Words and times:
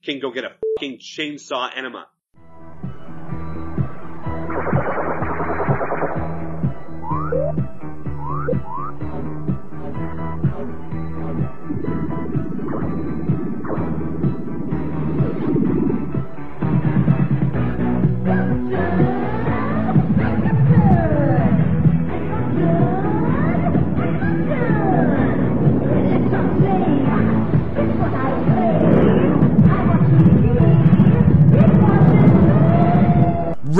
fucking 0.00 0.20
go 0.20 0.30
get 0.30 0.44
a 0.44 0.52
fucking 0.76 0.98
chainsaw 0.98 1.70
enema. 1.76 2.06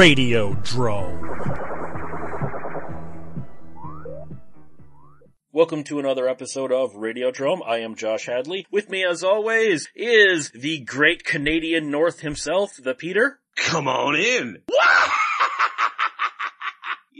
Radiodrome. 0.00 1.20
Welcome 5.52 5.84
to 5.84 5.98
another 5.98 6.27
episode 6.27 6.72
of 6.72 6.95
Radiodrome. 6.95 7.60
I 7.66 7.80
am 7.80 7.96
Josh 7.96 8.24
Hadley. 8.24 8.66
With 8.70 8.88
me 8.88 9.05
as 9.05 9.22
always 9.22 9.91
is 9.94 10.52
the 10.52 10.78
great 10.78 11.24
Canadian 11.24 11.91
North 11.91 12.20
himself, 12.20 12.78
the 12.82 12.94
Peter. 12.94 13.41
Come 13.56 13.88
on 13.88 14.16
in. 14.16 14.62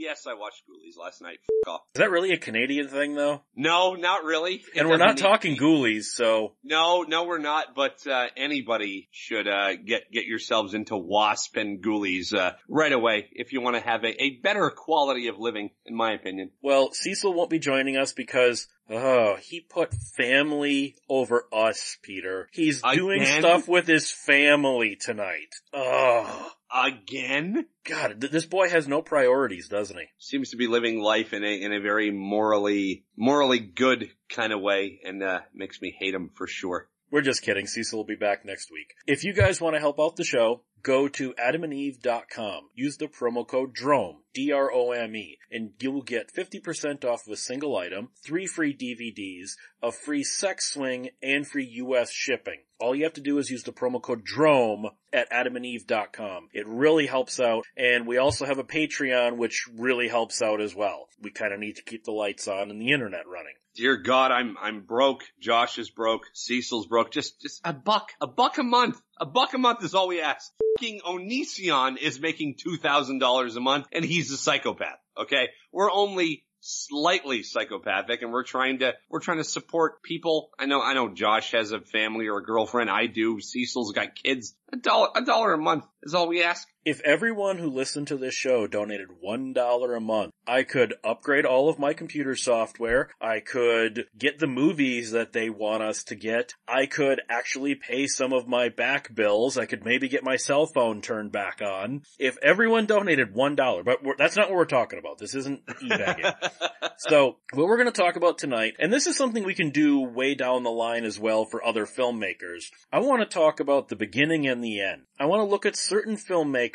Yes, 0.01 0.25
I 0.27 0.33
watched 0.33 0.63
Ghoulies 0.67 0.97
last 1.01 1.21
night. 1.21 1.37
F- 1.43 1.69
off. 1.69 1.81
Is 1.95 1.99
that 1.99 2.09
really 2.09 2.31
a 2.31 2.37
Canadian 2.37 2.87
thing 2.87 3.15
though? 3.15 3.41
No, 3.55 3.93
not 3.93 4.23
really. 4.23 4.55
It 4.55 4.79
And 4.79 4.89
we're 4.89 4.97
not 4.97 5.17
talking 5.17 5.55
Ghoulies, 5.55 6.05
so 6.05 6.53
No, 6.63 7.03
no, 7.03 7.25
we're 7.25 7.37
not. 7.37 7.75
But 7.75 8.05
uh, 8.07 8.27
anybody 8.35 9.07
should 9.11 9.47
uh, 9.47 9.75
get 9.75 10.11
get 10.11 10.25
yourselves 10.25 10.73
into 10.73 10.97
Wasp 10.97 11.55
and 11.57 11.83
Ghoulies 11.83 12.33
uh, 12.33 12.53
right 12.67 12.91
away 12.91 13.27
if 13.31 13.53
you 13.53 13.61
want 13.61 13.75
to 13.75 13.81
have 13.81 14.03
a, 14.03 14.23
a 14.23 14.39
better 14.41 14.69
quality 14.71 15.27
of 15.27 15.37
living, 15.37 15.69
in 15.85 15.95
my 15.95 16.13
opinion. 16.13 16.51
well, 16.61 16.91
Cecil 16.91 17.33
won't 17.33 17.49
be 17.49 17.59
joining 17.59 17.97
us 17.97 18.13
because 18.13 18.67
oh, 18.89 19.37
he 19.41 19.61
put 19.61 19.93
family 19.93 20.95
over 21.09 21.45
us, 21.53 21.97
Peter. 22.01 22.49
He's 22.51 22.81
doing 22.81 23.21
Again? 23.21 23.41
stuff 23.41 23.67
with 23.67 23.87
his 23.87 24.11
family 24.11 24.97
tonight. 24.99 25.55
Oh, 25.73 26.51
Again, 26.73 27.65
God, 27.83 28.21
th- 28.21 28.31
this 28.31 28.45
boy 28.45 28.69
has 28.69 28.87
no 28.87 29.01
priorities, 29.01 29.67
doesn't 29.67 29.97
he? 29.97 30.05
seems 30.17 30.51
to 30.51 30.57
be 30.57 30.67
living 30.67 31.01
life 31.01 31.33
in 31.33 31.43
a 31.43 31.61
in 31.61 31.73
a 31.73 31.81
very 31.81 32.11
morally 32.11 33.03
morally 33.17 33.59
good 33.59 34.09
kind 34.29 34.53
of 34.53 34.61
way, 34.61 34.99
and 35.03 35.21
uh, 35.21 35.41
makes 35.53 35.81
me 35.81 35.95
hate 35.97 36.13
him 36.13 36.29
for 36.35 36.47
sure. 36.47 36.87
We're 37.11 37.21
just 37.21 37.41
kidding. 37.41 37.67
Cecil 37.67 37.99
will 37.99 38.05
be 38.05 38.15
back 38.15 38.45
next 38.45 38.71
week. 38.71 38.95
If 39.05 39.25
you 39.25 39.33
guys 39.33 39.59
want 39.59 39.75
to 39.75 39.81
help 39.81 39.99
out 39.99 40.15
the 40.15 40.23
show, 40.23 40.61
go 40.81 41.09
to 41.09 41.33
adamandeve.com. 41.33 42.69
Use 42.73 42.95
the 42.95 43.07
promo 43.07 43.45
code 43.45 43.73
DROME, 43.73 44.23
D-R-O-M-E, 44.33 45.37
and 45.51 45.71
you 45.79 45.91
will 45.91 46.03
get 46.03 46.33
50% 46.33 47.03
off 47.03 47.27
of 47.27 47.33
a 47.33 47.37
single 47.37 47.75
item, 47.75 48.09
three 48.23 48.47
free 48.47 48.73
DVDs, 48.73 49.51
a 49.83 49.91
free 49.91 50.23
sex 50.23 50.71
swing, 50.71 51.09
and 51.21 51.45
free 51.45 51.65
US 51.65 52.11
shipping. 52.11 52.61
All 52.79 52.95
you 52.95 53.03
have 53.03 53.13
to 53.13 53.21
do 53.21 53.37
is 53.37 53.49
use 53.49 53.63
the 53.63 53.73
promo 53.73 54.01
code 54.01 54.23
DROME 54.23 54.87
at 55.11 55.29
adamandeve.com. 55.31 56.47
It 56.53 56.67
really 56.67 57.07
helps 57.07 57.39
out, 57.39 57.65
and 57.75 58.07
we 58.07 58.17
also 58.17 58.45
have 58.45 58.57
a 58.57 58.63
Patreon, 58.63 59.37
which 59.37 59.65
really 59.77 60.07
helps 60.07 60.41
out 60.41 60.61
as 60.61 60.73
well. 60.73 61.09
We 61.21 61.31
kind 61.31 61.53
of 61.53 61.59
need 61.59 61.75
to 61.75 61.83
keep 61.83 62.05
the 62.05 62.11
lights 62.11 62.47
on 62.47 62.71
and 62.71 62.81
the 62.81 62.91
internet 62.91 63.27
running. 63.27 63.53
Dear 63.75 63.97
God, 63.97 64.31
I'm 64.31 64.57
I'm 64.61 64.81
broke. 64.81 65.23
Josh 65.39 65.77
is 65.77 65.89
broke. 65.89 66.23
Cecil's 66.33 66.87
broke. 66.87 67.11
Just 67.11 67.41
just 67.41 67.61
a 67.63 67.71
buck, 67.71 68.11
a 68.19 68.27
buck 68.27 68.57
a 68.57 68.63
month. 68.63 69.01
A 69.17 69.25
buck 69.25 69.53
a 69.53 69.57
month 69.57 69.83
is 69.83 69.95
all 69.95 70.09
we 70.09 70.21
ask. 70.21 70.51
Fucking 70.77 71.01
Onision 71.05 71.97
is 71.97 72.19
making 72.19 72.55
two 72.57 72.75
thousand 72.75 73.19
dollars 73.19 73.55
a 73.55 73.61
month, 73.61 73.87
and 73.93 74.03
he's 74.03 74.29
a 74.31 74.37
psychopath. 74.37 74.99
Okay, 75.17 75.49
we're 75.71 75.91
only 75.91 76.43
slightly 76.59 77.43
psychopathic, 77.43 78.21
and 78.21 78.31
we're 78.31 78.43
trying 78.43 78.79
to 78.79 78.93
we're 79.09 79.19
trying 79.19 79.37
to 79.37 79.43
support 79.45 80.03
people. 80.03 80.49
I 80.59 80.65
know 80.65 80.81
I 80.81 80.93
know 80.93 81.13
Josh 81.13 81.51
has 81.51 81.71
a 81.71 81.79
family 81.79 82.27
or 82.27 82.39
a 82.39 82.43
girlfriend. 82.43 82.89
I 82.89 83.07
do. 83.07 83.39
Cecil's 83.39 83.93
got 83.93 84.15
kids. 84.15 84.53
A 84.73 84.77
dollar 84.77 85.09
a 85.15 85.23
dollar 85.23 85.53
a 85.53 85.57
month 85.57 85.85
is 86.03 86.13
all 86.13 86.27
we 86.27 86.43
ask. 86.43 86.67
If 86.83 86.99
everyone 87.01 87.59
who 87.59 87.69
listened 87.69 88.07
to 88.07 88.17
this 88.17 88.33
show 88.33 88.65
donated 88.65 89.09
$1 89.23 89.97
a 89.97 89.99
month, 89.99 90.33
I 90.47 90.63
could 90.63 90.95
upgrade 91.03 91.45
all 91.45 91.69
of 91.69 91.77
my 91.77 91.93
computer 91.93 92.35
software. 92.35 93.11
I 93.21 93.39
could 93.39 94.05
get 94.17 94.39
the 94.39 94.47
movies 94.47 95.11
that 95.11 95.31
they 95.31 95.51
want 95.51 95.83
us 95.83 96.03
to 96.05 96.15
get. 96.15 96.55
I 96.67 96.87
could 96.87 97.21
actually 97.29 97.75
pay 97.75 98.07
some 98.07 98.33
of 98.33 98.47
my 98.47 98.69
back 98.69 99.13
bills. 99.13 99.59
I 99.59 99.67
could 99.67 99.85
maybe 99.85 100.09
get 100.09 100.23
my 100.23 100.37
cell 100.37 100.65
phone 100.65 101.01
turned 101.01 101.31
back 101.31 101.61
on. 101.61 102.01
If 102.17 102.37
everyone 102.41 102.87
donated 102.87 103.35
$1, 103.35 103.85
but 103.85 104.03
we're, 104.03 104.17
that's 104.17 104.35
not 104.35 104.49
what 104.49 104.57
we're 104.57 104.65
talking 104.65 104.97
about. 104.97 105.19
This 105.19 105.35
isn't 105.35 105.61
e-begging. 105.83 106.31
So, 107.09 107.37
what 107.53 107.65
we're 107.65 107.77
going 107.77 107.91
to 107.91 107.99
talk 107.99 108.15
about 108.15 108.37
tonight, 108.37 108.75
and 108.77 108.93
this 108.93 109.07
is 109.07 109.17
something 109.17 109.43
we 109.43 109.55
can 109.55 109.71
do 109.71 110.01
way 110.01 110.35
down 110.35 110.61
the 110.61 110.69
line 110.69 111.03
as 111.03 111.19
well 111.19 111.45
for 111.45 111.65
other 111.65 111.87
filmmakers. 111.87 112.65
I 112.93 112.99
want 112.99 113.21
to 113.23 113.25
talk 113.25 113.59
about 113.59 113.87
the 113.87 113.95
beginning 113.95 114.47
and 114.47 114.63
the 114.63 114.81
end. 114.81 115.05
I 115.19 115.25
want 115.25 115.39
to 115.39 115.49
look 115.49 115.65
at 115.65 115.75
certain 115.75 116.15
filmmakers, 116.15 116.70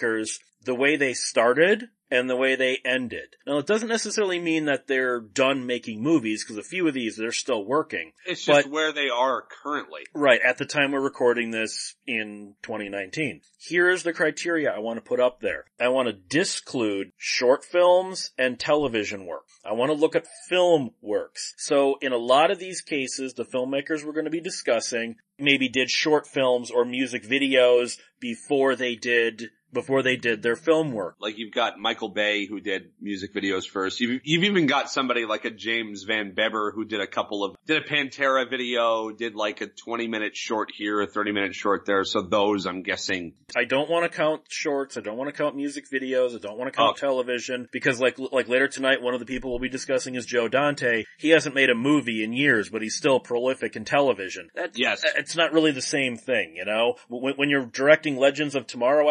the 0.64 0.74
way 0.74 0.96
they 0.96 1.14
started 1.14 1.88
and 2.08 2.30
the 2.30 2.36
way 2.36 2.54
they 2.54 2.78
ended. 2.84 3.34
Now, 3.48 3.58
it 3.58 3.66
doesn't 3.66 3.88
necessarily 3.88 4.38
mean 4.38 4.66
that 4.66 4.86
they're 4.86 5.18
done 5.20 5.66
making 5.66 6.00
movies, 6.02 6.44
because 6.44 6.56
a 6.56 6.62
few 6.62 6.86
of 6.86 6.94
these, 6.94 7.16
they're 7.16 7.32
still 7.32 7.64
working. 7.64 8.12
It's 8.24 8.44
just 8.44 8.66
But- 8.66 8.70
where 8.72 8.92
they 8.92 9.08
are 9.08 9.42
currently. 9.42 10.02
Right, 10.14 10.40
at 10.40 10.56
the 10.58 10.66
time 10.66 10.92
we're 10.92 11.00
recording 11.00 11.50
this 11.50 11.96
in 12.06 12.54
2019. 12.62 13.40
Here's 13.58 14.04
the 14.04 14.12
criteria 14.12 14.70
I 14.70 14.78
want 14.78 14.98
to 14.98 15.08
put 15.08 15.18
up 15.18 15.40
there. 15.40 15.64
I 15.80 15.88
want 15.88 16.06
to 16.06 16.12
disclude 16.12 17.10
short 17.16 17.64
films 17.64 18.30
and 18.38 18.58
television 18.60 19.26
work. 19.26 19.46
I 19.64 19.72
want 19.72 19.90
to 19.90 19.96
look 19.98 20.14
at 20.14 20.28
film 20.48 20.90
works. 21.02 21.54
So 21.58 21.96
in 22.00 22.12
a 22.12 22.16
lot 22.18 22.52
of 22.52 22.60
these 22.60 22.82
cases, 22.82 23.34
the 23.34 23.44
filmmakers 23.44 24.04
we're 24.04 24.12
going 24.12 24.26
to 24.26 24.30
be 24.30 24.40
discussing 24.40 25.16
maybe 25.40 25.68
did 25.68 25.90
short 25.90 26.28
films 26.28 26.70
or 26.70 26.84
music 26.84 27.24
videos 27.24 27.98
before 28.20 28.76
they 28.76 28.94
did, 28.94 29.50
before 29.72 30.02
they 30.02 30.16
did 30.16 30.42
their 30.42 30.56
film 30.56 30.92
work. 30.92 31.16
Like 31.20 31.38
you've 31.38 31.52
got 31.52 31.78
Michael 31.78 32.08
Bay 32.08 32.46
who 32.46 32.60
did 32.60 32.90
music 33.00 33.34
videos 33.34 33.66
first. 33.68 34.00
You've, 34.00 34.20
you've 34.24 34.44
even 34.44 34.66
got 34.66 34.90
somebody 34.90 35.24
like 35.26 35.44
a 35.44 35.50
James 35.50 36.04
Van 36.04 36.32
Bebber 36.34 36.72
who 36.74 36.84
did 36.84 37.00
a 37.00 37.06
couple 37.06 37.44
of, 37.44 37.56
did 37.66 37.82
a 37.82 37.86
Pantera 37.86 38.48
video, 38.48 39.10
did 39.10 39.34
like 39.34 39.60
a 39.60 39.66
20 39.66 40.08
minute 40.08 40.36
short 40.36 40.70
here, 40.76 41.00
a 41.02 41.06
30 41.06 41.32
minute 41.32 41.54
short 41.54 41.84
there. 41.86 42.04
So 42.04 42.22
those 42.22 42.66
I'm 42.66 42.82
guessing. 42.82 43.34
I 43.56 43.64
don't 43.64 43.90
want 43.90 44.10
to 44.10 44.16
count 44.16 44.42
shorts. 44.48 44.96
I 44.96 45.00
don't 45.00 45.16
want 45.16 45.28
to 45.28 45.36
count 45.36 45.56
music 45.56 45.84
videos. 45.92 46.34
I 46.34 46.38
don't 46.38 46.58
want 46.58 46.72
to 46.72 46.76
count 46.76 46.86
Okay. 46.96 47.00
television 47.00 47.68
because 47.72 48.00
like, 48.00 48.18
like 48.18 48.48
later 48.48 48.68
tonight, 48.68 49.02
one 49.02 49.14
of 49.14 49.20
the 49.20 49.26
people 49.26 49.50
we'll 49.50 49.58
be 49.58 49.68
discussing 49.68 50.14
is 50.14 50.24
Joe 50.26 50.48
Dante. 50.48 51.04
He 51.18 51.30
hasn't 51.30 51.54
made 51.54 51.70
a 51.70 51.74
movie 51.74 52.22
in 52.22 52.32
years, 52.32 52.68
but 52.68 52.82
he's 52.82 52.94
still 52.96 53.20
prolific 53.20 53.76
in 53.76 53.84
television. 53.84 54.48
That, 54.54 54.76
Yes. 54.78 55.02
It's 55.16 55.36
not 55.36 55.52
really 55.52 55.72
the 55.72 55.82
same 55.82 56.16
thing, 56.16 56.54
you 56.56 56.64
know? 56.64 56.94
When, 57.08 57.34
when 57.34 57.50
you're 57.50 57.66
directing 57.66 58.16
Legends 58.16 58.54
of 58.54 58.66
Tomorrow 58.66 59.08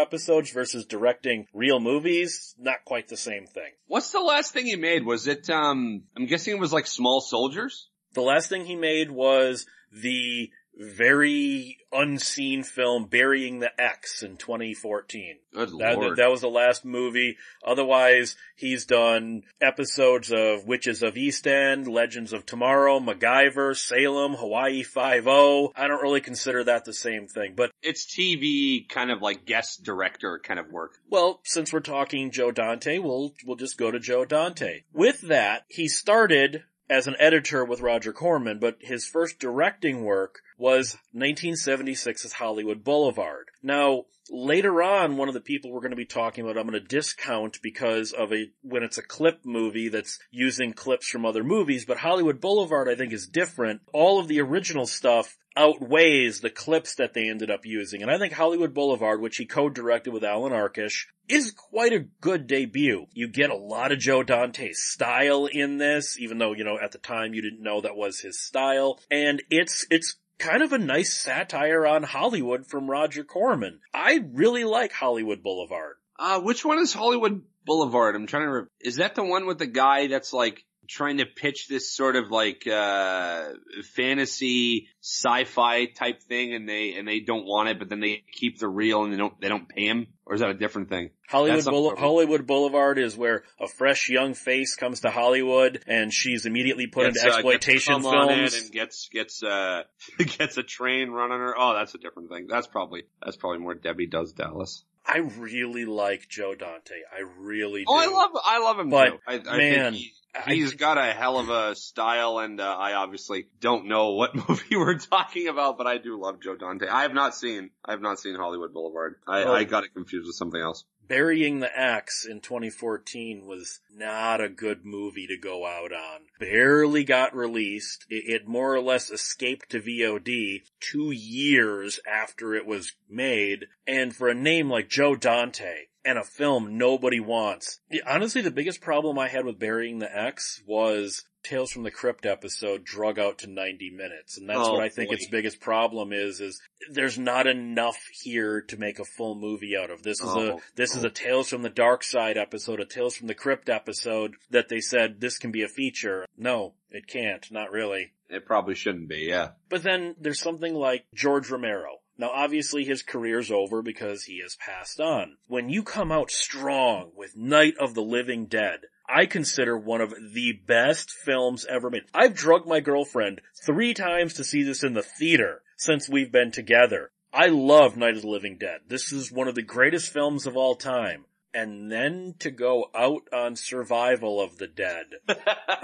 versus 0.51 0.85
directing 0.85 1.47
real 1.53 1.79
movies, 1.79 2.55
not 2.57 2.85
quite 2.85 3.07
the 3.07 3.17
same 3.17 3.45
thing. 3.45 3.71
What's 3.87 4.11
the 4.11 4.19
last 4.19 4.51
thing 4.53 4.65
he 4.65 4.75
made? 4.75 5.05
Was 5.05 5.27
it, 5.27 5.49
um, 5.49 6.03
I'm 6.15 6.25
guessing 6.25 6.55
it 6.55 6.59
was 6.59 6.73
like 6.73 6.87
Small 6.87 7.21
Soldiers? 7.21 7.89
The 8.13 8.21
last 8.21 8.49
thing 8.49 8.65
he 8.65 8.75
made 8.75 9.11
was 9.11 9.65
the 9.91 10.49
very 10.77 11.77
unseen 11.91 12.63
film 12.63 13.05
Burying 13.05 13.59
the 13.59 13.71
Ex 13.81 14.23
in 14.23 14.37
2014. 14.37 15.37
Good 15.53 15.69
That, 15.79 15.97
lord. 15.97 16.17
that 16.17 16.29
was 16.29 16.41
the 16.41 16.49
last 16.49 16.83
movie. 16.83 17.37
Otherwise, 17.65 18.35
he's 18.55 18.85
done 18.85 19.43
episodes 19.61 20.31
of 20.31 20.65
Witches 20.65 21.01
of 21.01 21.15
East 21.17 21.47
End, 21.47 21.87
Legends 21.87 22.33
of 22.33 22.45
Tomorrow, 22.45 22.99
MacGyver, 22.99 23.75
Salem, 23.75 24.33
Hawaii 24.33 24.83
Five-O. 24.83 25.71
I 25.75 25.87
don't 25.87 26.01
really 26.01 26.21
consider 26.21 26.63
that 26.65 26.85
the 26.85 26.93
same 26.93 27.27
thing, 27.27 27.53
but 27.55 27.71
it's 27.81 28.05
TV 28.05 28.87
kind 28.89 29.11
of 29.11 29.21
like 29.21 29.45
guest 29.45 29.83
director 29.83 30.39
kind 30.43 30.59
of 30.59 30.69
work. 30.71 30.97
well, 31.09 31.39
since 31.43 31.71
we're 31.71 31.79
talking 31.79 32.31
Joe 32.31 32.51
Dante, 32.51 32.97
we'll, 32.97 33.33
we'll 33.45 33.55
just 33.55 33.77
go 33.77 33.91
to 33.91 33.99
Joe 33.99 34.25
Dante. 34.25 34.81
With 34.93 35.21
that, 35.21 35.63
he 35.69 35.87
started 35.87 36.63
as 36.89 37.07
an 37.07 37.15
editor 37.19 37.65
with 37.65 37.81
Roger 37.81 38.13
Corman, 38.13 38.59
but 38.59 38.77
his 38.79 39.07
first 39.07 39.39
directing 39.39 40.03
work 40.03 40.39
was 40.57 40.97
1976's 41.15 42.33
Hollywood 42.33 42.83
Boulevard. 42.83 43.49
Now, 43.63 44.05
later 44.29 44.81
on, 44.81 45.17
one 45.17 45.27
of 45.27 45.33
the 45.33 45.41
people 45.41 45.71
we're 45.71 45.81
going 45.81 45.91
to 45.91 45.97
be 45.97 46.05
talking 46.05 46.43
about, 46.43 46.57
I'm 46.57 46.67
going 46.67 46.81
to 46.81 46.87
discount 46.87 47.59
because 47.61 48.11
of 48.11 48.31
a, 48.31 48.49
when 48.61 48.83
it's 48.83 48.97
a 48.97 49.03
clip 49.03 49.41
movie 49.45 49.89
that's 49.89 50.19
using 50.31 50.73
clips 50.73 51.07
from 51.07 51.25
other 51.25 51.43
movies, 51.43 51.85
but 51.85 51.97
Hollywood 51.97 52.39
Boulevard 52.39 52.89
I 52.89 52.95
think 52.95 53.13
is 53.13 53.27
different. 53.27 53.81
All 53.93 54.19
of 54.19 54.27
the 54.27 54.41
original 54.41 54.85
stuff 54.85 55.37
outweighs 55.57 56.41
the 56.41 56.49
clips 56.49 56.95
that 56.95 57.13
they 57.13 57.29
ended 57.29 57.49
up 57.49 57.65
using. 57.65 58.01
And 58.01 58.11
I 58.11 58.17
think 58.17 58.33
Hollywood 58.33 58.73
Boulevard, 58.73 59.21
which 59.21 59.37
he 59.37 59.45
co-directed 59.45 60.11
with 60.11 60.23
Allan 60.23 60.51
Arkush, 60.51 61.05
is 61.27 61.51
quite 61.51 61.93
a 61.93 62.05
good 62.21 62.47
debut. 62.47 63.05
You 63.13 63.27
get 63.27 63.49
a 63.49 63.55
lot 63.55 63.91
of 63.91 63.99
Joe 63.99 64.23
Dante's 64.23 64.81
style 64.81 65.45
in 65.45 65.77
this, 65.77 66.19
even 66.19 66.37
though, 66.37 66.53
you 66.53 66.63
know, 66.63 66.77
at 66.81 66.91
the 66.91 66.97
time 66.97 67.33
you 67.33 67.41
didn't 67.41 67.63
know 67.63 67.81
that 67.81 67.95
was 67.95 68.19
his 68.19 68.39
style. 68.39 68.99
And 69.09 69.41
it's, 69.49 69.85
it's 69.89 70.17
kind 70.37 70.61
of 70.61 70.73
a 70.73 70.77
nice 70.77 71.13
satire 71.13 71.87
on 71.87 72.03
Hollywood 72.03 72.67
from 72.67 72.89
Roger 72.89 73.23
Corman. 73.23 73.79
I 73.93 74.19
really 74.33 74.65
like 74.65 74.91
Hollywood 74.91 75.41
Boulevard. 75.41 75.95
Uh, 76.19 76.41
which 76.41 76.63
one 76.63 76.79
is 76.79 76.93
Hollywood 76.93 77.43
Boulevard? 77.65 78.15
I'm 78.15 78.27
trying 78.27 78.43
to, 78.43 78.51
re- 78.51 78.67
is 78.81 78.97
that 78.97 79.15
the 79.15 79.23
one 79.23 79.47
with 79.47 79.59
the 79.59 79.65
guy 79.65 80.07
that's 80.07 80.33
like 80.33 80.64
trying 80.87 81.17
to 81.17 81.25
pitch 81.25 81.67
this 81.67 81.91
sort 81.93 82.15
of 82.15 82.31
like, 82.31 82.65
uh, 82.67 83.49
fantasy 83.95 84.87
sci-fi 85.01 85.85
type 85.85 86.21
thing 86.23 86.53
and 86.53 86.67
they, 86.67 86.93
and 86.93 87.07
they 87.07 87.19
don't 87.19 87.45
want 87.45 87.69
it, 87.69 87.79
but 87.79 87.89
then 87.89 87.99
they 87.99 88.23
keep 88.31 88.59
the 88.59 88.67
real 88.67 89.03
and 89.03 89.13
they 89.13 89.17
don't, 89.17 89.39
they 89.41 89.49
don't 89.49 89.67
pay 89.69 89.85
him? 89.85 90.07
Or 90.25 90.33
is 90.33 90.41
that 90.41 90.49
a 90.49 90.53
different 90.55 90.89
thing? 90.89 91.11
Hollywood, 91.29 91.65
Boule- 91.65 91.95
Hollywood 91.95 92.47
Boulevard 92.47 92.97
is 92.97 93.15
where 93.15 93.43
a 93.59 93.67
fresh 93.67 94.09
young 94.09 94.33
face 94.33 94.75
comes 94.75 95.01
to 95.01 95.11
Hollywood 95.11 95.83
and 95.87 96.11
she's 96.11 96.45
immediately 96.45 96.87
put 96.87 97.05
Gets, 97.05 97.17
into 97.23 97.31
uh, 97.31 97.35
exploitation 97.37 97.95
it 97.97 98.01
films. 98.01 98.55
and 98.55 98.71
gets, 98.71 99.09
gets, 99.09 99.43
uh, 99.43 99.83
gets 100.17 100.57
a 100.57 100.63
train 100.63 101.09
run 101.11 101.31
on 101.31 101.39
her. 101.39 101.53
Oh, 101.57 101.75
that's 101.75 101.93
a 101.93 101.99
different 101.99 102.29
thing. 102.29 102.47
That's 102.49 102.67
probably, 102.67 103.03
that's 103.23 103.37
probably 103.37 103.59
more 103.59 103.75
Debbie 103.75 104.07
does 104.07 104.33
Dallas. 104.33 104.83
I 105.07 105.19
really 105.37 105.85
like 105.85 106.27
Joe 106.27 106.55
Dante. 106.55 106.95
I 107.15 107.21
really 107.39 107.81
do. 107.81 107.85
Oh, 107.87 107.95
I 107.95 108.07
love, 108.07 108.31
I 108.43 108.57
love 108.57 108.79
him 108.79 108.89
But, 108.89 109.09
too. 109.11 109.17
I, 109.27 109.33
I 109.35 109.57
man, 109.57 109.93
think 109.93 109.95
he, 109.97 110.13
he's 110.47 110.73
got 110.73 110.97
a 110.97 111.13
hell 111.13 111.37
of 111.39 111.49
a 111.49 111.75
style 111.75 112.39
and, 112.39 112.59
uh, 112.59 112.63
I 112.77 112.93
obviously 112.93 113.47
don't 113.59 113.85
know 113.87 114.11
what 114.11 114.35
movie 114.49 114.75
we're 114.77 114.97
talking 114.97 115.47
about, 115.47 115.77
but 115.77 115.87
I 115.87 115.97
do 115.97 116.19
love 116.19 116.41
Joe 116.41 116.55
Dante. 116.55 116.87
I 116.87 117.03
have 117.03 117.13
not 117.13 117.35
seen, 117.35 117.69
I 117.83 117.91
have 117.91 118.01
not 118.01 118.19
seen 118.19 118.35
Hollywood 118.35 118.73
Boulevard. 118.73 119.15
I, 119.27 119.43
Oh. 119.43 119.53
I 119.53 119.63
got 119.63 119.83
it 119.83 119.93
confused 119.93 120.27
with 120.27 120.35
something 120.35 120.59
else. 120.61 120.83
Burying 121.07 121.59
the 121.59 121.69
Ex 121.79 122.25
in 122.25 122.41
2014 122.41 123.45
was 123.45 123.79
not 123.95 124.41
a 124.41 124.49
good 124.49 124.83
movie 124.83 125.27
to 125.27 125.37
go 125.37 125.63
out 125.65 125.91
on. 125.93 126.21
Barely 126.39 127.03
got 127.03 127.35
released. 127.35 128.05
It, 128.09 128.23
it 128.27 128.47
more 128.47 128.73
or 128.73 128.81
less 128.81 129.11
escaped 129.11 129.69
to 129.69 129.79
VOD 129.79 130.63
two 130.79 131.11
years 131.11 131.99
after 132.11 132.55
it 132.55 132.65
was 132.65 132.93
made. 133.07 133.67
And 133.85 134.15
for 134.15 134.29
a 134.29 134.33
name 134.33 134.69
like 134.69 134.89
Joe 134.89 135.15
Dante 135.15 135.85
and 136.05 136.17
a 136.17 136.23
film 136.23 136.77
nobody 136.77 137.19
wants. 137.19 137.79
Honestly, 138.05 138.41
the 138.41 138.51
biggest 138.51 138.81
problem 138.81 139.17
I 139.19 139.27
had 139.27 139.45
with 139.45 139.59
Burying 139.59 139.99
the 139.99 140.17
Ex 140.17 140.61
was 140.65 141.23
Tales 141.43 141.71
from 141.71 141.83
the 141.83 141.91
Crypt 141.91 142.25
episode 142.25 142.83
drug 142.83 143.19
out 143.19 143.39
to 143.39 143.47
90 143.47 143.91
minutes. 143.91 144.37
And 144.37 144.49
that's 144.49 144.59
Oh, 144.61 144.73
what 144.73 144.83
I 144.83 144.89
think 144.89 145.09
boy. 145.09 145.15
its 145.15 145.27
biggest 145.27 145.59
problem 145.59 146.11
is, 146.13 146.39
is 146.39 146.59
there's 146.91 147.19
not 147.19 147.45
enough 147.47 147.97
here 148.21 148.61
to 148.63 148.77
make 148.77 148.99
a 148.99 149.05
full 149.05 149.35
movie 149.35 149.75
out 149.77 149.91
of. 149.91 150.01
This 150.03 150.19
is 150.21 150.27
a, 150.33 150.53
Oh, 150.53 150.61
this 150.75 150.95
is 150.95 151.03
oh. 151.03 151.07
a 151.07 151.11
Tales 151.11 151.49
from 151.49 151.61
the 151.61 151.69
Dark 151.69 152.03
Side 152.03 152.37
episode, 152.37 152.79
a 152.79 152.85
Tales 152.85 153.15
from 153.15 153.27
the 153.27 153.35
Crypt 153.35 153.69
episode 153.69 154.33
that 154.49 154.69
they 154.69 154.79
said 154.79 155.19
this 155.21 155.37
can 155.37 155.51
be 155.51 155.61
a 155.63 155.67
feature. 155.67 156.25
No, 156.37 156.73
it 156.89 157.07
can't. 157.07 157.45
Not 157.51 157.71
really. 157.71 158.11
It 158.27 158.45
probably 158.47 158.73
shouldn't 158.73 159.07
be, 159.07 159.27
yeah. 159.29 159.49
But 159.69 159.83
then 159.83 160.15
there's 160.19 160.41
something 160.41 160.73
like 160.73 161.05
George 161.13 161.49
Romero. 161.51 161.99
Now 162.17 162.31
obviously 162.33 162.85
his 162.85 163.03
career's 163.03 163.51
over 163.51 163.81
because 163.81 164.23
he 164.23 164.39
has 164.41 164.55
passed 164.55 164.99
on. 164.99 165.37
When 165.47 165.69
you 165.69 165.83
come 165.83 166.11
out 166.11 166.31
strong 166.31 167.11
with 167.15 167.35
Night 167.35 167.75
of 167.79 167.93
the 167.93 168.03
Living 168.03 168.45
Dead, 168.45 168.81
I 169.07 169.25
consider 169.25 169.77
one 169.77 170.01
of 170.01 170.13
the 170.33 170.53
best 170.65 171.11
films 171.11 171.65
ever 171.65 171.89
made. 171.89 172.03
I've 172.13 172.33
drugged 172.33 172.67
my 172.67 172.79
girlfriend 172.79 173.41
three 173.65 173.93
times 173.93 174.33
to 174.35 174.43
see 174.43 174.63
this 174.63 174.83
in 174.83 174.93
the 174.93 175.03
theater 175.03 175.61
since 175.77 176.09
we've 176.09 176.31
been 176.31 176.51
together. 176.51 177.11
I 177.33 177.47
love 177.47 177.97
Night 177.97 178.15
of 178.15 178.21
the 178.21 178.29
Living 178.29 178.57
Dead. 178.57 178.79
This 178.87 179.11
is 179.11 179.31
one 179.31 179.47
of 179.47 179.55
the 179.55 179.61
greatest 179.61 180.11
films 180.11 180.45
of 180.45 180.55
all 180.55 180.75
time. 180.75 181.25
And 181.53 181.91
then 181.91 182.35
to 182.39 182.51
go 182.51 182.85
out 182.95 183.23
on 183.31 183.55
Survival 183.55 184.41
of 184.41 184.57
the 184.57 184.67
Dead. 184.67 185.05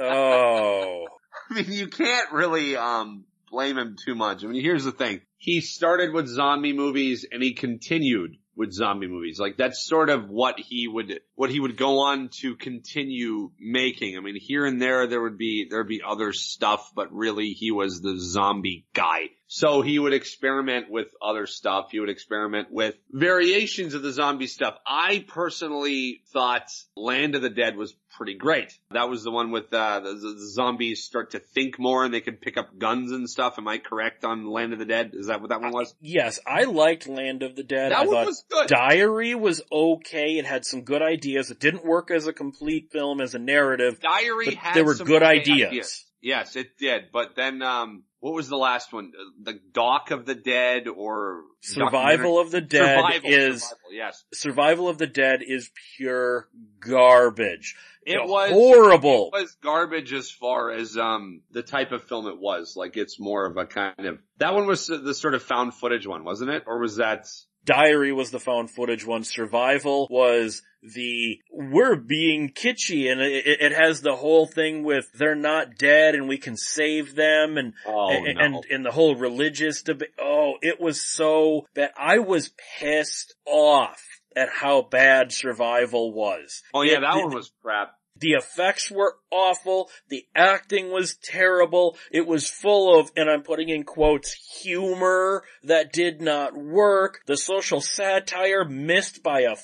Oh. 0.03 1.05
I 1.49 1.53
mean, 1.53 1.71
you 1.71 1.87
can't 1.87 2.31
really, 2.31 2.75
um, 2.75 3.25
blame 3.51 3.77
him 3.77 3.95
too 4.03 4.15
much. 4.15 4.43
I 4.43 4.47
mean, 4.47 4.63
here's 4.63 4.85
the 4.85 4.91
thing. 4.91 5.21
He 5.37 5.61
started 5.61 6.13
with 6.13 6.27
zombie 6.27 6.73
movies 6.73 7.25
and 7.31 7.43
he 7.43 7.53
continued 7.53 8.37
with 8.55 8.73
zombie 8.73 9.07
movies. 9.07 9.39
Like 9.39 9.57
that's 9.57 9.85
sort 9.85 10.09
of 10.09 10.29
what 10.29 10.59
he 10.59 10.87
would, 10.87 11.19
what 11.35 11.49
he 11.49 11.59
would 11.59 11.77
go 11.77 11.99
on 11.99 12.29
to 12.41 12.55
continue 12.55 13.51
making. 13.59 14.17
I 14.17 14.21
mean, 14.21 14.37
here 14.39 14.65
and 14.65 14.81
there, 14.81 15.07
there 15.07 15.21
would 15.21 15.37
be, 15.37 15.67
there'd 15.69 15.87
be 15.87 16.01
other 16.05 16.33
stuff, 16.33 16.91
but 16.95 17.11
really 17.11 17.51
he 17.51 17.71
was 17.71 18.01
the 18.01 18.17
zombie 18.17 18.87
guy. 18.93 19.29
So 19.53 19.81
he 19.81 19.99
would 19.99 20.13
experiment 20.13 20.89
with 20.89 21.07
other 21.21 21.45
stuff. 21.45 21.89
He 21.91 21.99
would 21.99 22.07
experiment 22.07 22.71
with 22.71 22.95
variations 23.11 23.93
of 23.93 24.01
the 24.01 24.13
zombie 24.13 24.47
stuff. 24.47 24.77
I 24.87 25.25
personally 25.27 26.21
thought 26.31 26.69
Land 26.95 27.35
of 27.35 27.41
the 27.41 27.49
Dead 27.49 27.75
was 27.75 27.93
pretty 28.15 28.35
great. 28.35 28.73
That 28.91 29.09
was 29.09 29.25
the 29.25 29.31
one 29.31 29.51
with 29.51 29.65
uh, 29.73 29.99
the, 29.99 30.13
the 30.13 30.49
zombies 30.53 31.03
start 31.03 31.31
to 31.31 31.39
think 31.39 31.77
more 31.77 32.05
and 32.05 32.13
they 32.13 32.21
could 32.21 32.39
pick 32.39 32.55
up 32.55 32.77
guns 32.77 33.11
and 33.11 33.29
stuff. 33.29 33.55
Am 33.57 33.67
I 33.67 33.79
correct 33.79 34.23
on 34.23 34.49
Land 34.49 34.71
of 34.71 34.79
the 34.79 34.85
Dead? 34.85 35.11
Is 35.15 35.27
that 35.27 35.41
what 35.41 35.49
that 35.49 35.59
one 35.59 35.73
was? 35.73 35.93
Yes, 35.99 36.39
I 36.47 36.63
liked 36.63 37.09
Land 37.09 37.43
of 37.43 37.57
the 37.57 37.63
Dead. 37.63 37.91
That 37.91 37.97
I 37.99 38.05
one 38.05 38.15
thought 38.15 38.25
was 38.27 38.45
good. 38.49 38.69
Diary 38.69 39.35
was 39.35 39.61
okay. 39.69 40.37
It 40.37 40.45
had 40.45 40.63
some 40.63 40.83
good 40.83 41.01
ideas. 41.01 41.51
It 41.51 41.59
didn't 41.59 41.83
work 41.83 42.09
as 42.09 42.25
a 42.25 42.31
complete 42.31 42.89
film, 42.93 43.19
as 43.19 43.35
a 43.35 43.39
narrative. 43.39 43.99
Diary 43.99 44.55
had 44.55 44.75
there 44.75 44.85
were 44.85 44.95
some 44.95 45.07
good 45.07 45.23
okay 45.23 45.41
ideas. 45.41 46.05
Yes, 46.21 46.55
it 46.55 46.77
did. 46.77 47.11
But 47.11 47.35
then, 47.35 47.61
um, 47.61 48.03
what 48.21 48.33
was 48.33 48.47
the 48.47 48.57
last 48.57 48.93
one? 48.93 49.11
The 49.43 49.59
Dock 49.73 50.11
of 50.11 50.25
the 50.25 50.35
Dead 50.35 50.87
or 50.87 51.41
Survival 51.59 52.39
of 52.39 52.51
the 52.51 52.61
Dead 52.61 52.97
Survival, 52.97 53.29
is 53.29 53.63
Survival, 53.63 53.91
yes. 53.91 54.23
Survival 54.33 54.87
of 54.87 54.97
the 54.97 55.07
Dead 55.07 55.41
is 55.45 55.69
pure 55.97 56.47
garbage. 56.79 57.75
It 58.03 58.13
You 58.13 58.17
know, 58.19 58.25
was 58.25 58.51
horrible. 58.51 59.31
It 59.33 59.41
was 59.41 59.57
garbage 59.63 60.13
as 60.13 60.31
far 60.31 60.71
as 60.71 60.97
um 60.97 61.41
the 61.51 61.63
type 61.63 61.91
of 61.91 62.03
film 62.03 62.27
it 62.27 62.39
was. 62.39 62.75
Like 62.75 62.95
it's 62.95 63.19
more 63.19 63.45
of 63.45 63.57
a 63.57 63.65
kind 63.65 64.05
of 64.05 64.19
that 64.37 64.53
one 64.53 64.67
was 64.67 64.87
the 64.87 65.13
sort 65.13 65.33
of 65.33 65.43
found 65.43 65.73
footage 65.73 66.07
one, 66.07 66.23
wasn't 66.23 66.51
it? 66.51 66.63
Or 66.67 66.79
was 66.79 66.97
that 66.97 67.27
Diary 67.65 68.11
was 68.11 68.31
the 68.31 68.39
found 68.39 68.71
footage 68.71 69.05
one. 69.05 69.23
Survival 69.23 70.07
was 70.09 70.61
the 70.83 71.39
we're 71.51 71.95
being 71.95 72.49
kitschy, 72.49 73.11
and 73.11 73.21
it, 73.21 73.45
it 73.45 73.71
has 73.71 74.01
the 74.01 74.15
whole 74.15 74.47
thing 74.47 74.83
with 74.83 75.11
they're 75.13 75.35
not 75.35 75.77
dead 75.77 76.15
and 76.15 76.27
we 76.27 76.37
can 76.37 76.57
save 76.57 77.15
them, 77.15 77.57
and 77.57 77.73
oh 77.87 78.09
and, 78.09 78.25
no. 78.37 78.41
and 78.43 78.65
and 78.69 78.85
the 78.85 78.91
whole 78.91 79.15
religious 79.15 79.83
debate. 79.83 80.09
Oh, 80.19 80.53
it 80.61 80.79
was 80.81 81.01
so 81.01 81.67
bad. 81.73 81.91
I 81.97 82.19
was 82.19 82.51
pissed 82.79 83.35
off 83.45 84.01
at 84.35 84.49
how 84.49 84.81
bad 84.81 85.31
Survival 85.31 86.13
was. 86.13 86.63
oh 86.73 86.81
yeah, 86.81 86.97
It- 86.97 87.01
that 87.01 87.15
one 87.15 87.33
was 87.35 87.51
crap. 87.61 87.95
The 88.17 88.33
effects 88.33 88.91
were 88.91 89.15
awful. 89.31 89.89
The 90.09 90.25
acting 90.35 90.91
was 90.91 91.15
terrible. 91.23 91.97
It 92.11 92.27
was 92.27 92.47
full 92.47 92.99
of, 92.99 93.09
and 93.15 93.27
I'm 93.27 93.41
putting 93.41 93.69
in 93.69 93.83
quotes, 93.83 94.31
humor 94.61 95.43
that 95.63 95.91
did 95.91 96.21
not 96.21 96.55
work. 96.55 97.21
The 97.25 97.37
social 97.37 97.81
satire 97.81 98.63
missed 98.63 99.23
by 99.23 99.41
a 99.41 99.55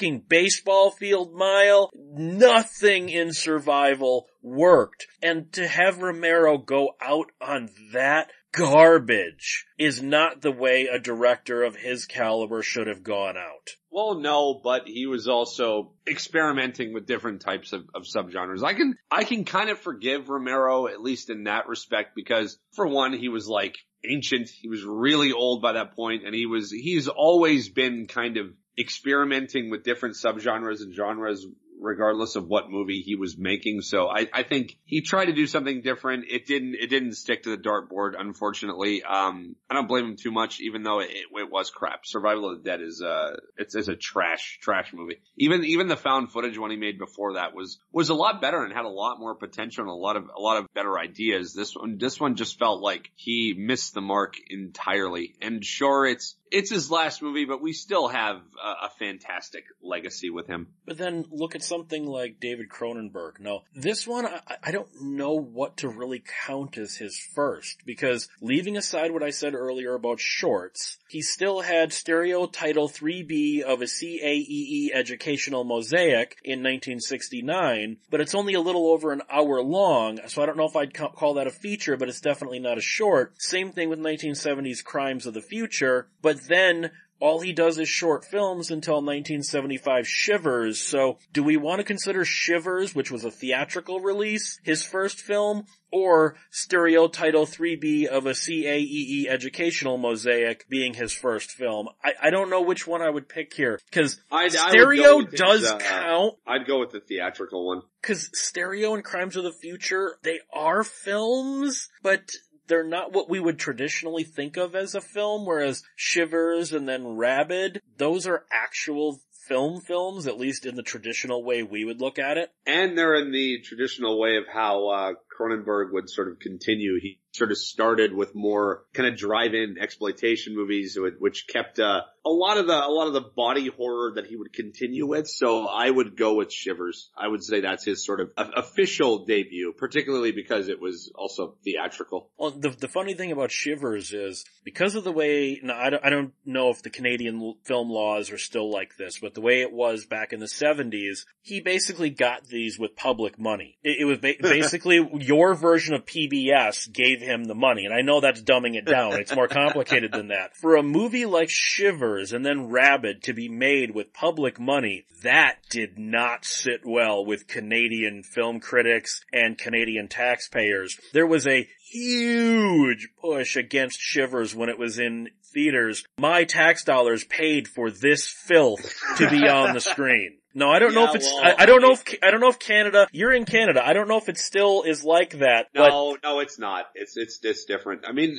fucking 0.00 0.24
baseball 0.28 0.90
field 0.90 1.34
mile. 1.34 1.90
Nothing 1.94 3.10
in 3.10 3.34
survival 3.34 4.26
worked. 4.42 5.06
And 5.22 5.52
to 5.52 5.68
have 5.68 6.00
Romero 6.00 6.56
go 6.56 6.94
out 7.02 7.30
on 7.40 7.68
that 7.92 8.30
garbage 8.52 9.66
is 9.78 10.02
not 10.02 10.40
the 10.40 10.50
way 10.50 10.86
a 10.86 10.98
director 10.98 11.62
of 11.62 11.76
his 11.76 12.06
caliber 12.06 12.62
should 12.62 12.86
have 12.86 13.02
gone 13.02 13.36
out. 13.36 13.68
Well, 13.90 14.20
no, 14.20 14.60
but 14.64 14.84
he 14.86 15.06
was 15.06 15.28
also 15.28 15.92
experimenting 16.08 16.94
with 16.94 17.06
different 17.06 17.42
types 17.42 17.74
of, 17.74 17.82
of 17.94 18.04
subgenres. 18.04 18.64
I 18.64 18.72
can, 18.72 18.94
I 19.10 19.24
can 19.24 19.44
kind 19.44 19.68
of 19.68 19.78
forgive 19.78 20.30
Romero, 20.30 20.86
at 20.86 21.02
least 21.02 21.28
in 21.28 21.44
that 21.44 21.68
respect, 21.68 22.16
because 22.16 22.58
for 22.72 22.86
one, 22.86 23.12
he 23.12 23.28
was 23.28 23.46
like 23.46 23.76
ancient. 24.08 24.48
He 24.48 24.68
was 24.68 24.82
really 24.82 25.32
old 25.32 25.60
by 25.60 25.72
that 25.72 25.94
point, 25.94 26.24
and 26.24 26.34
he 26.34 26.46
was, 26.46 26.70
he's 26.70 27.08
always 27.08 27.68
been 27.68 28.06
kind 28.06 28.38
of 28.38 28.46
experimenting 28.80 29.70
with 29.70 29.84
different 29.84 30.16
subgenres 30.16 30.80
and 30.80 30.94
genres 30.94 31.46
regardless 31.80 32.36
of 32.36 32.46
what 32.46 32.70
movie 32.70 33.00
he 33.00 33.16
was 33.16 33.38
making. 33.38 33.80
So 33.80 34.08
I, 34.08 34.28
I 34.32 34.42
think 34.42 34.76
he 34.84 35.00
tried 35.00 35.26
to 35.26 35.32
do 35.32 35.46
something 35.46 35.80
different. 35.82 36.26
It 36.28 36.46
didn't, 36.46 36.76
it 36.78 36.88
didn't 36.88 37.14
stick 37.14 37.44
to 37.44 37.50
the 37.50 37.56
dartboard, 37.56 38.12
unfortunately. 38.18 39.02
Um, 39.02 39.56
I 39.68 39.74
don't 39.74 39.88
blame 39.88 40.04
him 40.04 40.16
too 40.16 40.30
much, 40.30 40.60
even 40.60 40.82
though 40.82 41.00
it, 41.00 41.10
it 41.10 41.50
was 41.50 41.70
crap. 41.70 42.04
Survival 42.04 42.50
of 42.50 42.62
the 42.62 42.70
Dead 42.70 42.80
is, 42.80 43.02
uh, 43.02 43.36
it's, 43.56 43.74
it's 43.74 43.88
a 43.88 43.96
trash, 43.96 44.58
trash 44.60 44.92
movie. 44.92 45.22
Even, 45.38 45.64
even 45.64 45.88
the 45.88 45.96
found 45.96 46.30
footage 46.30 46.58
one 46.58 46.70
he 46.70 46.76
made 46.76 46.98
before 46.98 47.34
that 47.34 47.54
was, 47.54 47.78
was 47.92 48.10
a 48.10 48.14
lot 48.14 48.40
better 48.40 48.62
and 48.62 48.72
had 48.74 48.84
a 48.84 48.88
lot 48.88 49.18
more 49.18 49.34
potential 49.34 49.82
and 49.82 49.90
a 49.90 49.94
lot 49.94 50.16
of, 50.16 50.24
a 50.36 50.40
lot 50.40 50.58
of 50.58 50.66
better 50.74 50.98
ideas. 50.98 51.54
This 51.54 51.74
one, 51.74 51.96
this 51.98 52.20
one 52.20 52.36
just 52.36 52.58
felt 52.58 52.82
like 52.82 53.10
he 53.14 53.54
missed 53.56 53.94
the 53.94 54.00
mark 54.00 54.34
entirely. 54.50 55.34
And 55.40 55.64
sure, 55.64 56.06
it's, 56.06 56.36
it's 56.50 56.70
his 56.70 56.90
last 56.90 57.22
movie, 57.22 57.44
but 57.44 57.62
we 57.62 57.72
still 57.72 58.08
have 58.08 58.36
a, 58.62 58.86
a 58.86 58.90
fantastic 58.98 59.64
legacy 59.82 60.30
with 60.30 60.46
him. 60.46 60.68
But 60.86 60.98
then 60.98 61.24
look 61.30 61.54
at 61.54 61.62
something 61.62 62.06
like 62.06 62.40
David 62.40 62.68
Cronenberg. 62.68 63.40
No, 63.40 63.60
this 63.74 64.06
one, 64.06 64.26
I, 64.26 64.40
I 64.62 64.70
don't 64.70 64.88
know 65.00 65.34
what 65.34 65.78
to 65.78 65.88
really 65.88 66.22
count 66.46 66.76
as 66.78 66.96
his 66.96 67.18
first, 67.34 67.78
because 67.86 68.28
leaving 68.40 68.76
aside 68.76 69.12
what 69.12 69.22
I 69.22 69.30
said 69.30 69.54
earlier 69.54 69.94
about 69.94 70.20
shorts, 70.20 70.98
he 71.08 71.22
still 71.22 71.60
had 71.60 71.92
stereo 71.92 72.46
Tile 72.46 72.88
3B 72.88 73.62
of 73.62 73.80
a 73.80 73.84
CAEE 73.84 74.90
educational 74.92 75.64
mosaic 75.64 76.36
in 76.44 76.60
1969, 76.60 77.98
but 78.10 78.20
it's 78.20 78.34
only 78.34 78.54
a 78.54 78.60
little 78.60 78.88
over 78.88 79.12
an 79.12 79.22
hour 79.30 79.62
long, 79.62 80.20
so 80.26 80.42
I 80.42 80.46
don't 80.46 80.56
know 80.56 80.68
if 80.68 80.76
I'd 80.76 80.94
call 80.94 81.34
that 81.34 81.46
a 81.46 81.50
feature, 81.50 81.96
but 81.96 82.08
it's 82.08 82.20
definitely 82.20 82.58
not 82.58 82.78
a 82.78 82.82
short. 82.82 83.34
Same 83.38 83.72
thing 83.72 83.88
with 83.88 83.98
1970s 83.98 84.84
Crimes 84.84 85.26
of 85.26 85.34
the 85.34 85.40
Future, 85.40 86.08
but 86.22 86.39
then 86.48 86.90
all 87.20 87.40
he 87.40 87.52
does 87.52 87.78
is 87.78 87.88
short 87.88 88.24
films 88.24 88.70
until 88.70 88.94
1975 88.94 90.08
Shivers. 90.08 90.80
So 90.80 91.18
do 91.32 91.42
we 91.42 91.56
want 91.56 91.80
to 91.80 91.84
consider 91.84 92.24
Shivers, 92.24 92.94
which 92.94 93.10
was 93.10 93.24
a 93.24 93.30
theatrical 93.30 94.00
release, 94.00 94.58
his 94.64 94.82
first 94.82 95.20
film, 95.20 95.66
or 95.92 96.36
stereo 96.50 97.08
Tile 97.08 97.46
3B 97.46 98.06
of 98.06 98.26
a 98.26 98.30
CAEE 98.30 99.26
educational 99.28 99.98
mosaic 99.98 100.66
being 100.68 100.94
his 100.94 101.12
first 101.12 101.50
film? 101.50 101.88
I, 102.02 102.12
I 102.22 102.30
don't 102.30 102.50
know 102.50 102.62
which 102.62 102.86
one 102.86 103.02
I 103.02 103.10
would 103.10 103.28
pick 103.28 103.52
here, 103.52 103.78
cause 103.92 104.18
stereo 104.48 105.22
does 105.22 105.60
his, 105.60 105.70
uh, 105.70 105.78
count. 105.78 106.34
I'd 106.46 106.66
go 106.66 106.80
with 106.80 106.90
the 106.90 107.00
theatrical 107.00 107.66
one. 107.66 107.82
Cause 108.02 108.30
stereo 108.32 108.94
and 108.94 109.04
Crimes 109.04 109.36
of 109.36 109.44
the 109.44 109.52
Future, 109.52 110.16
they 110.22 110.40
are 110.52 110.84
films, 110.84 111.90
but 112.02 112.30
they're 112.70 112.82
not 112.84 113.12
what 113.12 113.28
we 113.28 113.40
would 113.40 113.58
traditionally 113.58 114.24
think 114.24 114.56
of 114.56 114.74
as 114.74 114.94
a 114.94 115.00
film, 115.00 115.44
whereas 115.44 115.82
Shivers 115.96 116.72
and 116.72 116.88
then 116.88 117.16
Rabid, 117.16 117.82
those 117.98 118.26
are 118.26 118.46
actual 118.50 119.20
film 119.48 119.80
films, 119.80 120.28
at 120.28 120.38
least 120.38 120.64
in 120.64 120.76
the 120.76 120.82
traditional 120.82 121.44
way 121.44 121.64
we 121.64 121.84
would 121.84 122.00
look 122.00 122.18
at 122.18 122.38
it. 122.38 122.50
And 122.64 122.96
they're 122.96 123.16
in 123.16 123.32
the 123.32 123.60
traditional 123.64 124.20
way 124.20 124.36
of 124.36 124.44
how 124.50 124.88
uh, 124.88 125.12
Cronenberg 125.40 125.92
would 125.92 126.10
sort 126.10 126.28
of 126.28 126.38
continue. 126.38 126.98
He 127.00 127.20
sort 127.32 127.50
of 127.50 127.58
started 127.58 128.12
with 128.12 128.34
more 128.34 128.84
kind 128.92 129.08
of 129.08 129.16
drive-in 129.16 129.76
exploitation 129.80 130.54
movies, 130.54 130.98
which 131.18 131.46
kept 131.48 131.78
uh, 131.78 132.02
a 132.24 132.30
lot 132.30 132.58
of 132.58 132.66
the 132.66 132.74
a 132.74 132.90
lot 132.90 133.06
of 133.06 133.12
the 133.12 133.20
body 133.20 133.68
horror 133.68 134.12
that 134.16 134.26
he 134.26 134.36
would 134.36 134.52
continue 134.52 135.06
with. 135.06 135.28
So 135.28 135.66
I 135.66 135.88
would 135.88 136.16
go 136.16 136.34
with 136.34 136.52
Shivers. 136.52 137.10
I 137.16 137.28
would 137.28 137.42
say 137.42 137.60
that's 137.60 137.84
his 137.84 138.04
sort 138.04 138.20
of 138.20 138.30
official 138.36 139.24
debut, 139.24 139.72
particularly 139.76 140.32
because 140.32 140.68
it 140.68 140.80
was 140.80 141.12
also 141.14 141.54
theatrical. 141.64 142.30
Well, 142.36 142.50
the 142.50 142.70
the 142.70 142.88
funny 142.88 143.14
thing 143.14 143.32
about 143.32 143.50
Shivers 143.50 144.12
is 144.12 144.44
because 144.64 144.94
of 144.94 145.04
the 145.04 145.12
way 145.12 145.60
now 145.62 145.78
I 145.78 145.90
don't, 145.90 146.04
I 146.04 146.10
don't 146.10 146.32
know 146.44 146.70
if 146.70 146.82
the 146.82 146.90
Canadian 146.90 147.54
film 147.64 147.90
laws 147.90 148.30
are 148.30 148.38
still 148.38 148.70
like 148.70 148.96
this, 148.98 149.18
but 149.20 149.34
the 149.34 149.40
way 149.40 149.62
it 149.62 149.72
was 149.72 150.04
back 150.04 150.32
in 150.32 150.40
the 150.40 150.48
seventies, 150.48 151.26
he 151.42 151.60
basically 151.60 152.10
got 152.10 152.46
these 152.46 152.78
with 152.78 152.96
public 152.96 153.38
money. 153.38 153.78
It, 153.82 153.98
it 154.00 154.04
was 154.04 154.18
ba- 154.18 154.34
basically 154.42 154.98
your 155.30 155.54
version 155.54 155.94
of 155.94 156.04
PBS 156.04 156.92
gave 156.92 157.20
him 157.20 157.44
the 157.44 157.54
money. 157.54 157.84
And 157.84 157.94
I 157.94 158.00
know 158.00 158.20
that's 158.20 158.42
dumbing 158.42 158.74
it 158.74 158.84
down. 158.84 159.12
It's 159.12 159.32
more 159.32 159.46
complicated 159.46 160.10
than 160.10 160.28
that. 160.28 160.56
For 160.56 160.74
a 160.74 160.82
movie 160.82 161.24
like 161.24 161.48
Shivers 161.48 162.32
and 162.32 162.44
then 162.44 162.68
Rabid 162.68 163.22
to 163.22 163.32
be 163.32 163.48
made 163.48 163.94
with 163.94 164.12
public 164.12 164.58
money, 164.58 165.04
that 165.22 165.58
did 165.70 166.00
not 166.00 166.44
sit 166.44 166.80
well 166.84 167.24
with 167.24 167.46
Canadian 167.46 168.24
film 168.24 168.58
critics 168.58 169.20
and 169.32 169.56
Canadian 169.56 170.08
taxpayers. 170.08 170.98
There 171.12 171.28
was 171.28 171.46
a 171.46 171.68
huge 171.92 173.10
push 173.20 173.54
against 173.54 174.00
Shivers 174.00 174.52
when 174.52 174.68
it 174.68 174.80
was 174.80 174.98
in 174.98 175.28
theaters. 175.54 176.02
My 176.18 176.42
tax 176.42 176.82
dollars 176.82 177.22
paid 177.22 177.68
for 177.68 177.88
this 177.92 178.26
filth 178.28 178.96
to 179.18 179.30
be 179.30 179.46
on 179.46 179.74
the 179.74 179.80
screen. 179.80 180.39
No, 180.52 180.68
I 180.68 180.80
don't 180.80 180.92
yeah, 180.92 181.00
know 181.00 181.08
if 181.10 181.14
it's. 181.14 181.26
Well, 181.26 181.44
I, 181.44 181.62
I, 181.62 181.66
don't 181.66 181.80
know 181.80 181.92
if 181.92 182.02
I 182.22 182.30
don't 182.30 182.40
know 182.40 182.48
if 182.48 182.58
Canada. 182.58 183.06
You're 183.12 183.32
in 183.32 183.44
Canada. 183.44 183.80
I 183.84 183.92
don't 183.92 184.08
know 184.08 184.16
if 184.16 184.28
it 184.28 184.36
still 184.36 184.82
is 184.82 185.04
like 185.04 185.38
that. 185.38 185.68
No, 185.74 186.12
but... 186.12 186.22
no, 186.24 186.40
it's 186.40 186.58
not. 186.58 186.86
It's 186.94 187.16
it's 187.16 187.38
just 187.38 187.68
different. 187.68 188.02
I 188.06 188.12
mean, 188.12 188.38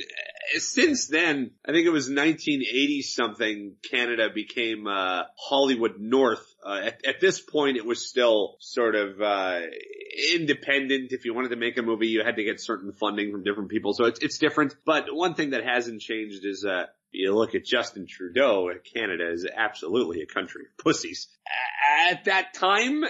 since 0.56 1.06
then, 1.06 1.52
I 1.66 1.72
think 1.72 1.86
it 1.86 1.90
was 1.90 2.08
1980 2.08 3.02
something. 3.02 3.76
Canada 3.90 4.28
became 4.34 4.86
uh, 4.86 5.22
Hollywood 5.38 5.98
North. 5.98 6.44
Uh, 6.64 6.80
at, 6.84 7.06
at, 7.06 7.20
this 7.20 7.40
point, 7.40 7.76
it 7.76 7.84
was 7.84 8.06
still 8.06 8.56
sort 8.60 8.94
of 8.94 9.20
uh, 9.20 9.60
independent. 10.34 11.12
If 11.12 11.24
you 11.24 11.34
wanted 11.34 11.48
to 11.50 11.56
make 11.56 11.78
a 11.78 11.82
movie, 11.82 12.08
you 12.08 12.22
had 12.24 12.36
to 12.36 12.44
get 12.44 12.60
certain 12.60 12.92
funding 12.92 13.32
from 13.32 13.42
different 13.42 13.70
people. 13.70 13.94
So 13.94 14.04
it's 14.04 14.20
it's 14.20 14.38
different. 14.38 14.76
But 14.84 15.06
one 15.10 15.34
thing 15.34 15.50
that 15.50 15.64
hasn't 15.64 16.02
changed 16.02 16.44
is 16.44 16.64
uh, 16.64 16.86
you 17.12 17.34
look 17.34 17.54
at 17.54 17.64
Justin 17.64 18.06
Trudeau, 18.06 18.70
Canada 18.94 19.30
is 19.30 19.46
absolutely 19.54 20.22
a 20.22 20.26
country 20.26 20.62
of 20.62 20.82
pussies. 20.82 21.28
At 22.10 22.24
that 22.24 22.54
time, 22.54 23.04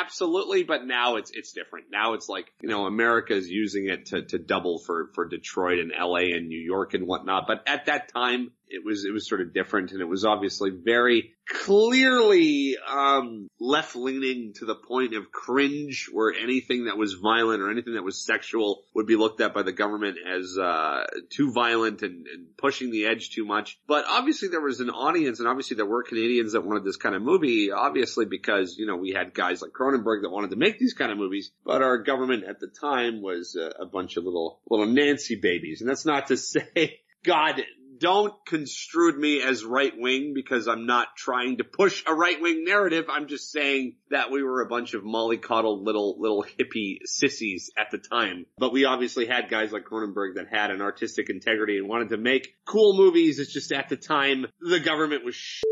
absolutely, 0.00 0.64
but 0.64 0.84
now 0.84 1.16
it's, 1.16 1.30
it's 1.32 1.52
different. 1.52 1.86
Now 1.90 2.14
it's 2.14 2.28
like, 2.28 2.52
you 2.60 2.68
know, 2.68 2.86
America 2.86 3.34
is 3.34 3.48
using 3.48 3.88
it 3.88 4.06
to, 4.06 4.22
to 4.22 4.38
double 4.38 4.78
for, 4.78 5.10
for 5.14 5.26
Detroit 5.28 5.78
and 5.78 5.92
LA 5.98 6.36
and 6.36 6.48
New 6.48 6.60
York 6.60 6.94
and 6.94 7.06
whatnot. 7.06 7.44
But 7.46 7.62
at 7.66 7.86
that 7.86 8.12
time, 8.12 8.50
it 8.68 8.84
was 8.84 9.04
it 9.04 9.12
was 9.12 9.28
sort 9.28 9.40
of 9.40 9.54
different 9.54 9.92
and 9.92 10.00
it 10.00 10.08
was 10.08 10.24
obviously 10.24 10.70
very 10.70 11.34
clearly 11.48 12.76
um 12.88 13.48
left 13.60 13.94
leaning 13.94 14.52
to 14.54 14.64
the 14.64 14.74
point 14.74 15.14
of 15.14 15.30
cringe 15.30 16.08
where 16.12 16.32
anything 16.32 16.86
that 16.86 16.96
was 16.96 17.14
violent 17.14 17.62
or 17.62 17.70
anything 17.70 17.94
that 17.94 18.02
was 18.02 18.24
sexual 18.24 18.82
would 18.94 19.06
be 19.06 19.16
looked 19.16 19.40
at 19.40 19.54
by 19.54 19.62
the 19.62 19.72
government 19.72 20.16
as 20.26 20.58
uh 20.58 21.04
too 21.30 21.52
violent 21.52 22.02
and, 22.02 22.26
and 22.26 22.56
pushing 22.56 22.90
the 22.90 23.06
edge 23.06 23.30
too 23.30 23.44
much 23.44 23.78
but 23.86 24.04
obviously 24.08 24.48
there 24.48 24.60
was 24.60 24.80
an 24.80 24.90
audience 24.90 25.38
and 25.38 25.48
obviously 25.48 25.76
there 25.76 25.86
were 25.86 26.02
Canadians 26.02 26.52
that 26.52 26.64
wanted 26.64 26.84
this 26.84 26.96
kind 26.96 27.14
of 27.14 27.22
movie 27.22 27.70
obviously 27.86 28.24
because 28.24 28.76
you 28.78 28.86
know 28.86 28.96
we 28.96 29.12
had 29.12 29.34
guys 29.34 29.62
like 29.62 29.72
Cronenberg 29.72 30.22
that 30.22 30.30
wanted 30.30 30.50
to 30.50 30.56
make 30.56 30.78
these 30.78 30.94
kind 30.94 31.12
of 31.12 31.18
movies 31.18 31.50
but 31.64 31.82
our 31.82 31.98
government 31.98 32.44
at 32.44 32.60
the 32.60 32.68
time 32.68 33.22
was 33.22 33.56
a, 33.56 33.82
a 33.82 33.86
bunch 33.86 34.16
of 34.16 34.24
little 34.24 34.60
little 34.68 34.86
Nancy 34.86 35.36
babies 35.36 35.80
and 35.80 35.88
that's 35.88 36.06
not 36.06 36.28
to 36.28 36.36
say 36.36 37.00
God 37.24 37.62
don't 37.98 38.34
construe 38.46 39.18
me 39.18 39.42
as 39.42 39.64
right 39.64 39.92
wing 39.96 40.32
because 40.34 40.68
I'm 40.68 40.86
not 40.86 41.08
trying 41.16 41.58
to 41.58 41.64
push 41.64 42.02
a 42.06 42.14
right 42.14 42.40
wing 42.40 42.64
narrative. 42.64 43.06
I'm 43.08 43.26
just 43.26 43.50
saying 43.50 43.96
that 44.10 44.30
we 44.30 44.42
were 44.42 44.62
a 44.62 44.68
bunch 44.68 44.94
of 44.94 45.02
mollycoddled 45.02 45.84
little, 45.84 46.16
little 46.18 46.44
hippie 46.44 46.98
sissies 47.04 47.70
at 47.78 47.90
the 47.90 47.98
time. 47.98 48.46
But 48.58 48.72
we 48.72 48.84
obviously 48.84 49.26
had 49.26 49.48
guys 49.48 49.72
like 49.72 49.84
Cronenberg 49.84 50.34
that 50.36 50.48
had 50.50 50.70
an 50.70 50.82
artistic 50.82 51.30
integrity 51.30 51.78
and 51.78 51.88
wanted 51.88 52.10
to 52.10 52.16
make 52.16 52.56
cool 52.64 52.96
movies. 52.96 53.38
It's 53.38 53.52
just 53.52 53.72
at 53.72 53.88
the 53.88 53.96
time 53.96 54.46
the 54.60 54.80
government 54.80 55.24
was 55.24 55.34
shit. 55.34 55.64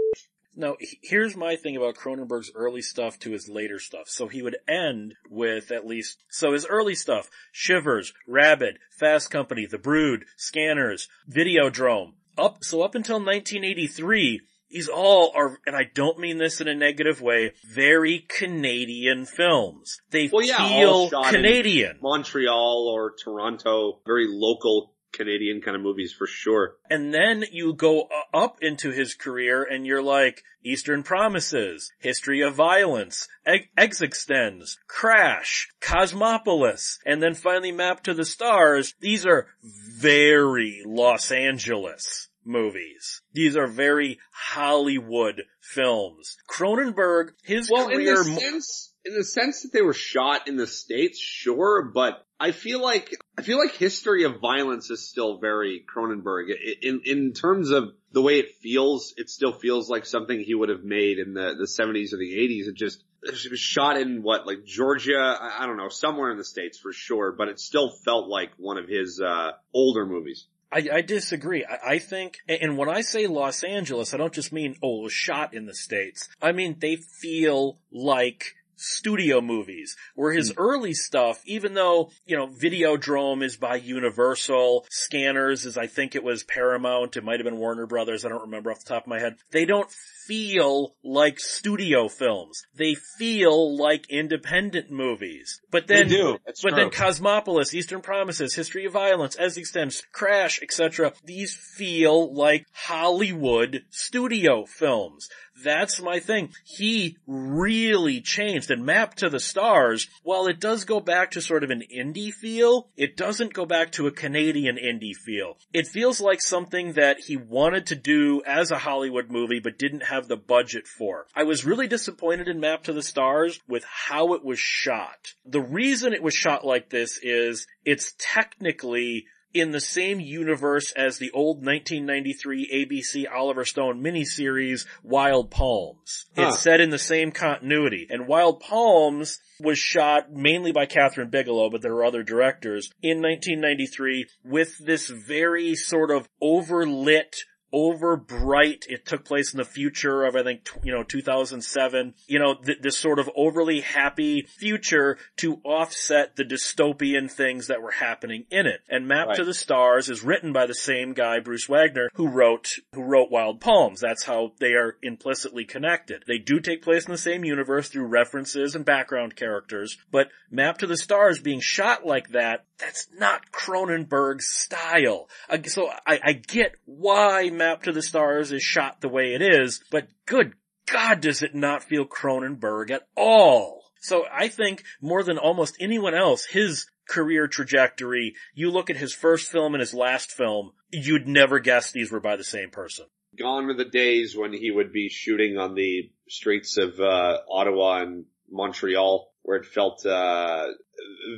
Now, 0.56 0.76
here's 1.02 1.36
my 1.36 1.56
thing 1.56 1.76
about 1.76 1.96
Cronenberg's 1.96 2.52
early 2.54 2.82
stuff 2.82 3.18
to 3.20 3.32
his 3.32 3.48
later 3.48 3.78
stuff. 3.78 4.08
So 4.08 4.28
he 4.28 4.42
would 4.42 4.56
end 4.68 5.14
with 5.28 5.72
at 5.72 5.86
least, 5.86 6.18
so 6.28 6.52
his 6.52 6.66
early 6.66 6.94
stuff, 6.94 7.28
Shivers, 7.52 8.12
Rabid, 8.28 8.78
Fast 8.98 9.30
Company, 9.30 9.66
The 9.66 9.78
Brood, 9.78 10.24
Scanners, 10.36 11.08
Videodrome, 11.30 12.12
up, 12.36 12.58
so 12.62 12.82
up 12.82 12.94
until 12.94 13.16
1983, 13.16 14.40
these 14.70 14.88
all 14.88 15.32
are, 15.36 15.58
and 15.66 15.76
I 15.76 15.84
don't 15.94 16.18
mean 16.18 16.38
this 16.38 16.60
in 16.60 16.66
a 16.66 16.74
negative 16.74 17.20
way, 17.20 17.52
very 17.64 18.24
Canadian 18.28 19.24
films. 19.24 20.00
They 20.10 20.28
well, 20.32 20.44
yeah, 20.44 20.68
feel 20.68 21.10
Canadian. 21.10 21.98
Montreal 22.02 22.88
or 22.92 23.14
Toronto, 23.22 24.00
very 24.04 24.26
local 24.28 24.93
Canadian 25.16 25.60
kind 25.60 25.76
of 25.76 25.82
movies 25.82 26.12
for 26.12 26.26
sure. 26.26 26.76
And 26.90 27.12
then 27.14 27.44
you 27.50 27.74
go 27.74 28.08
up 28.32 28.58
into 28.62 28.90
his 28.90 29.14
career 29.14 29.62
and 29.62 29.86
you're 29.86 30.02
like, 30.02 30.42
Eastern 30.64 31.02
Promises, 31.02 31.92
History 31.98 32.40
of 32.40 32.54
Violence, 32.54 33.28
Ex- 33.44 33.66
eXistenZ, 33.78 34.76
Crash, 34.88 35.68
Cosmopolis, 35.80 36.98
and 37.04 37.22
then 37.22 37.34
finally 37.34 37.72
Map 37.72 38.02
to 38.04 38.14
the 38.14 38.24
Stars. 38.24 38.94
These 39.00 39.26
are 39.26 39.48
very 39.62 40.82
Los 40.86 41.30
Angeles 41.30 42.28
movies. 42.44 43.22
These 43.32 43.56
are 43.56 43.66
very 43.66 44.18
Hollywood 44.32 45.42
films. 45.60 46.36
Cronenberg, 46.48 47.30
his 47.42 47.70
well, 47.70 47.88
career... 47.88 48.22
In 48.22 48.34
the, 48.34 48.40
sense, 48.40 48.92
in 49.04 49.14
the 49.14 49.24
sense 49.24 49.62
that 49.62 49.72
they 49.72 49.82
were 49.82 49.94
shot 49.94 50.48
in 50.48 50.56
the 50.56 50.66
States, 50.66 51.18
sure, 51.18 51.90
but 51.94 52.26
I 52.44 52.52
feel 52.52 52.82
like 52.82 53.16
I 53.38 53.42
feel 53.42 53.56
like 53.56 53.72
History 53.72 54.24
of 54.24 54.38
Violence 54.38 54.90
is 54.90 55.08
still 55.08 55.38
very 55.38 55.82
Cronenberg. 55.88 56.50
In 56.82 57.00
in 57.06 57.32
terms 57.32 57.70
of 57.70 57.94
the 58.12 58.20
way 58.20 58.38
it 58.38 58.56
feels, 58.62 59.14
it 59.16 59.30
still 59.30 59.52
feels 59.52 59.88
like 59.88 60.04
something 60.04 60.38
he 60.38 60.54
would 60.54 60.68
have 60.68 60.84
made 60.84 61.18
in 61.18 61.32
the 61.32 61.54
the 61.58 61.64
70s 61.64 62.12
or 62.12 62.18
the 62.18 62.36
80s. 62.36 62.68
It 62.68 62.74
just 62.74 63.02
it 63.22 63.50
was 63.50 63.58
shot 63.58 63.96
in 63.96 64.22
what 64.22 64.46
like 64.46 64.66
Georgia, 64.66 65.16
I, 65.16 65.62
I 65.62 65.66
don't 65.66 65.78
know, 65.78 65.88
somewhere 65.88 66.30
in 66.32 66.36
the 66.36 66.44
states 66.44 66.78
for 66.78 66.92
sure, 66.92 67.32
but 67.32 67.48
it 67.48 67.58
still 67.58 67.88
felt 68.04 68.28
like 68.28 68.50
one 68.58 68.76
of 68.76 68.88
his 68.90 69.22
uh 69.24 69.52
older 69.72 70.04
movies. 70.04 70.46
I, 70.70 70.88
I 70.92 71.00
disagree. 71.00 71.64
I, 71.64 71.92
I, 71.92 71.98
think, 71.98 72.38
and 72.48 72.76
when 72.76 72.88
I 72.88 73.02
say 73.02 73.28
Los 73.28 73.62
Angeles, 73.62 74.12
I 74.12 74.16
don't 74.16 74.32
just 74.32 74.52
mean, 74.52 74.74
oh, 74.82 75.00
it 75.00 75.02
was 75.04 75.12
shot 75.12 75.54
in 75.54 75.66
the 75.66 75.74
States. 75.74 76.28
I 76.42 76.50
mean, 76.50 76.76
they 76.80 76.96
feel 76.96 77.78
like 77.92 78.56
studio 78.76 79.40
movies. 79.40 79.96
Where 80.14 80.32
his 80.32 80.52
mm. 80.52 80.56
early 80.56 80.94
stuff, 80.94 81.42
even 81.46 81.74
though, 81.74 82.10
you 82.26 82.36
know, 82.36 82.48
Videodrome 82.48 83.42
is 83.42 83.56
by 83.56 83.76
Universal, 83.76 84.86
Scanners 84.90 85.64
is 85.64 85.76
I 85.76 85.86
think 85.86 86.14
it 86.14 86.24
was 86.24 86.44
Paramount, 86.44 87.16
it 87.16 87.24
might 87.24 87.40
have 87.40 87.44
been 87.44 87.58
Warner 87.58 87.86
Brothers, 87.86 88.24
I 88.24 88.28
don't 88.28 88.42
remember 88.42 88.70
off 88.70 88.80
the 88.80 88.88
top 88.88 89.04
of 89.04 89.08
my 89.08 89.20
head. 89.20 89.36
They 89.50 89.64
don't 89.64 89.90
feel 90.26 90.94
like 91.02 91.38
studio 91.38 92.08
films. 92.08 92.64
They 92.74 92.94
feel 93.18 93.76
like 93.76 94.06
independent 94.10 94.90
movies. 94.90 95.60
But 95.70 95.86
then, 95.86 96.08
they 96.08 96.16
do. 96.16 96.38
but 96.44 96.56
true. 96.56 96.70
then 96.70 96.90
Cosmopolis, 96.90 97.74
Eastern 97.74 98.00
Promises, 98.00 98.54
History 98.54 98.86
of 98.86 98.92
Violence, 98.92 99.36
eXistenZ, 99.36 100.02
Crash, 100.12 100.60
etc. 100.62 101.12
These 101.24 101.54
feel 101.54 102.32
like 102.34 102.66
Hollywood 102.72 103.84
studio 103.90 104.64
films. 104.64 105.28
That's 105.62 106.00
my 106.00 106.20
thing. 106.20 106.50
He 106.64 107.16
really 107.26 108.20
changed 108.20 108.70
and 108.70 108.84
mapped 108.84 109.18
to 109.18 109.28
the 109.28 109.40
stars. 109.40 110.08
While 110.22 110.46
it 110.46 110.60
does 110.60 110.84
go 110.84 111.00
back 111.00 111.32
to 111.32 111.40
sort 111.40 111.64
of 111.64 111.70
an 111.70 111.82
indie 111.94 112.32
feel, 112.32 112.88
it 112.96 113.16
doesn't 113.16 113.54
go 113.54 113.64
back 113.64 113.92
to 113.92 114.06
a 114.06 114.12
Canadian 114.12 114.76
indie 114.76 115.14
feel. 115.14 115.56
It 115.72 115.86
feels 115.86 116.20
like 116.20 116.40
something 116.40 116.94
that 116.94 117.20
he 117.20 117.36
wanted 117.36 117.86
to 117.86 117.94
do 117.94 118.42
as 118.46 118.70
a 118.70 118.78
Hollywood 118.78 119.30
movie 119.30 119.60
but 119.60 119.78
didn't 119.78 120.04
have 120.04 120.28
the 120.28 120.36
budget 120.36 120.86
for. 120.86 121.26
I 121.34 121.44
was 121.44 121.64
really 121.64 121.86
disappointed 121.86 122.48
in 122.48 122.60
Map 122.60 122.84
to 122.84 122.92
the 122.92 123.02
Stars 123.02 123.60
with 123.68 123.84
how 123.84 124.34
it 124.34 124.44
was 124.44 124.58
shot. 124.58 125.34
The 125.44 125.60
reason 125.60 126.12
it 126.12 126.22
was 126.22 126.34
shot 126.34 126.64
like 126.64 126.90
this 126.90 127.18
is 127.22 127.66
it's 127.84 128.14
technically 128.18 129.26
in 129.54 129.70
the 129.70 129.80
same 129.80 130.20
universe 130.20 130.92
as 130.92 131.18
the 131.18 131.30
old 131.30 131.64
1993 131.64 132.70
ABC 132.74 133.24
Oliver 133.32 133.64
Stone 133.64 134.02
miniseries 134.02 134.86
Wild 135.02 135.50
Palms. 135.50 136.26
Huh. 136.36 136.48
It's 136.48 136.60
set 136.60 136.80
in 136.80 136.90
the 136.90 136.98
same 136.98 137.30
continuity. 137.30 138.08
And 138.10 138.26
Wild 138.26 138.60
Palms 138.60 139.40
was 139.60 139.78
shot 139.78 140.32
mainly 140.32 140.72
by 140.72 140.86
Kathryn 140.86 141.30
Bigelow, 141.30 141.70
but 141.70 141.80
there 141.80 141.94
were 141.94 142.04
other 142.04 142.24
directors 142.24 142.90
in 143.00 143.22
1993 143.22 144.26
with 144.44 144.76
this 144.84 145.08
very 145.08 145.76
sort 145.76 146.10
of 146.10 146.28
overlit 146.42 147.36
over 147.74 148.16
bright. 148.16 148.86
It 148.88 149.04
took 149.04 149.24
place 149.24 149.52
in 149.52 149.58
the 149.58 149.64
future 149.64 150.24
of, 150.24 150.36
I 150.36 150.44
think, 150.44 150.68
you 150.84 150.92
know, 150.92 151.02
2007. 151.02 152.14
You 152.28 152.38
know, 152.38 152.54
th- 152.54 152.78
this 152.80 152.96
sort 152.96 153.18
of 153.18 153.28
overly 153.36 153.80
happy 153.80 154.42
future 154.42 155.18
to 155.38 155.60
offset 155.64 156.36
the 156.36 156.44
dystopian 156.44 157.28
things 157.30 157.66
that 157.66 157.82
were 157.82 157.90
happening 157.90 158.46
in 158.50 158.66
it. 158.66 158.80
And 158.88 159.08
Map 159.08 159.28
right. 159.28 159.36
to 159.36 159.44
the 159.44 159.52
Stars 159.52 160.08
is 160.08 160.22
written 160.22 160.52
by 160.52 160.66
the 160.66 160.74
same 160.74 161.12
guy, 161.14 161.40
Bruce 161.40 161.68
Wagner, 161.68 162.08
who 162.14 162.28
wrote, 162.28 162.76
who 162.94 163.02
wrote 163.02 163.32
Wild 163.32 163.60
Palms. 163.60 164.00
That's 164.00 164.24
how 164.24 164.52
they 164.60 164.74
are 164.74 164.96
implicitly 165.02 165.64
connected. 165.64 166.22
They 166.28 166.38
do 166.38 166.60
take 166.60 166.82
place 166.82 167.04
in 167.06 167.12
the 167.12 167.18
same 167.18 167.44
universe 167.44 167.88
through 167.88 168.06
references 168.06 168.76
and 168.76 168.84
background 168.84 169.34
characters, 169.34 169.98
but 170.12 170.28
Map 170.48 170.78
to 170.78 170.86
the 170.86 170.96
Stars 170.96 171.40
being 171.40 171.60
shot 171.60 172.06
like 172.06 172.28
that, 172.30 172.64
that's 172.78 173.08
not 173.16 173.52
Cronenberg's 173.52 174.46
style. 174.46 175.28
So 175.66 175.88
I, 176.06 176.20
I 176.22 176.32
get 176.32 176.74
why 176.84 177.50
Map 177.50 177.84
to 177.84 177.92
the 177.92 178.02
Stars 178.02 178.52
is 178.52 178.62
shot 178.62 179.00
the 179.00 179.08
way 179.08 179.34
it 179.34 179.42
is, 179.42 179.80
but 179.90 180.08
good 180.26 180.54
God 180.90 181.20
does 181.20 181.42
it 181.42 181.54
not 181.54 181.84
feel 181.84 182.04
Cronenberg 182.04 182.90
at 182.90 183.06
all. 183.16 183.82
So 184.00 184.24
I 184.30 184.48
think 184.48 184.84
more 185.00 185.22
than 185.22 185.38
almost 185.38 185.76
anyone 185.80 186.14
else, 186.14 186.44
his 186.44 186.86
career 187.08 187.46
trajectory, 187.46 188.34
you 188.54 188.70
look 188.70 188.90
at 188.90 188.96
his 188.96 189.14
first 189.14 189.50
film 189.50 189.74
and 189.74 189.80
his 189.80 189.94
last 189.94 190.30
film, 190.30 190.72
you'd 190.90 191.26
never 191.26 191.58
guess 191.58 191.90
these 191.90 192.10
were 192.10 192.20
by 192.20 192.36
the 192.36 192.44
same 192.44 192.70
person. 192.70 193.06
Gone 193.38 193.66
were 193.66 193.74
the 193.74 193.84
days 193.84 194.36
when 194.36 194.52
he 194.52 194.70
would 194.70 194.92
be 194.92 195.08
shooting 195.08 195.58
on 195.58 195.74
the 195.74 196.10
streets 196.28 196.76
of 196.76 197.00
uh, 197.00 197.38
Ottawa 197.50 198.02
and 198.02 198.26
Montreal, 198.50 199.32
where 199.42 199.56
it 199.56 199.66
felt 199.66 200.04
uh, 200.06 200.66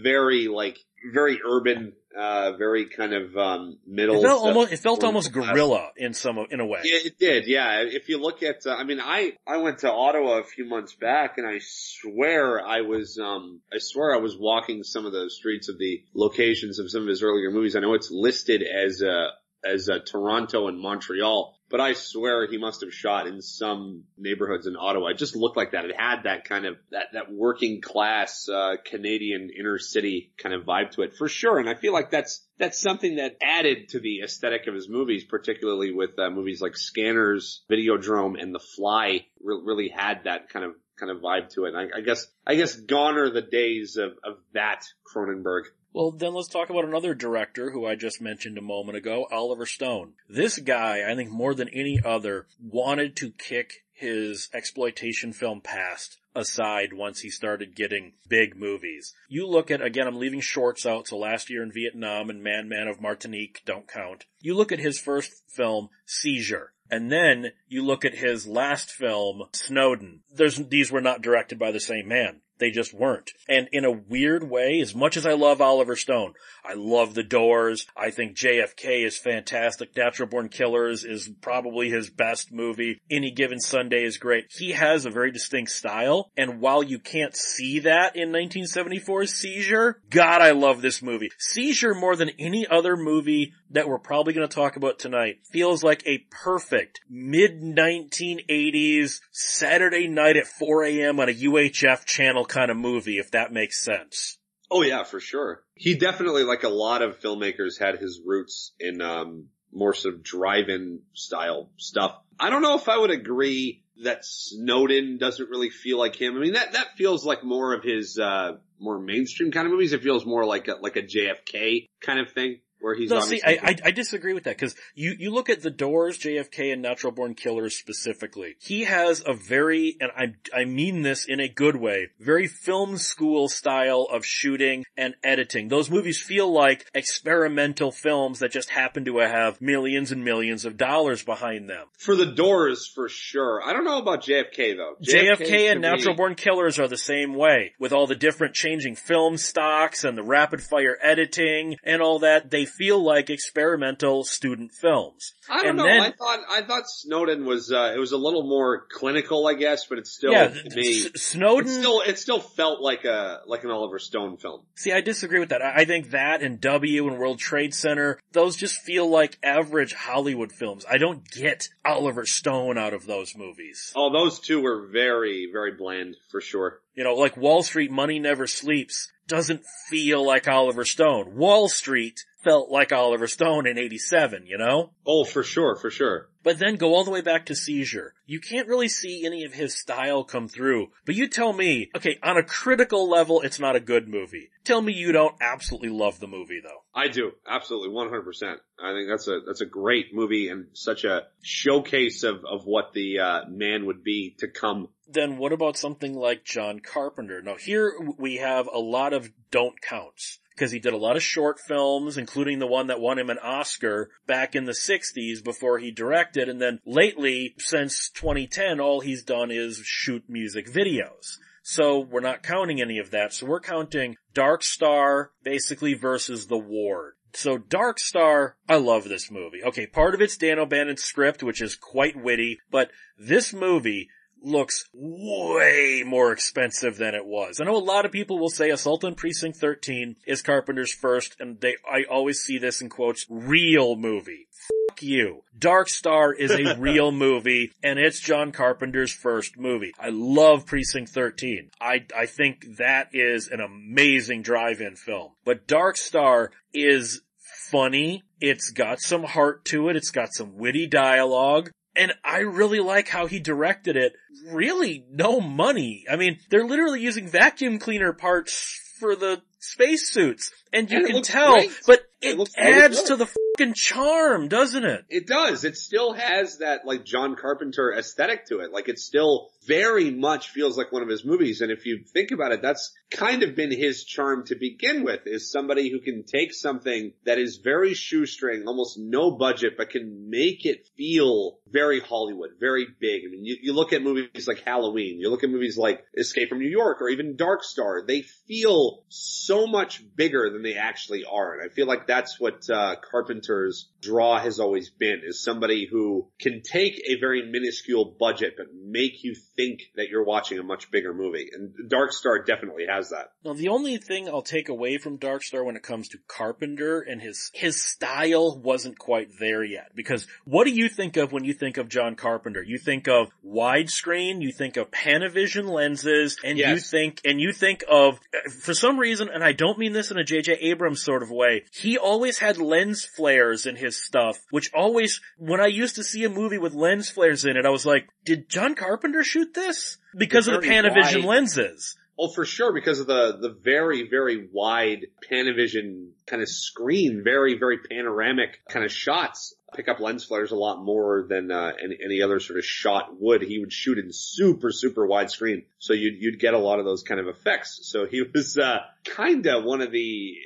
very 0.03 0.49
like 0.49 0.79
very 1.13 1.41
urban, 1.45 1.93
uh, 2.19 2.53
very 2.57 2.87
kind 2.87 3.13
of 3.13 3.37
um, 3.37 3.79
middle. 3.87 4.17
It 4.17 4.23
felt 4.23 4.43
almost, 4.43 4.73
it 4.73 4.79
felt 4.79 5.05
almost 5.05 5.33
guerrilla 5.33 5.91
in 5.97 6.15
some 6.15 6.39
in 6.51 6.61
a 6.61 6.67
way. 6.67 6.81
Yeah, 6.85 6.99
it 7.05 7.19
did. 7.19 7.47
Yeah, 7.47 7.83
if 7.83 8.09
you 8.09 8.21
look 8.21 8.43
at, 8.43 8.67
uh, 8.67 8.75
I 8.75 8.85
mean, 8.85 9.01
I 9.01 9.35
I 9.47 9.59
went 9.59 9.79
to 9.79 9.93
Ottawa 9.93 10.39
a 10.39 10.45
few 10.45 10.65
months 10.65 10.95
back, 10.95 11.39
and 11.39 11.47
I 11.47 11.61
swear 11.61 12.65
I 12.65 12.81
was, 12.83 13.19
um, 13.23 13.61
I 13.73 13.79
swear 13.79 14.15
I 14.15 14.19
was 14.19 14.37
walking 14.37 14.83
some 14.83 15.07
of 15.07 15.13
the 15.13 15.31
streets 15.31 15.69
of 15.69 15.79
the 15.79 16.03
locations 16.15 16.79
of 16.79 16.91
some 16.91 17.03
of 17.03 17.09
his 17.09 17.23
earlier 17.23 17.51
movies. 17.51 17.77
I 17.77 17.81
know 17.81 17.95
it's 17.95 18.11
listed 18.11 18.63
as 18.63 19.03
uh 19.03 19.29
as 19.65 19.89
uh, 19.89 19.99
Toronto 20.05 20.69
and 20.69 20.79
Montreal, 20.79 21.56
but 21.69 21.81
I 21.81 21.95
swear 21.95 22.47
he 22.47 22.59
must 22.59 22.83
have 22.83 22.93
shot 22.93 23.27
in 23.27 23.43
some 23.43 24.05
neighborhoods 24.17 24.67
in 24.67 24.77
Ottawa. 24.77 25.09
It 25.09 25.19
just 25.19 25.35
looked 25.35 25.57
like 25.57 25.73
that. 25.73 25.85
It 25.85 25.97
had 25.99 26.23
that 26.25 26.45
kind 26.45 26.65
of 26.67 26.77
that 26.91 27.09
that 27.15 27.33
working 27.33 27.81
class 27.81 28.49
uh, 28.49 28.77
Canadian 28.85 29.51
inner 29.59 29.79
city 29.79 30.33
kind 30.39 30.55
of 30.55 30.63
vibe 30.63 30.93
to 30.93 31.03
it 31.03 31.15
for 31.17 31.29
sure. 31.29 31.59
And 31.59 31.69
I 31.69 31.75
feel 31.75 31.93
like 31.93 32.11
that's 32.11 32.47
that's 32.59 32.81
something 32.81 33.17
that 33.17 33.37
added 33.43 33.91
to 33.91 34.01
the 34.01 34.21
aesthetic 34.23 34.67
of 34.67 34.75
his 34.75 34.89
movies, 34.89 35.25
particularly 35.25 35.93
with 35.93 36.19
uh, 36.19 36.31
movies 36.31 36.61
like 36.61 36.77
Scanners, 36.77 37.65
Videodrome, 37.71 38.41
and 38.41 38.55
The 38.55 38.61
Fly. 38.61 39.27
Re- 39.43 39.61
really 39.65 39.89
had 39.89 40.25
that 40.25 40.49
kind 40.51 40.65
of 40.65 40.73
kind 40.99 41.11
of 41.11 41.19
vibe 41.19 41.51
to 41.51 41.65
it. 41.65 41.75
I, 41.75 41.99
I 41.99 42.00
guess 42.00 42.26
I 42.47 42.55
guess 42.55 42.75
gone 42.75 43.19
are 43.19 43.31
the 43.31 43.43
days 43.43 43.97
of 43.97 44.13
of 44.25 44.39
that 44.55 44.85
Cronenberg. 45.15 45.65
Well, 45.97 46.11
then 46.11 46.35
let's 46.35 46.49
talk 46.49 46.69
about 46.69 46.85
another 46.85 47.15
director 47.15 47.71
who 47.71 47.87
I 47.87 47.95
just 47.95 48.21
mentioned 48.21 48.59
a 48.59 48.61
moment 48.61 48.99
ago, 48.99 49.26
Oliver 49.32 49.65
Stone. 49.65 50.13
This 50.28 50.59
guy, 50.59 51.11
I 51.11 51.15
think 51.15 51.30
more 51.30 51.54
than 51.54 51.71
any 51.71 51.99
other, 52.04 52.49
wanted 52.63 53.17
to 53.17 53.30
kick 53.30 53.87
his 53.95 54.50
exploitation 54.52 55.32
film 55.32 55.63
past 55.63 56.19
aside 56.35 56.93
once 56.93 57.21
he 57.21 57.30
started 57.30 57.75
getting 57.75 58.13
big 58.28 58.59
movies. 58.59 59.15
You 59.26 59.49
look 59.49 59.71
at, 59.71 59.80
again, 59.80 60.06
I'm 60.06 60.19
leaving 60.19 60.43
shorts 60.43 60.85
out, 60.85 61.09
so 61.09 61.17
last 61.17 61.49
year 61.49 61.63
in 61.63 61.73
Vietnam 61.73 62.28
and 62.28 62.43
Mad 62.43 62.67
Man 62.67 62.89
of 62.89 63.00
Martinique 63.00 63.63
don't 63.65 63.89
count. 63.89 64.26
You 64.43 64.54
look 64.54 64.73
at 64.73 64.80
his 64.80 64.99
first 64.99 65.32
film, 65.49 65.89
Seizure. 66.04 66.75
And 66.91 67.11
then 67.11 67.52
you 67.69 67.82
look 67.82 68.04
at 68.04 68.17
his 68.17 68.47
last 68.47 68.91
film, 68.91 69.45
Snowden. 69.52 70.21
There's, 70.30 70.56
these 70.56 70.93
were 70.93 71.00
not 71.00 71.23
directed 71.23 71.59
by 71.59 71.71
the 71.71 71.80
same 71.80 72.06
man. 72.06 72.43
They 72.58 72.71
just 72.71 72.95
weren't. 72.95 73.32
And 73.49 73.69
in 73.73 73.84
a 73.84 73.90
weird 73.90 74.49
way, 74.49 74.80
as 74.80 74.95
much 74.95 75.16
as 75.16 75.26
I 75.26 75.34
love 75.34 75.60
Oliver 75.60 75.97
Stone, 75.97 76.34
I 76.69 76.75
love 76.75 77.15
The 77.15 77.23
Doors, 77.23 77.87
I 77.97 78.11
think 78.11 78.37
JFK 78.37 79.07
is 79.07 79.17
fantastic, 79.17 79.97
Natural 79.97 80.29
Born 80.29 80.49
Killers 80.49 81.05
is 81.05 81.31
probably 81.41 81.91
his 81.91 82.11
best 82.11 82.52
movie, 82.52 83.00
Any 83.11 83.31
Given 83.31 83.61
Sunday 83.61 84.02
is 84.02 84.19
great. 84.19 84.47
He 84.50 84.73
has 84.73 85.07
a 85.07 85.11
very 85.11 85.31
distinct 85.31 85.71
style, 85.71 86.31
and 86.37 86.61
while 86.61 86.83
you 86.83 86.99
can't 86.99 87.37
see 87.37 87.81
that 87.81 88.17
in 88.17 88.33
1974's 88.33 89.35
Seizure, 89.35 90.00
God, 90.11 90.43
I 90.43 90.52
love 90.52 90.83
this 90.83 91.02
movie. 91.02 91.31
Seizure 91.39 91.95
more 91.95 92.17
than 92.17 92.31
any 92.39 92.67
other 92.67 92.97
movie 92.97 93.52
that 93.71 93.89
we're 93.89 93.99
probably 93.99 94.33
going 94.33 94.49
to 94.49 94.55
talk 94.55 94.76
about 94.76 94.99
tonight 94.99 95.41
feels 95.50 95.83
like 95.83 96.02
a 96.07 96.25
perfect 96.31 97.00
mid 97.09 97.61
1980s 97.61 99.21
Saturday 99.31 100.09
night 100.09 100.37
at 100.37 100.47
4 100.47 100.85
a.m. 100.85 101.21
on 101.21 101.29
a 101.29 101.33
UHF 101.33 102.05
channel 102.05 102.45
kind 102.45 102.71
of 102.71 102.76
movie, 102.76 103.19
if 103.19 103.31
that 103.31 103.52
makes 103.52 103.81
sense. 103.81 104.39
Oh 104.71 104.83
yeah, 104.83 105.05
for 105.05 105.21
sure. 105.21 105.63
He 105.75 105.97
definitely, 105.97 106.43
like 106.43 106.65
a 106.65 106.69
lot 106.69 107.02
of 107.02 107.21
filmmakers, 107.21 107.79
had 107.79 107.99
his 107.99 108.21
roots 108.25 108.73
in 108.81 109.00
um, 109.00 109.49
more 109.73 109.95
sort 109.95 110.15
of 110.15 110.23
drive-in 110.23 111.00
style 111.15 111.71
stuff. 111.76 112.19
I 112.39 112.50
don't 112.50 112.63
know 112.63 112.76
if 112.76 112.89
I 112.89 112.99
would 112.99 113.11
agree 113.11 113.83
that 114.02 114.25
Snowden 114.25 115.19
doesn't 115.19 115.49
really 115.49 115.71
feel 115.71 115.99
like 115.99 116.17
him. 116.17 116.37
I 116.37 116.41
mean, 116.41 116.52
that 116.55 116.73
that 116.73 116.97
feels 116.97 117.25
like 117.25 117.45
more 117.45 117.75
of 117.75 117.83
his 117.83 118.19
uh, 118.19 118.57
more 118.79 118.99
mainstream 118.99 119.52
kind 119.52 119.67
of 119.67 119.73
movies. 119.73 119.93
It 119.93 120.02
feels 120.02 120.26
more 120.26 120.45
like 120.45 120.69
a, 120.69 120.75
like 120.81 120.97
a 120.97 121.02
JFK 121.02 121.87
kind 122.00 122.21
of 122.21 122.33
thing 122.33 122.61
where 122.80 122.95
he's 122.95 123.10
no, 123.10 123.21
see, 123.21 123.41
I, 123.45 123.58
I, 123.62 123.76
I 123.86 123.91
disagree 123.91 124.34
with 124.34 124.45
that 124.45 124.56
because 124.56 124.75
you, 124.95 125.15
you 125.19 125.30
look 125.30 125.49
at 125.49 125.62
the 125.62 125.71
Doors, 125.71 126.19
JFK, 126.19 126.73
and 126.73 126.82
Natural 126.82 127.12
Born 127.12 127.34
Killers 127.34 127.76
specifically. 127.76 128.56
He 128.60 128.84
has 128.84 129.23
a 129.26 129.34
very, 129.34 129.97
and 130.00 130.10
I 130.17 130.34
I 130.54 130.65
mean 130.65 131.02
this 131.02 131.26
in 131.26 131.41
a 131.41 131.49
good 131.49 131.76
way, 131.76 132.08
very 132.21 132.47
film 132.47 132.97
school 132.97 133.49
style 133.49 134.06
of 134.10 134.25
shooting 134.25 134.84
and 134.97 135.15
editing. 135.25 135.69
Those 135.69 135.91
movies 135.91 136.21
feel 136.21 136.52
like 136.52 136.86
experimental 136.95 137.93
films 137.93 138.41
that 138.41 138.50
just 138.50 138.71
happen 138.71 139.04
to 139.06 139.19
have 139.19 139.60
millions 139.60 140.12
and 140.12 140.25
millions 140.25 140.65
of 140.65 140.76
dollars 140.76 141.23
behind 141.23 141.69
them. 141.69 141.86
For 141.99 142.15
the 142.15 142.26
Doors, 142.26 142.86
for 142.86 143.08
sure. 143.08 143.62
I 143.65 143.73
don't 143.73 143.84
know 143.84 143.99
about 143.99 144.23
JFK 144.23 144.76
though. 144.76 144.97
JFK, 145.02 145.36
JFK 145.36 145.73
and 145.73 145.80
Natural. 145.80 146.15
Born 146.15 146.34
Killers 146.34 146.78
are 146.78 146.89
the 146.89 146.97
same 146.97 147.34
way 147.34 147.73
with 147.78 147.93
all 147.93 148.06
the 148.06 148.15
different 148.15 148.54
changing 148.54 148.97
film 148.97 149.36
stocks 149.36 150.04
and 150.04 150.17
the 150.17 150.23
rapid 150.23 150.62
fire 150.62 150.97
editing 151.00 151.76
and 151.84 152.02
all 152.02 152.21
that. 152.21 152.50
They 152.50 152.66
feel 152.67 153.02
like 153.02 153.31
experimental 153.31 154.25
student 154.25 154.73
films. 154.73 155.33
I 155.49 155.59
don't 155.63 155.69
And 155.71 155.79
know. 155.79 155.85
then- 155.85 156.00
I 156.00 156.11
thought 156.13 156.41
I 156.50 156.63
thought 156.63 156.85
Snowden 156.89 157.45
was 157.47 157.73
uh, 157.73 157.93
it 157.95 157.99
was 157.99 158.13
a 158.13 158.17
little 158.17 158.43
more 158.43 158.87
clinical, 158.91 159.47
I 159.47 159.55
guess, 159.55 159.87
but 159.87 159.99
it's 159.99 160.11
still 160.13 160.33
yeah, 160.33 160.49
to 160.49 160.76
me. 160.76 161.07
S- 161.15 161.23
Snowden. 161.23 161.71
It 161.71 161.79
still 161.81 162.00
it 162.02 162.19
still 162.19 162.41
felt 162.41 162.81
like 162.81 163.05
a 163.05 163.41
like 163.47 163.65
an 163.65 163.71
Oliver 163.71 163.99
Stone 163.99 164.37
film. 164.37 164.63
See, 164.75 164.93
I 164.93 165.00
disagree 165.00 165.39
with 165.41 165.49
that. 165.50 165.63
I 165.63 165.83
I 165.83 165.85
think 165.85 166.11
that 166.11 166.43
and 166.43 166.61
W 166.61 167.09
and 167.09 167.19
World 167.19 167.39
Trade 167.39 167.75
Center, 167.75 168.19
those 168.33 168.57
just 168.57 168.81
feel 168.83 169.09
like 169.09 169.39
average 169.43 169.95
Hollywood 169.95 170.52
films. 170.52 170.85
I 170.91 170.99
don't 170.99 171.29
get 171.31 171.69
Oliver 171.85 172.26
Stone 172.26 172.76
out 172.79 172.93
of 172.95 173.07
those 173.07 173.37
movies. 173.37 173.93
Oh, 173.97 174.13
those 174.13 174.41
two 174.41 174.61
were 174.61 174.87
very 174.87 175.49
very 175.52 175.73
bland 175.73 176.17
for 176.31 176.41
sure. 176.41 176.81
You 176.95 177.05
know, 177.05 177.15
like 177.15 177.37
Wall 177.37 177.63
Street 177.63 177.91
Money 177.91 178.19
Never 178.19 178.47
Sleeps 178.47 179.13
doesn't 179.28 179.65
feel 179.89 180.25
like 180.25 180.49
Oliver 180.49 180.84
Stone. 180.84 181.36
Wall 181.36 181.69
Street 181.69 182.25
felt 182.43 182.71
like 182.71 182.93
Oliver 182.93 183.26
Stone 183.26 183.67
in 183.67 183.78
87, 183.78 184.47
you 184.47 184.58
know? 184.58 184.91
Oh, 185.06 185.25
for 185.25 185.43
sure, 185.43 185.76
for 185.76 185.91
sure. 185.91 186.28
But 186.47 186.61
then 186.61 186.76
go 186.76 186.95
all 186.95 187.02
the 187.02 187.11
way 187.11 187.23
back 187.23 187.47
to 187.47 187.56
Seizure. 187.56 188.15
You 188.25 188.39
can't 188.39 188.69
really 188.69 188.87
see 188.87 189.26
any 189.26 189.43
of 189.43 189.52
his 189.52 189.75
style 189.75 190.23
come 190.23 190.47
through. 190.47 190.93
But 191.04 191.17
you 191.17 191.26
tell 191.26 191.52
me, 191.52 191.91
okay, 191.97 192.21
on 192.23 192.37
a 192.37 192.45
critical 192.45 193.11
level, 193.11 193.41
it's 193.41 193.59
not 193.59 193.75
a 193.75 193.80
good 193.80 194.06
movie. 194.06 194.50
Tell 194.63 194.80
me 194.80 194.93
you 194.93 195.11
don't 195.11 195.35
absolutely 195.41 195.89
love 195.89 196.21
the 196.21 196.28
movie 196.28 196.61
though. 196.63 196.85
I 196.95 197.09
do 197.09 197.32
absolutely 197.49 197.89
100. 197.89 198.23
percent 198.23 198.61
I 198.80 198.93
think 198.93 199.09
that's 199.09 199.26
a 199.26 199.41
that's 199.45 199.61
a 199.61 199.67
great 199.67 200.15
movie 200.15 200.49
and 200.49 200.69
such 200.73 201.02
a 201.02 201.25
showcase 201.43 202.23
of 202.23 202.45
of 202.45 202.65
what 202.65 202.93
the 202.93 203.19
uh, 203.19 203.41
man 203.49 203.87
would 203.87 204.04
be 204.04 204.37
to 204.39 204.47
come. 204.47 204.89
Then 205.09 205.39
what 205.39 205.52
about 205.52 205.76
something 205.76 206.15
like 206.15 206.45
John 206.45 206.78
Carpenter? 206.78 207.43
Now 207.43 207.56
here 207.56 207.93
we 208.19 208.37
have 208.37 208.69
a 208.73 208.78
lot 208.78 209.13
of 209.13 209.32
don't 209.50 209.80
counts. 209.80 210.39
Because 210.56 210.73
he 210.73 210.78
did 210.78 210.95
a 210.95 210.99
lot 210.99 211.16
of 211.16 211.23
short 211.23 211.60
films, 211.60 212.16
including 212.16 212.58
the 212.58 212.66
one 212.66 212.86
that 212.86 212.99
won 212.99 213.19
him 213.19 213.28
an 213.28 213.38
Oscar 213.38 214.08
back 214.26 214.56
in 214.56 214.64
the 214.64 214.73
60s 214.73 215.45
before 215.45 215.78
he 215.78 215.90
directed, 215.90 216.49
and 216.49 216.60
then 216.60 216.80
lately, 216.86 217.54
since 217.58 218.08
2010, 218.10 218.80
all 218.80 219.00
he's 219.00 219.23
done 219.23 219.50
is 219.50 219.82
shoot 219.84 220.25
music 220.28 220.66
videos. 220.66 221.36
So 221.62 221.99
we're 221.99 222.21
not 222.21 222.42
counting 222.42 222.80
any 222.80 222.99
of 222.99 223.10
that. 223.10 223.32
So 223.32 223.45
we're 223.45 223.60
counting 223.60 224.16
Dark 224.32 224.62
Star 224.62 225.32
basically 225.42 225.95
versus 225.95 226.47
The 226.47 226.56
Ward. 226.56 227.14
So 227.32 227.58
Dark 227.58 227.99
Star, 227.99 228.56
I 228.69 228.76
love 228.76 229.04
this 229.04 229.30
movie. 229.30 229.62
Okay, 229.62 229.86
part 229.86 230.14
of 230.14 230.23
it's 230.23 230.38
Dan 230.38 230.58
O'Bannon's 230.58 231.02
script, 231.02 231.42
which 231.42 231.60
is 231.60 231.76
quite 231.76 232.16
witty, 232.16 232.60
but 232.71 232.90
this 233.19 233.52
movie 233.52 234.08
looks 234.47 234.89
way 234.93 236.02
more 236.06 236.32
expensive 236.32 236.97
than 236.97 237.15
it 237.15 237.26
was. 237.26 237.61
I 237.61 237.65
know 237.65 237.76
a 237.76 237.78
lot 237.78 238.04
of 238.06 238.13
people 238.13 238.39
will 238.39 238.49
say 238.49 238.71
Assault 238.71 239.04
on 239.04 239.15
Precinct 239.15 239.59
13 239.59 240.17
is 240.26 240.43
Carpenter's 240.43 240.93
first, 240.93 241.37
and 241.41 241.61
they, 241.61 241.75
I 241.91 242.04
always 242.09 242.41
see 242.41 242.59
this 242.59 242.80
in 242.80 242.89
quotes, 242.89 243.26
real 243.28 243.97
movie. 243.97 244.49
Fuck 244.89 245.02
you. 245.02 245.43
Dark 245.59 245.89
Star 245.89 246.32
is 246.32 246.52
a 246.52 246.76
real 246.78 247.13
movie, 247.13 247.73
and 247.82 247.99
it's 247.99 248.21
John 248.21 248.52
Carpenter's 248.52 249.13
first 249.13 249.59
movie. 249.59 249.93
I 249.99 250.11
love 250.11 250.67
Precinct 250.67 251.11
13. 251.11 251.71
I, 251.80 252.06
I 252.17 252.26
think 252.26 252.76
that 252.78 253.09
is 253.13 253.49
an 253.49 253.61
amazing 253.61 254.43
drive-in 254.43 254.97
film. 254.97 255.32
But 255.45 255.67
Dark 255.67 255.97
Star 255.97 256.52
is 256.73 257.23
funny. 257.71 258.23
It's 258.41 258.71
got 258.71 259.00
some 259.00 259.25
heart 259.25 259.65
to 259.67 259.89
it. 259.89 259.97
It's 259.97 260.11
got 260.11 260.32
some 260.32 260.56
witty 260.56 260.87
dialogue. 260.87 261.71
And 261.97 262.13
I 262.25 262.41
really 262.41 262.80
like 262.80 263.09
how 263.09 263.26
he 263.26 263.41
directed 263.41 263.97
it. 263.97 264.15
Really 264.50 265.04
no 265.11 265.41
money. 265.41 266.04
I 266.11 266.17
mean, 266.17 266.39
they're 266.50 266.67
literally 266.67 267.00
using 267.00 267.28
vacuum 267.28 267.78
cleaner 267.78 268.13
parts 268.13 268.80
for 268.99 269.17
the 269.17 269.43
spacesuits. 269.59 270.52
And 270.73 270.91
you 270.91 270.99
And 270.99 271.06
can 271.06 271.23
tell, 271.23 271.54
great. 271.54 271.71
but 271.87 272.00
It 272.21 272.39
it, 272.39 272.50
adds 272.57 273.02
to 273.05 273.17
the 273.17 273.26
fucking 273.26 273.75
charm, 273.75 274.49
doesn't 274.49 274.85
it? 274.85 275.05
It 275.09 275.26
does. 275.26 275.65
It 275.65 275.76
still 275.76 276.13
has 276.15 276.59
that 276.59 276.87
like 276.87 277.05
John 277.05 277.37
Carpenter 277.37 277.93
aesthetic 277.97 278.47
to 278.47 278.61
it. 278.61 278.73
Like 278.73 278.89
it 278.89 278.99
still 278.99 279.50
very 279.67 280.11
much 280.11 280.50
feels 280.50 280.79
like 280.79 280.93
one 280.93 281.02
of 281.02 281.09
his 281.09 281.25
movies. 281.25 281.61
And 281.61 281.71
if 281.71 281.85
you 281.85 282.05
think 282.13 282.31
about 282.31 282.52
it, 282.52 282.63
that's 282.63 282.95
kind 283.11 283.43
of 283.43 283.55
been 283.55 283.71
his 283.71 284.05
charm 284.05 284.45
to 284.47 284.57
begin 284.57 285.05
with 285.05 285.21
is 285.26 285.50
somebody 285.50 285.91
who 285.91 286.00
can 286.00 286.25
take 286.25 286.55
something 286.55 287.13
that 287.25 287.39
is 287.39 287.61
very 287.63 287.95
shoestring, 287.95 288.65
almost 288.67 288.99
no 288.99 289.33
budget, 289.33 289.75
but 289.76 289.91
can 289.91 290.31
make 290.31 290.65
it 290.65 290.89
feel 290.97 291.59
very 291.69 292.00
Hollywood, 292.00 292.50
very 292.61 292.87
big. 293.00 293.23
I 293.26 293.31
mean, 293.31 293.45
you, 293.45 293.57
you 293.61 293.73
look 293.73 293.93
at 293.93 294.02
movies 294.02 294.47
like 294.47 294.63
Halloween, 294.65 295.21
you 295.21 295.31
look 295.31 295.45
at 295.45 295.50
movies 295.50 295.76
like 295.76 296.05
Escape 296.17 296.49
from 296.49 296.61
New 296.61 296.71
York 296.71 297.00
or 297.00 297.09
even 297.09 297.37
Dark 297.37 297.65
Star, 297.65 298.05
they 298.07 298.23
feel 298.23 299.05
so 299.09 299.67
much 299.67 300.02
bigger 300.15 300.50
than 300.50 300.63
they 300.63 300.75
actually 300.75 301.25
are. 301.25 301.55
And 301.55 301.69
I 301.71 301.75
feel 301.75 301.87
like 301.87 302.05
that's 302.06 302.40
what, 302.40 302.69
uh, 302.71 302.97
Carpenter's 303.10 303.88
draw 304.00 304.38
has 304.38 304.60
always 304.60 304.90
been 304.90 305.23
is 305.25 305.42
somebody 305.42 305.86
who 305.90 306.28
can 306.40 306.62
take 306.62 307.00
a 307.08 307.19
very 307.19 307.50
minuscule 307.50 308.16
budget, 308.19 308.54
but 308.56 308.66
make 308.73 309.25
you 309.25 309.34
think 309.56 309.80
that 309.97 310.08
you're 310.08 310.25
watching 310.25 310.58
a 310.58 310.62
much 310.62 310.90
bigger 310.90 311.12
movie. 311.12 311.49
And 311.52 311.73
Dark 311.88 312.12
Star 312.12 312.42
definitely 312.42 312.86
has 312.88 313.10
that. 313.10 313.32
Now 313.45 313.54
the 313.54 313.69
only 313.69 313.99
thing 313.99 314.28
I'll 314.28 314.42
take 314.42 314.69
away 314.69 314.99
from 314.99 315.16
Dark 315.16 315.42
Star 315.42 315.64
when 315.64 315.76
it 315.76 315.82
comes 315.82 316.08
to 316.10 316.19
Carpenter 316.28 317.00
and 317.00 317.21
his, 317.21 317.50
his 317.54 317.82
style 317.82 318.58
wasn't 318.58 318.99
quite 318.99 319.28
there 319.40 319.64
yet. 319.64 319.92
Because 319.95 320.26
what 320.45 320.64
do 320.64 320.71
you 320.71 320.88
think 320.88 321.16
of 321.16 321.32
when 321.32 321.45
you 321.45 321.52
think 321.52 321.76
of 321.76 321.88
John 321.88 322.14
Carpenter? 322.14 322.62
You 322.62 322.78
think 322.78 323.08
of 323.08 323.28
widescreen, 323.45 324.42
you 324.42 324.52
think 324.52 324.76
of 324.76 324.90
Panavision 324.90 325.69
lenses, 325.69 326.38
and 326.45 326.58
you 326.58 326.78
think, 326.78 327.21
and 327.25 327.40
you 327.40 327.52
think 327.52 327.84
of, 327.88 328.19
for 328.62 328.75
some 328.75 328.99
reason, 328.99 329.28
and 329.32 329.42
I 329.42 329.52
don't 329.52 329.78
mean 329.78 329.92
this 329.92 330.10
in 330.10 330.19
a 330.19 330.25
J.J. 330.25 330.58
Abrams 330.60 331.02
sort 331.02 331.23
of 331.23 331.30
way, 331.30 331.64
he 331.73 331.96
always 331.99 332.39
had 332.39 332.59
lens 332.59 333.04
flares 333.04 333.67
in 333.67 333.76
his 333.76 334.02
stuff, 334.02 334.39
which 334.50 334.71
always, 334.75 335.21
when 335.39 335.61
I 335.61 335.67
used 335.67 335.97
to 335.97 336.04
see 336.04 336.25
a 336.25 336.30
movie 336.30 336.59
with 336.59 336.75
lens 336.75 337.11
flares 337.11 337.45
in 337.45 337.56
it, 337.56 337.67
I 337.67 337.71
was 337.71 337.87
like, 337.87 338.09
did 338.25 338.49
John 338.49 338.75
Carpenter 338.75 339.23
shoot 339.23 339.54
this? 339.54 339.99
Because 340.17 340.49
of 340.49 340.61
the 340.61 340.67
Panavision 340.69 341.25
wide. 341.25 341.25
lenses. 341.25 341.97
Oh, 342.19 342.28
for 342.28 342.47
sure, 342.47 342.73
because 342.73 342.99
of 342.99 343.06
the, 343.06 343.37
the 343.39 343.54
very, 343.63 344.09
very 344.09 344.49
wide 344.50 345.09
Panavision 345.30 346.13
kind 346.26 346.41
of 346.41 346.49
screen, 346.49 347.21
very, 347.23 347.59
very 347.59 347.78
panoramic 347.78 348.61
kind 348.69 348.87
of 348.87 348.91
shots. 348.91 349.54
Pick 349.75 349.89
up 349.89 350.00
lens 350.00 350.25
flares 350.25 350.50
a 350.50 350.56
lot 350.56 350.82
more 350.82 351.26
than, 351.28 351.50
uh, 351.50 351.73
any, 351.82 351.99
any 352.02 352.23
other 352.23 352.41
sort 352.41 352.59
of 352.59 352.65
shot 352.65 353.21
would. 353.21 353.43
He 353.43 353.59
would 353.59 353.73
shoot 353.73 353.99
in 353.99 354.09
super, 354.13 354.71
super 354.71 355.06
wide 355.06 355.30
screen. 355.30 355.65
So 355.78 355.93
you'd, 355.93 356.15
you'd 356.19 356.41
get 356.41 356.54
a 356.54 356.59
lot 356.59 356.78
of 356.78 356.87
those 356.87 357.02
kind 357.02 357.21
of 357.21 357.28
effects. 357.28 357.80
So 357.82 358.06
he 358.06 358.23
was, 358.35 358.56
uh, 358.56 358.78
kinda 359.04 359.61
one 359.61 359.82
of 359.82 359.93
the, 359.93 360.37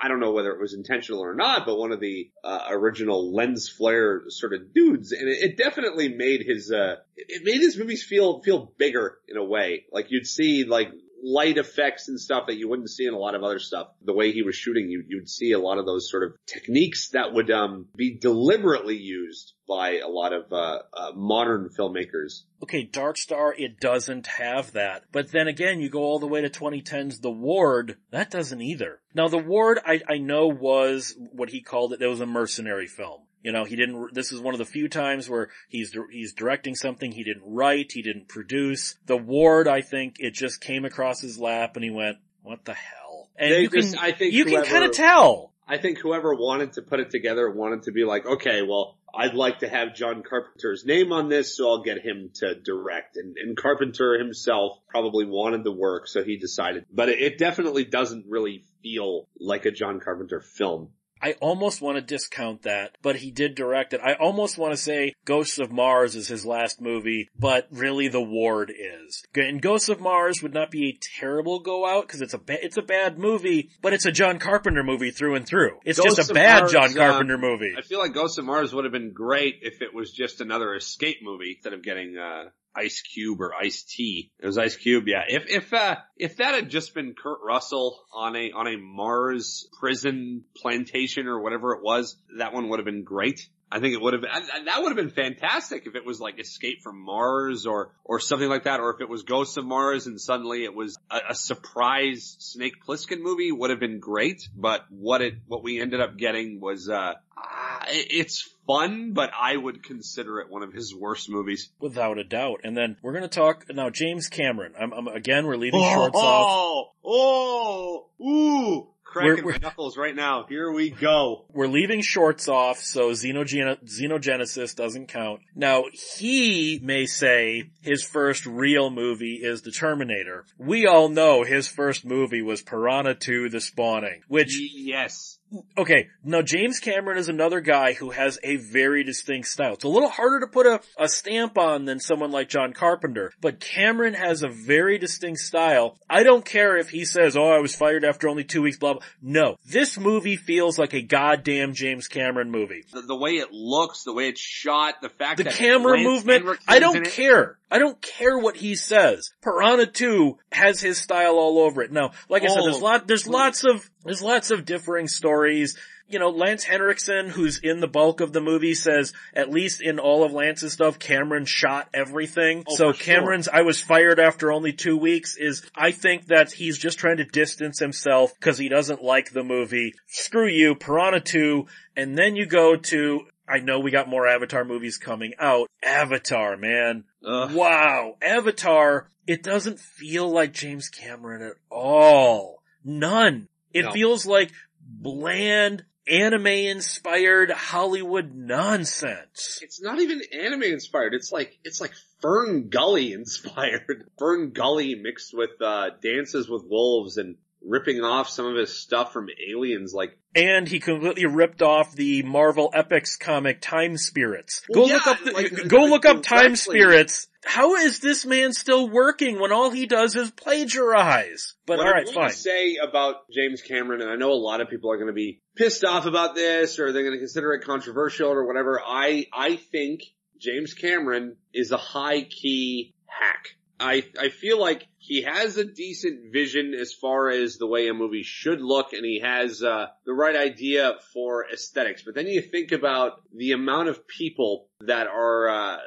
I 0.00 0.08
don't 0.08 0.20
know 0.20 0.32
whether 0.32 0.50
it 0.50 0.60
was 0.60 0.74
intentional 0.74 1.20
or 1.20 1.34
not, 1.34 1.66
but 1.66 1.78
one 1.78 1.92
of 1.92 2.00
the, 2.00 2.30
uh, 2.44 2.66
original 2.70 3.34
lens 3.34 3.68
flare 3.68 4.22
sort 4.28 4.54
of 4.54 4.72
dudes. 4.74 5.12
And 5.12 5.28
it, 5.28 5.38
it 5.42 5.56
definitely 5.56 6.08
made 6.08 6.42
his, 6.46 6.70
uh, 6.70 6.96
it 7.16 7.42
made 7.44 7.60
his 7.60 7.76
movies 7.76 8.04
feel, 8.04 8.40
feel 8.42 8.72
bigger 8.78 9.18
in 9.28 9.36
a 9.36 9.44
way. 9.44 9.84
Like 9.92 10.10
you'd 10.10 10.26
see 10.26 10.64
like 10.64 10.88
light 11.22 11.58
effects 11.58 12.08
and 12.08 12.18
stuff 12.18 12.46
that 12.46 12.56
you 12.56 12.68
wouldn't 12.68 12.90
see 12.90 13.06
in 13.06 13.14
a 13.14 13.18
lot 13.18 13.34
of 13.34 13.42
other 13.42 13.58
stuff. 13.58 13.88
The 14.02 14.12
way 14.12 14.32
he 14.32 14.42
was 14.42 14.56
shooting, 14.56 14.88
you, 14.90 15.04
you'd 15.06 15.28
see 15.28 15.52
a 15.52 15.58
lot 15.58 15.78
of 15.78 15.86
those 15.86 16.10
sort 16.10 16.24
of 16.24 16.32
techniques 16.46 17.10
that 17.10 17.32
would, 17.32 17.50
um, 17.50 17.86
be 17.94 18.16
deliberately 18.18 18.96
used 18.96 19.54
by 19.68 19.98
a 19.98 20.08
lot 20.08 20.32
of, 20.32 20.52
uh, 20.52 20.78
uh 20.92 21.12
modern 21.14 21.68
filmmakers. 21.78 22.42
Okay, 22.62 22.84
Dark 22.84 23.16
Star, 23.16 23.54
it 23.56 23.80
doesn't 23.80 24.26
have 24.26 24.72
that. 24.72 25.04
But 25.12 25.30
then 25.32 25.48
again, 25.48 25.80
you 25.80 25.88
go 25.88 26.02
all 26.02 26.18
the 26.18 26.26
way 26.26 26.40
to 26.40 26.50
2010's 26.50 27.20
The 27.20 27.30
Ward, 27.30 27.96
that 28.10 28.30
doesn't 28.30 28.60
either. 28.60 29.00
Now 29.14 29.28
The 29.28 29.38
Ward, 29.38 29.78
I, 29.84 30.00
I 30.08 30.18
know 30.18 30.46
was 30.48 31.16
what 31.32 31.50
he 31.50 31.62
called 31.62 31.92
it, 31.92 32.02
it 32.02 32.06
was 32.06 32.20
a 32.20 32.26
mercenary 32.26 32.86
film. 32.86 33.22
You 33.42 33.52
know, 33.52 33.64
he 33.64 33.76
didn't, 33.76 34.14
this 34.14 34.32
is 34.32 34.40
one 34.40 34.54
of 34.54 34.58
the 34.58 34.66
few 34.66 34.88
times 34.88 35.28
where 35.28 35.48
he's, 35.68 35.96
he's 36.10 36.34
directing 36.34 36.74
something 36.74 37.12
he 37.12 37.24
didn't 37.24 37.44
write, 37.46 37.92
he 37.92 38.02
didn't 38.02 38.28
produce. 38.28 38.96
The 39.06 39.16
Ward, 39.16 39.66
I 39.66 39.80
think, 39.80 40.16
it 40.18 40.34
just 40.34 40.60
came 40.60 40.84
across 40.84 41.20
his 41.20 41.38
lap 41.38 41.76
and 41.76 41.84
he 41.84 41.90
went, 41.90 42.18
what 42.42 42.64
the 42.64 42.74
hell? 42.74 43.28
And 43.36 43.52
They 43.52 43.60
you 43.62 43.70
can, 43.70 43.96
I 43.98 44.12
think 44.12 44.34
you 44.34 44.44
can 44.44 44.64
kind 44.64 44.84
of 44.84 44.92
tell. 44.92 45.52
I 45.66 45.78
think 45.78 45.98
whoever 45.98 46.34
wanted 46.34 46.72
to 46.74 46.82
put 46.82 46.98
it 47.00 47.10
together 47.10 47.48
wanted 47.48 47.84
to 47.84 47.92
be 47.92 48.04
like, 48.04 48.26
okay, 48.26 48.62
well, 48.62 48.98
I'd 49.14 49.34
like 49.34 49.60
to 49.60 49.68
have 49.68 49.94
John 49.94 50.22
Carpenter's 50.22 50.84
name 50.84 51.12
on 51.12 51.28
this, 51.28 51.56
so 51.56 51.68
I'll 51.68 51.82
get 51.82 52.04
him 52.04 52.30
to 52.34 52.54
direct. 52.56 53.16
And, 53.16 53.36
and 53.36 53.56
Carpenter 53.56 54.18
himself 54.18 54.78
probably 54.88 55.24
wanted 55.24 55.64
the 55.64 55.72
work, 55.72 56.08
so 56.08 56.24
he 56.24 56.36
decided. 56.36 56.86
But 56.92 57.08
it, 57.08 57.20
it 57.20 57.38
definitely 57.38 57.84
doesn't 57.84 58.26
really 58.28 58.64
feel 58.82 59.28
like 59.38 59.64
a 59.64 59.70
John 59.70 60.00
Carpenter 60.00 60.40
film. 60.40 60.90
I 61.22 61.32
almost 61.40 61.82
want 61.82 61.96
to 61.96 62.02
discount 62.02 62.62
that, 62.62 62.96
but 63.02 63.16
he 63.16 63.30
did 63.30 63.54
direct 63.54 63.92
it. 63.92 64.00
I 64.02 64.14
almost 64.14 64.58
want 64.58 64.72
to 64.72 64.76
say 64.76 65.12
Ghosts 65.24 65.58
of 65.58 65.70
Mars 65.70 66.16
is 66.16 66.28
his 66.28 66.46
last 66.46 66.80
movie, 66.80 67.28
but 67.38 67.68
really 67.70 68.08
The 68.08 68.22
Ward 68.22 68.70
is. 68.70 69.22
And 69.34 69.60
Ghosts 69.60 69.88
of 69.88 70.00
Mars 70.00 70.42
would 70.42 70.54
not 70.54 70.70
be 70.70 70.88
a 70.88 70.98
terrible 71.20 71.60
go 71.60 71.86
out 71.86 72.06
because 72.06 72.20
it's 72.22 72.34
a 72.34 72.38
ba- 72.38 72.64
it's 72.64 72.76
a 72.76 72.82
bad 72.82 73.18
movie, 73.18 73.70
but 73.82 73.92
it's 73.92 74.06
a 74.06 74.12
John 74.12 74.38
Carpenter 74.38 74.82
movie 74.82 75.10
through 75.10 75.34
and 75.34 75.46
through. 75.46 75.78
It's 75.84 75.98
Ghosts 75.98 76.16
just 76.16 76.30
a 76.30 76.34
bad 76.34 76.60
Mars, 76.60 76.72
John 76.72 76.90
uh, 76.90 76.94
Carpenter 76.94 77.38
movie. 77.38 77.74
I 77.76 77.82
feel 77.82 77.98
like 77.98 78.14
Ghosts 78.14 78.38
of 78.38 78.44
Mars 78.44 78.72
would 78.72 78.84
have 78.84 78.92
been 78.92 79.12
great 79.12 79.60
if 79.62 79.82
it 79.82 79.94
was 79.94 80.12
just 80.12 80.40
another 80.40 80.74
escape 80.74 81.18
movie 81.22 81.52
instead 81.56 81.72
of 81.72 81.82
getting, 81.82 82.16
uh, 82.16 82.50
Ice 82.74 83.02
Cube 83.02 83.40
or 83.40 83.54
Ice 83.54 83.82
T. 83.82 84.30
It 84.38 84.46
was 84.46 84.58
Ice 84.58 84.76
Cube, 84.76 85.08
yeah. 85.08 85.22
If 85.28 85.48
if 85.48 85.72
uh 85.74 85.96
if 86.16 86.36
that 86.36 86.54
had 86.54 86.70
just 86.70 86.94
been 86.94 87.14
Kurt 87.14 87.38
Russell 87.44 88.00
on 88.12 88.36
a 88.36 88.52
on 88.52 88.66
a 88.66 88.76
Mars 88.76 89.68
prison 89.78 90.44
plantation 90.56 91.26
or 91.26 91.40
whatever 91.40 91.72
it 91.72 91.82
was, 91.82 92.16
that 92.38 92.52
one 92.52 92.68
would 92.68 92.78
have 92.78 92.86
been 92.86 93.04
great. 93.04 93.48
I 93.72 93.78
think 93.78 93.94
it 93.94 94.00
would 94.00 94.14
have 94.14 94.22
been, 94.22 94.64
that 94.64 94.82
would 94.82 94.88
have 94.88 94.96
been 94.96 95.10
fantastic 95.10 95.86
if 95.86 95.94
it 95.94 96.04
was 96.04 96.20
like 96.20 96.40
Escape 96.40 96.82
from 96.82 97.00
Mars 97.00 97.66
or, 97.66 97.92
or 98.04 98.18
something 98.18 98.48
like 98.48 98.64
that, 98.64 98.80
or 98.80 98.92
if 98.92 99.00
it 99.00 99.08
was 99.08 99.22
Ghosts 99.22 99.56
of 99.58 99.64
Mars 99.64 100.08
and 100.08 100.20
suddenly 100.20 100.64
it 100.64 100.74
was 100.74 100.98
a, 101.08 101.20
a 101.30 101.34
surprise 101.36 102.36
Snake 102.40 102.84
Plissken 102.84 103.20
movie 103.20 103.52
would 103.52 103.70
have 103.70 103.78
been 103.78 104.00
great, 104.00 104.48
but 104.56 104.86
what 104.90 105.22
it, 105.22 105.34
what 105.46 105.62
we 105.62 105.80
ended 105.80 106.00
up 106.00 106.16
getting 106.16 106.60
was, 106.60 106.88
uh, 106.88 106.94
uh 106.94 107.59
it's 107.88 108.48
fun, 108.66 109.12
but 109.12 109.30
I 109.38 109.56
would 109.56 109.82
consider 109.82 110.40
it 110.40 110.50
one 110.50 110.62
of 110.62 110.72
his 110.72 110.94
worst 110.94 111.28
movies. 111.28 111.70
Without 111.80 112.18
a 112.18 112.24
doubt. 112.24 112.60
And 112.64 112.76
then 112.76 112.96
we're 113.02 113.12
gonna 113.12 113.28
talk, 113.28 113.66
now 113.70 113.90
James 113.90 114.28
Cameron. 114.28 114.74
I'm, 114.80 114.92
I'm 114.92 115.08
again, 115.08 115.46
we're 115.46 115.56
leaving 115.56 115.80
oh, 115.82 115.92
shorts 115.94 116.16
oh, 116.16 116.20
off. 116.20 116.88
Oh, 117.04 118.06
oh, 118.20 118.24
ooh, 118.24 118.88
cracking 119.04 119.44
we're, 119.44 119.52
we're, 119.52 119.58
knuckles 119.58 119.96
right 119.96 120.14
now. 120.14 120.46
Here 120.48 120.70
we 120.70 120.90
go. 120.90 121.46
We're 121.52 121.66
leaving 121.66 122.02
shorts 122.02 122.48
off, 122.48 122.78
so 122.78 123.10
Xenogen- 123.10 123.84
Xenogenesis 123.84 124.76
doesn't 124.76 125.08
count. 125.08 125.40
Now, 125.54 125.84
he 126.18 126.80
may 126.82 127.06
say 127.06 127.70
his 127.82 128.04
first 128.04 128.46
real 128.46 128.90
movie 128.90 129.40
is 129.42 129.62
The 129.62 129.72
Terminator. 129.72 130.44
We 130.58 130.86
all 130.86 131.08
know 131.08 131.42
his 131.42 131.66
first 131.66 132.04
movie 132.04 132.42
was 132.42 132.62
Piranha 132.62 133.14
2 133.14 133.48
The 133.48 133.60
Spawning, 133.60 134.22
which... 134.28 134.56
Yes 134.58 135.39
okay, 135.76 136.08
now 136.24 136.42
James 136.42 136.80
Cameron 136.80 137.18
is 137.18 137.28
another 137.28 137.60
guy 137.60 137.92
who 137.92 138.10
has 138.10 138.38
a 138.42 138.56
very 138.56 139.04
distinct 139.04 139.48
style. 139.48 139.74
It's 139.74 139.84
a 139.84 139.88
little 139.88 140.08
harder 140.08 140.40
to 140.40 140.46
put 140.46 140.66
a, 140.66 140.80
a 140.98 141.08
stamp 141.08 141.58
on 141.58 141.84
than 141.84 142.00
someone 142.00 142.30
like 142.30 142.48
John 142.48 142.72
Carpenter, 142.72 143.32
but 143.40 143.60
Cameron 143.60 144.14
has 144.14 144.42
a 144.42 144.48
very 144.48 144.98
distinct 144.98 145.40
style. 145.40 145.98
I 146.08 146.22
don't 146.22 146.44
care 146.44 146.76
if 146.76 146.90
he 146.90 147.04
says, 147.04 147.36
oh, 147.36 147.50
I 147.50 147.58
was 147.60 147.74
fired 147.74 148.04
after 148.04 148.28
only 148.28 148.44
two 148.44 148.62
weeks, 148.62 148.78
blah, 148.78 148.94
blah. 148.94 149.02
No. 149.22 149.56
This 149.66 149.98
movie 149.98 150.36
feels 150.36 150.78
like 150.78 150.94
a 150.94 151.02
goddamn 151.02 151.74
James 151.74 152.08
Cameron 152.08 152.50
movie. 152.50 152.84
The, 152.92 153.02
the 153.02 153.16
way 153.16 153.32
it 153.32 153.52
looks, 153.52 154.04
the 154.04 154.12
way 154.12 154.28
it's 154.28 154.40
shot, 154.40 155.00
the 155.02 155.08
fact 155.08 155.38
the 155.38 155.44
that 155.44 155.54
camera 155.54 155.98
movement, 155.98 156.58
I 156.66 156.78
don't 156.78 157.06
care. 157.06 157.58
I 157.70 157.78
don't 157.78 158.00
care 158.02 158.36
what 158.36 158.56
he 158.56 158.74
says. 158.74 159.30
Piranha 159.42 159.86
2 159.86 160.38
has 160.52 160.80
his 160.80 160.98
style 160.98 161.34
all 161.34 161.60
over 161.60 161.82
it. 161.82 161.92
Now, 161.92 162.10
like 162.28 162.42
I 162.42 162.48
said, 162.48 162.64
there's 162.64 162.76
oh. 162.76 162.84
lot, 162.84 163.06
there's 163.06 163.28
lots 163.28 163.64
of, 163.64 163.88
there's 164.04 164.22
lots 164.22 164.50
of 164.50 164.64
differing 164.64 165.06
stories. 165.06 165.78
You 166.08 166.18
know, 166.18 166.30
Lance 166.30 166.64
Henriksen, 166.64 167.28
who's 167.28 167.60
in 167.62 167.78
the 167.78 167.86
bulk 167.86 168.20
of 168.20 168.32
the 168.32 168.40
movie, 168.40 168.74
says 168.74 169.12
at 169.32 169.48
least 169.48 169.80
in 169.80 170.00
all 170.00 170.24
of 170.24 170.32
Lance's 170.32 170.72
stuff, 170.72 170.98
Cameron 170.98 171.44
shot 171.44 171.88
everything. 171.94 172.64
Oh, 172.66 172.74
so 172.74 172.92
sure. 172.92 173.14
Cameron's 173.14 173.46
"I 173.46 173.62
was 173.62 173.80
fired 173.80 174.18
after 174.18 174.50
only 174.50 174.72
two 174.72 174.96
weeks" 174.96 175.36
is, 175.36 175.62
I 175.72 175.92
think 175.92 176.26
that 176.26 176.50
he's 176.50 176.78
just 176.78 176.98
trying 176.98 177.18
to 177.18 177.24
distance 177.24 177.78
himself 177.78 178.34
because 178.34 178.58
he 178.58 178.68
doesn't 178.68 179.04
like 179.04 179.30
the 179.30 179.44
movie. 179.44 179.94
Screw 180.08 180.48
you, 180.48 180.74
Piranha 180.74 181.20
2, 181.20 181.66
and 181.96 182.18
then 182.18 182.34
you 182.34 182.46
go 182.46 182.74
to 182.74 183.20
I 183.50 183.58
know 183.60 183.80
we 183.80 183.90
got 183.90 184.08
more 184.08 184.26
Avatar 184.26 184.64
movies 184.64 184.96
coming 184.98 185.34
out. 185.38 185.68
Avatar, 185.82 186.56
man. 186.56 187.04
Ugh. 187.24 187.52
Wow. 187.54 188.16
Avatar, 188.22 189.08
it 189.26 189.42
doesn't 189.42 189.80
feel 189.80 190.28
like 190.30 190.52
James 190.52 190.88
Cameron 190.88 191.42
at 191.42 191.54
all. 191.70 192.62
None. 192.84 193.48
It 193.72 193.84
No. 193.86 193.92
feels 193.92 194.26
like 194.26 194.52
bland, 194.82 195.84
anime 196.08 196.46
inspired 196.46 197.50
Hollywood 197.50 198.34
nonsense. 198.34 199.60
It's 199.62 199.80
not 199.80 200.00
even 200.00 200.20
anime 200.32 200.62
inspired. 200.64 201.14
It's 201.14 201.30
like 201.32 201.58
it's 201.64 201.80
like 201.80 201.92
Fern 202.20 202.68
Gully 202.68 203.12
inspired. 203.12 204.08
Fern 204.18 204.50
Gully 204.50 204.94
mixed 204.94 205.32
with 205.34 205.50
uh 205.60 205.90
Dances 206.02 206.48
with 206.48 206.62
Wolves 206.66 207.16
and 207.16 207.36
ripping 207.62 208.00
off 208.00 208.28
some 208.28 208.46
of 208.46 208.56
his 208.56 208.76
stuff 208.76 209.12
from 209.12 209.28
Aliens 209.50 209.92
like 209.92 210.18
And 210.34 210.66
he 210.66 210.80
completely 210.80 211.26
ripped 211.26 211.62
off 211.62 211.94
the 211.94 212.22
Marvel 212.22 212.70
Epics 212.72 213.16
comic 213.16 213.60
Time 213.60 213.96
Spirits. 213.96 214.62
Go 214.72 214.82
Well, 214.82 214.88
look 214.90 215.06
up 215.06 215.24
the, 215.24 215.32
like, 215.32 215.68
go 215.68 215.82
like 215.82 215.90
look 215.90 216.04
up 216.06 216.22
Time. 216.22 216.56
Spirits. 216.56 217.28
How 217.44 217.76
is 217.76 218.00
this 218.00 218.26
man 218.26 218.52
still 218.52 218.88
working 218.88 219.40
when 219.40 219.50
all 219.50 219.70
he 219.70 219.86
does 219.86 220.14
is 220.14 220.30
plagiarize? 220.30 221.54
But 221.66 221.78
what 221.78 221.86
I'm 221.86 221.92
alright, 221.92 222.04
going 222.04 222.14
fine. 222.14 222.30
say 222.32 222.76
about 222.76 223.30
James 223.30 223.62
Cameron, 223.62 224.02
and 224.02 224.10
I 224.10 224.16
know 224.16 224.32
a 224.32 224.34
lot 224.34 224.60
of 224.60 224.68
people 224.68 224.90
are 224.92 224.96
going 224.96 225.08
to 225.08 225.14
be 225.14 225.40
pissed 225.56 225.84
off 225.84 226.04
about 226.04 226.34
this, 226.34 226.78
or 226.78 226.92
they're 226.92 227.02
going 227.02 227.14
to 227.14 227.18
consider 227.18 227.52
it 227.54 227.64
controversial 227.64 228.30
or 228.30 228.46
whatever. 228.46 228.80
I 228.84 229.26
I 229.32 229.56
think 229.56 230.02
James 230.38 230.74
Cameron 230.74 231.36
is 231.54 231.72
a 231.72 231.78
high 231.78 232.22
key 232.22 232.94
hack. 233.06 233.56
I 233.80 234.04
I 234.18 234.28
feel 234.28 234.60
like 234.60 234.86
he 234.98 235.22
has 235.22 235.56
a 235.56 235.64
decent 235.64 236.32
vision 236.32 236.74
as 236.74 236.92
far 236.92 237.30
as 237.30 237.56
the 237.56 237.66
way 237.66 237.88
a 237.88 237.94
movie 237.94 238.22
should 238.22 238.60
look, 238.60 238.92
and 238.92 239.04
he 239.04 239.20
has 239.20 239.62
uh, 239.62 239.86
the 240.04 240.12
right 240.12 240.36
idea 240.36 240.96
for 241.14 241.46
aesthetics. 241.50 242.02
But 242.02 242.14
then 242.14 242.26
you 242.26 242.42
think 242.42 242.72
about 242.72 243.22
the 243.34 243.52
amount 243.52 243.88
of 243.88 244.06
people 244.06 244.68
that 244.80 245.06
are. 245.06 245.48
Uh, 245.48 245.78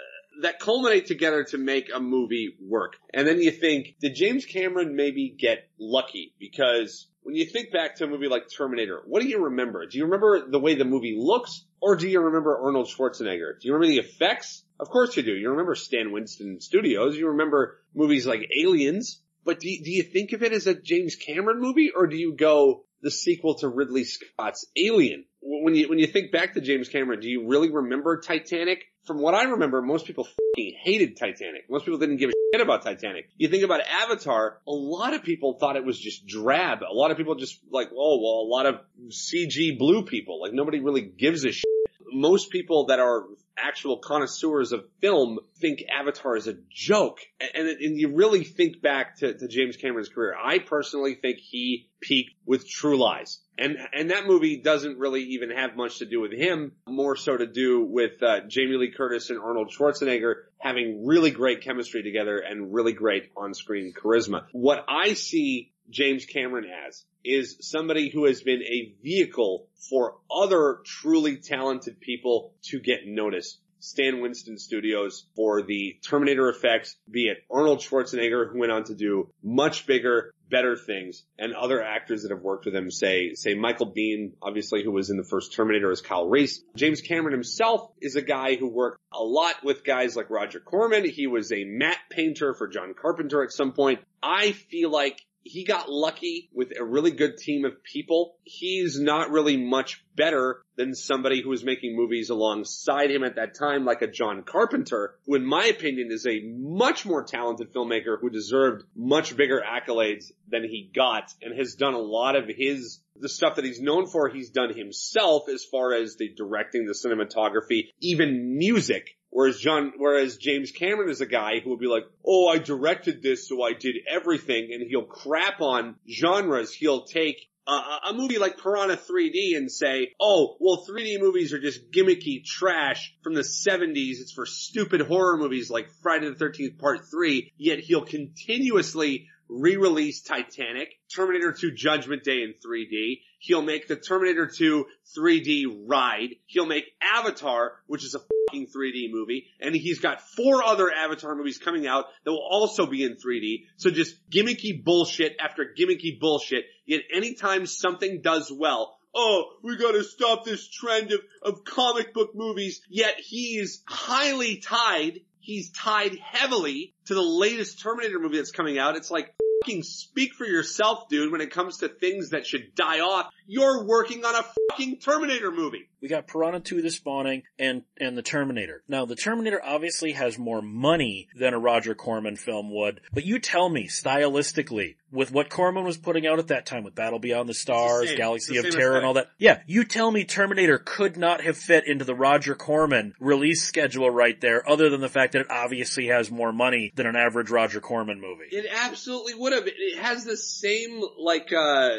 that 0.42 0.60
culminate 0.60 1.06
together 1.06 1.44
to 1.46 1.58
make 1.58 1.90
a 1.94 2.00
movie 2.00 2.56
work. 2.62 2.98
And 3.14 3.28
then 3.28 3.42
you 3.42 3.52
think, 3.52 3.96
did 4.00 4.16
James 4.16 4.46
Cameron 4.46 4.96
maybe 4.96 5.36
get 5.38 5.70
lucky? 5.80 6.34
Because 6.40 7.08
when 7.24 7.36
you 7.36 7.46
think 7.46 7.72
back 7.72 7.96
to 7.96 8.06
a 8.06 8.08
movie 8.08 8.28
like 8.28 8.50
Terminator, 8.50 9.02
what 9.06 9.22
do 9.22 9.28
you 9.28 9.46
remember? 9.46 9.86
Do 9.86 9.98
you 9.98 10.06
remember 10.06 10.50
the 10.50 10.60
way 10.60 10.76
the 10.76 10.86
movie 10.86 11.16
looks? 11.18 11.66
Or 11.82 11.96
do 11.96 12.08
you 12.08 12.22
remember 12.22 12.58
Arnold 12.58 12.88
Schwarzenegger? 12.88 13.60
Do 13.60 13.68
you 13.68 13.74
remember 13.74 13.88
the 13.88 14.00
effects? 14.00 14.64
Of 14.80 14.90
course 14.90 15.16
you 15.16 15.24
do. 15.24 15.34
You 15.34 15.52
remember 15.52 15.76
Stan 15.76 16.12
Winston 16.12 16.60
Studios. 16.62 17.18
You 17.18 17.30
remember 17.30 17.80
movies 17.94 18.26
like 18.26 18.50
Aliens. 18.58 19.22
But 19.46 19.60
do 19.60 19.70
you, 19.70 19.84
do 19.84 19.92
you 19.92 20.04
think 20.04 20.32
of 20.32 20.44
it 20.44 20.54
as 20.54 20.68
a 20.68 20.74
James 20.74 21.16
Cameron 21.16 21.60
movie 21.60 21.92
or 21.96 22.08
do 22.08 22.16
you 22.16 22.36
go 22.36 22.86
the 23.02 23.12
sequel 23.12 23.56
to 23.56 23.68
Ridley 23.68 24.06
Scott's 24.06 24.66
Alien? 24.78 25.26
When 25.42 25.76
you, 25.76 25.90
when 25.90 26.00
you 26.00 26.08
think 26.08 26.32
back 26.32 26.54
to 26.54 26.62
James 26.62 26.88
Cameron, 26.88 27.20
do 27.20 27.30
you 27.30 27.48
really 27.48 27.70
remember 27.70 28.22
Titanic? 28.22 28.86
From 29.06 29.20
what 29.20 29.34
I 29.34 29.44
remember, 29.44 29.82
most 29.82 30.06
people 30.06 30.28
hated 30.56 31.18
Titanic. 31.18 31.70
Most 31.70 31.84
people 31.86 32.00
didn't 32.00 32.18
give 32.18 32.30
a 32.30 32.34
shit 32.54 32.62
about 32.62 32.84
Titanic. 32.84 33.30
You 33.38 33.50
think 33.50 33.64
about 33.64 33.82
Avatar, 33.82 34.60
a 34.66 34.72
lot 34.72 35.14
of 35.14 35.24
people 35.24 35.58
thought 35.60 35.76
it 35.76 35.86
was 35.86 36.00
just 36.00 36.26
drab. 36.26 36.80
A 36.90 36.94
lot 36.94 37.12
of 37.12 37.18
people 37.18 37.36
just 37.36 37.60
like, 37.70 37.90
oh, 37.92 38.20
well, 38.22 38.46
a 38.46 38.50
lot 38.50 38.66
of 38.66 38.76
CG 39.10 39.78
blue 39.78 40.04
people. 40.04 40.42
Like 40.42 40.54
nobody 40.54 40.80
really 40.80 41.02
gives 41.02 41.44
a 41.44 41.52
shit. 41.52 41.66
Most 42.14 42.50
people 42.50 42.86
that 42.88 43.00
are 43.00 43.26
actual 43.58 43.98
connoisseurs 43.98 44.72
of 44.72 44.86
film 45.02 45.40
think 45.60 45.84
Avatar 45.90 46.36
is 46.36 46.48
a 46.48 46.56
joke. 46.70 47.20
And, 47.40 47.68
and, 47.68 47.82
and 47.82 48.00
you 48.00 48.16
really 48.16 48.44
think 48.44 48.82
back 48.82 49.18
to, 49.18 49.34
to 49.34 49.48
James 49.48 49.78
Cameron's 49.78 50.10
career. 50.10 50.36
I 50.42 50.60
personally 50.60 51.16
think 51.16 51.40
he 51.40 51.90
peaked 52.02 52.32
with 52.46 52.68
True 52.68 52.98
Lies. 52.98 53.40
And, 53.58 53.78
and 53.94 54.10
that 54.10 54.26
movie 54.26 54.62
doesn't 54.62 54.98
really 54.98 55.22
even 55.22 55.52
have 55.52 55.76
much 55.76 56.00
to 56.00 56.06
do 56.06 56.20
with 56.20 56.32
him, 56.32 56.72
more 56.88 57.16
so 57.16 57.38
to 57.38 57.46
do 57.46 57.84
with, 57.84 58.24
uh, 58.24 58.42
Jamie 58.48 58.78
Lee 58.78 58.94
Curtis 58.96 59.30
and 59.30 59.40
Arnold 59.40 59.72
Schwarzenegger 59.72 60.34
having 60.58 61.06
really 61.06 61.30
great 61.30 61.62
chemistry 61.62 62.02
together 62.02 62.38
and 62.38 62.74
really 62.74 62.94
great 62.94 63.30
on-screen 63.38 63.94
charisma. 63.94 64.46
What 64.54 64.86
I 64.88 65.14
see 65.14 65.73
James 65.90 66.26
Cameron 66.26 66.66
as 66.88 67.06
is 67.24 67.58
somebody 67.62 68.10
who 68.10 68.26
has 68.26 68.42
been 68.42 68.62
a 68.62 68.94
vehicle 69.04 69.68
for 69.90 70.16
other 70.34 70.80
truly 70.86 71.38
talented 71.38 72.00
people 72.00 72.54
to 72.64 72.80
get 72.80 73.06
noticed. 73.06 73.60
Stan 73.80 74.22
Winston 74.22 74.58
Studios 74.58 75.26
for 75.36 75.62
the 75.62 75.98
Terminator 76.08 76.48
effects, 76.48 76.96
be 77.10 77.28
it 77.28 77.44
Arnold 77.52 77.80
Schwarzenegger, 77.80 78.50
who 78.50 78.60
went 78.60 78.72
on 78.72 78.86
to 78.86 78.96
do 78.96 79.30
much 79.44 79.86
bigger, 79.86 80.34
better 80.50 80.78
things, 80.78 81.26
and 81.38 81.54
other 81.54 81.84
actors 81.84 82.22
that 82.22 82.32
have 82.32 82.42
worked 82.42 82.64
with 82.64 82.74
him, 82.74 82.90
say, 82.90 83.34
say 83.34 83.56
Michael 83.56 83.92
Biehn, 83.92 84.32
obviously, 84.42 84.86
who 84.86 84.92
was 84.92 85.10
in 85.10 85.18
the 85.18 85.28
first 85.30 85.54
Terminator 85.54 85.92
as 85.92 86.00
Kyle 86.00 86.30
Reese. 86.30 86.64
James 86.78 87.02
Cameron 87.02 87.34
himself 87.34 87.92
is 88.00 88.16
a 88.16 88.22
guy 88.22 88.56
who 88.56 88.70
worked 88.70 89.00
a 89.12 89.22
lot 89.22 89.56
with 89.66 89.84
guys 89.84 90.16
like 90.16 90.30
Roger 90.30 90.62
Corman. 90.62 91.04
He 91.04 91.28
was 91.28 91.52
a 91.52 91.66
matte 91.66 91.98
painter 92.10 92.54
for 92.54 92.70
John 92.70 92.94
Carpenter 92.94 93.44
at 93.44 93.52
some 93.52 93.74
point. 93.74 94.00
I 94.22 94.54
feel 94.54 94.92
like 94.92 95.20
he 95.44 95.66
got 95.66 95.90
lucky 95.90 96.50
with 96.54 96.74
a 96.78 96.84
really 96.84 97.12
good 97.12 97.38
team 97.38 97.66
of 97.66 97.84
people. 97.84 98.38
He's 98.44 99.00
not 99.00 99.32
really 99.32 99.58
much 99.58 100.04
better 100.16 100.62
than 100.76 100.96
somebody 100.96 101.42
who 101.42 101.50
was 101.50 101.64
making 101.64 101.96
movies 101.96 102.30
alongside 102.30 103.12
him 103.12 103.24
at 103.24 103.36
that 103.36 103.58
time, 103.58 103.86
like 103.86 104.02
a 104.02 104.08
John 104.08 104.44
Carpenter, 104.44 105.16
who 105.26 105.36
in 105.36 105.46
my 105.46 105.66
opinion 105.66 106.10
is 106.12 106.26
a 106.26 106.42
much 106.44 107.06
more 107.06 107.24
talented 107.24 107.74
filmmaker 107.74 108.20
who 108.20 108.30
deserved 108.30 108.86
much 108.96 109.36
bigger 109.36 109.62
accolades 109.62 110.32
than 110.48 110.64
he 110.64 110.90
got 110.94 111.34
and 111.42 111.58
has 111.58 111.76
done 111.76 111.94
a 111.94 112.00
lot 112.00 112.36
of 112.36 112.46
his 112.48 113.00
the 113.20 113.30
stuff 113.30 113.56
that 113.56 113.66
he's 113.66 113.80
known 113.80 114.08
for, 114.08 114.28
he's 114.28 114.50
done 114.50 114.76
himself 114.76 115.48
as 115.48 115.64
far 115.64 115.94
as 115.94 116.16
the 116.16 116.30
directing, 116.30 116.86
the 116.86 116.94
cinematography, 116.94 117.90
even 118.00 118.58
music. 118.58 119.18
Whereas 119.34 119.58
John, 119.58 119.94
whereas 119.98 120.38
James 120.38 120.72
Cameron 120.72 121.10
is 121.10 121.20
a 121.20 121.26
guy 121.26 121.60
who 121.60 121.72
will 121.72 121.78
be 121.78 121.88
like, 121.88 122.04
oh, 122.24 122.48
I 122.48 122.60
directed 122.60 123.24
this, 123.24 123.50
so 123.50 123.64
I 123.64 123.74
did 123.74 123.96
everything, 124.08 124.70
and 124.72 124.88
he'll 124.88 125.06
crap 125.06 125.60
on 125.60 125.96
genres. 126.08 126.72
He'll 126.72 127.06
take 127.06 127.38
uh, 127.66 127.82
a 128.12 128.14
movie 128.14 128.38
like 128.38 128.62
Piranha 128.62 128.96
3D 128.96 129.58
and 129.58 129.72
say, 129.72 130.14
oh, 130.22 130.56
well 130.60 130.86
3D 130.88 131.20
movies 131.20 131.52
are 131.52 131.60
just 131.60 131.92
gimmicky 131.92 132.46
trash 132.46 133.16
from 133.24 133.34
the 133.34 133.42
70s. 133.42 134.22
It's 134.22 134.34
for 134.34 134.46
stupid 134.46 135.02
horror 135.02 135.38
movies 135.38 135.72
like 135.72 135.90
Friday 136.04 136.30
the 136.30 136.36
13th 136.36 136.78
Part 136.78 137.10
3, 137.10 137.54
yet 137.58 137.80
he'll 137.80 138.06
continuously 138.06 139.30
re-release 139.50 140.22
Titanic, 140.22 140.90
Terminator 141.14 141.54
2 141.54 141.72
Judgment 141.72 142.24
Day 142.24 142.44
in 142.44 142.54
3D. 142.66 143.22
He'll 143.44 143.62
make 143.62 143.90
the 143.90 143.98
Terminator 143.98 144.48
2 144.48 144.86
3D 145.18 145.66
ride. 145.86 146.30
He'll 146.46 146.66
make 146.66 146.86
Avatar, 147.02 147.74
which 147.88 148.06
is 148.06 148.16
a 148.16 148.20
fucking 148.20 148.68
3D 148.68 149.12
movie. 149.12 149.48
And 149.60 149.76
he's 149.76 150.00
got 150.00 150.22
four 150.22 150.64
other 150.64 150.90
Avatar 150.90 151.36
movies 151.36 151.58
coming 151.58 151.86
out 151.86 152.06
that 152.24 152.32
will 152.32 152.48
also 152.50 152.86
be 152.86 153.04
in 153.04 153.18
3D. 153.18 153.66
So 153.76 153.92
just 153.92 154.16
gimmicky 154.30 154.82
bullshit 154.82 155.36
after 155.42 155.66
gimmicky 155.78 156.22
bullshit. 156.22 156.64
Yet 156.86 157.02
anytime 157.14 157.66
something 157.66 158.22
does 158.22 158.50
well, 158.50 158.98
oh, 159.14 159.44
we 159.62 159.76
gotta 159.76 160.06
stop 160.06 160.46
this 160.46 160.66
trend 160.70 161.12
of, 161.12 161.20
of 161.42 161.66
comic 161.66 162.14
book 162.14 162.30
movies. 162.34 162.80
Yet 162.88 163.16
he's 163.18 163.84
highly 163.86 164.60
tied 164.60 165.20
he's 165.42 165.70
tied 165.72 166.18
heavily 166.20 166.96
to 167.08 167.14
the 167.14 167.22
latest 167.22 167.82
Terminator 167.82 168.20
movie 168.20 168.38
that's 168.38 168.52
coming 168.52 168.80
out. 168.80 168.96
It's 168.96 169.12
like, 169.12 169.36
speak 169.84 170.34
for 170.34 170.46
yourself, 170.46 171.08
dude, 171.10 171.32
when 171.32 171.42
it 171.42 171.52
comes 171.52 171.78
to 171.78 171.88
things 171.88 172.30
that 172.30 172.46
should 172.46 172.76
die 172.76 173.00
off. 173.00 173.32
You're 173.48 173.84
working 173.86 174.24
on 174.26 174.36
a 174.36 174.46
fucking 174.70 174.98
Terminator 174.98 175.52
movie. 175.52 175.90
We 176.02 176.08
got 176.08 176.28
Piranha 176.28 176.60
2 176.60 176.82
The 176.82 176.90
Spawning 176.92 177.44
and, 177.58 177.84
and 178.00 178.18
the 178.18 178.22
Terminator. 178.22 178.84
Now, 178.88 179.06
the 179.06 179.16
Terminator 179.16 179.62
obviously 179.64 180.14
has 180.14 180.38
more 180.38 180.62
money 180.62 181.30
than 181.38 181.54
a 181.54 181.60
Roger 181.60 181.96
Corman 181.96 182.36
film 182.36 182.74
would, 182.74 183.02
but 183.14 183.26
you 183.26 183.40
tell 183.40 183.70
me, 183.70 183.88
stylistically, 183.88 184.96
with 185.12 185.32
what 185.32 185.50
Corman 185.50 185.84
was 185.84 185.98
putting 185.98 186.26
out 186.26 186.40
at 186.40 186.48
that 186.48 186.66
time 186.66 186.84
with 186.84 186.96
Battle 186.96 187.20
Beyond 187.20 187.48
the 187.48 187.54
Stars, 187.54 188.10
the 188.10 188.16
Galaxy 188.18 188.58
of 188.58 188.70
Terror 188.72 188.98
and 188.98 189.06
all 189.06 189.14
that. 189.14 189.28
Yeah, 189.38 189.62
you 189.68 189.86
tell 189.86 190.12
me 190.12 190.26
Terminator 190.26 190.80
could 190.80 191.18
not 191.18 191.42
have 191.42 191.58
fit 191.58 191.88
into 191.88 192.04
the 192.04 192.16
Roger 192.16 192.56
Corman 192.56 193.14
release 193.20 193.64
schedule 193.64 194.10
right 194.10 194.40
there, 194.42 194.68
other 194.68 194.90
than 194.90 195.02
the 195.02 195.10
fact 195.10 195.34
that 195.34 195.42
it 195.42 195.52
obviously 195.52 196.08
has 196.08 196.32
more 196.32 196.52
money 196.52 196.92
than 196.96 197.06
an 197.06 197.16
average 197.16 197.50
Roger 197.52 197.80
Corman 197.80 198.20
movie. 198.20 198.46
It 198.52 198.66
absolutely 198.84 199.36
would 199.36 199.54
have. 199.54 199.68
It 199.68 200.00
has 200.00 200.26
the 200.26 200.38
same, 200.38 201.02
like, 201.20 201.54
uh, 201.54 201.98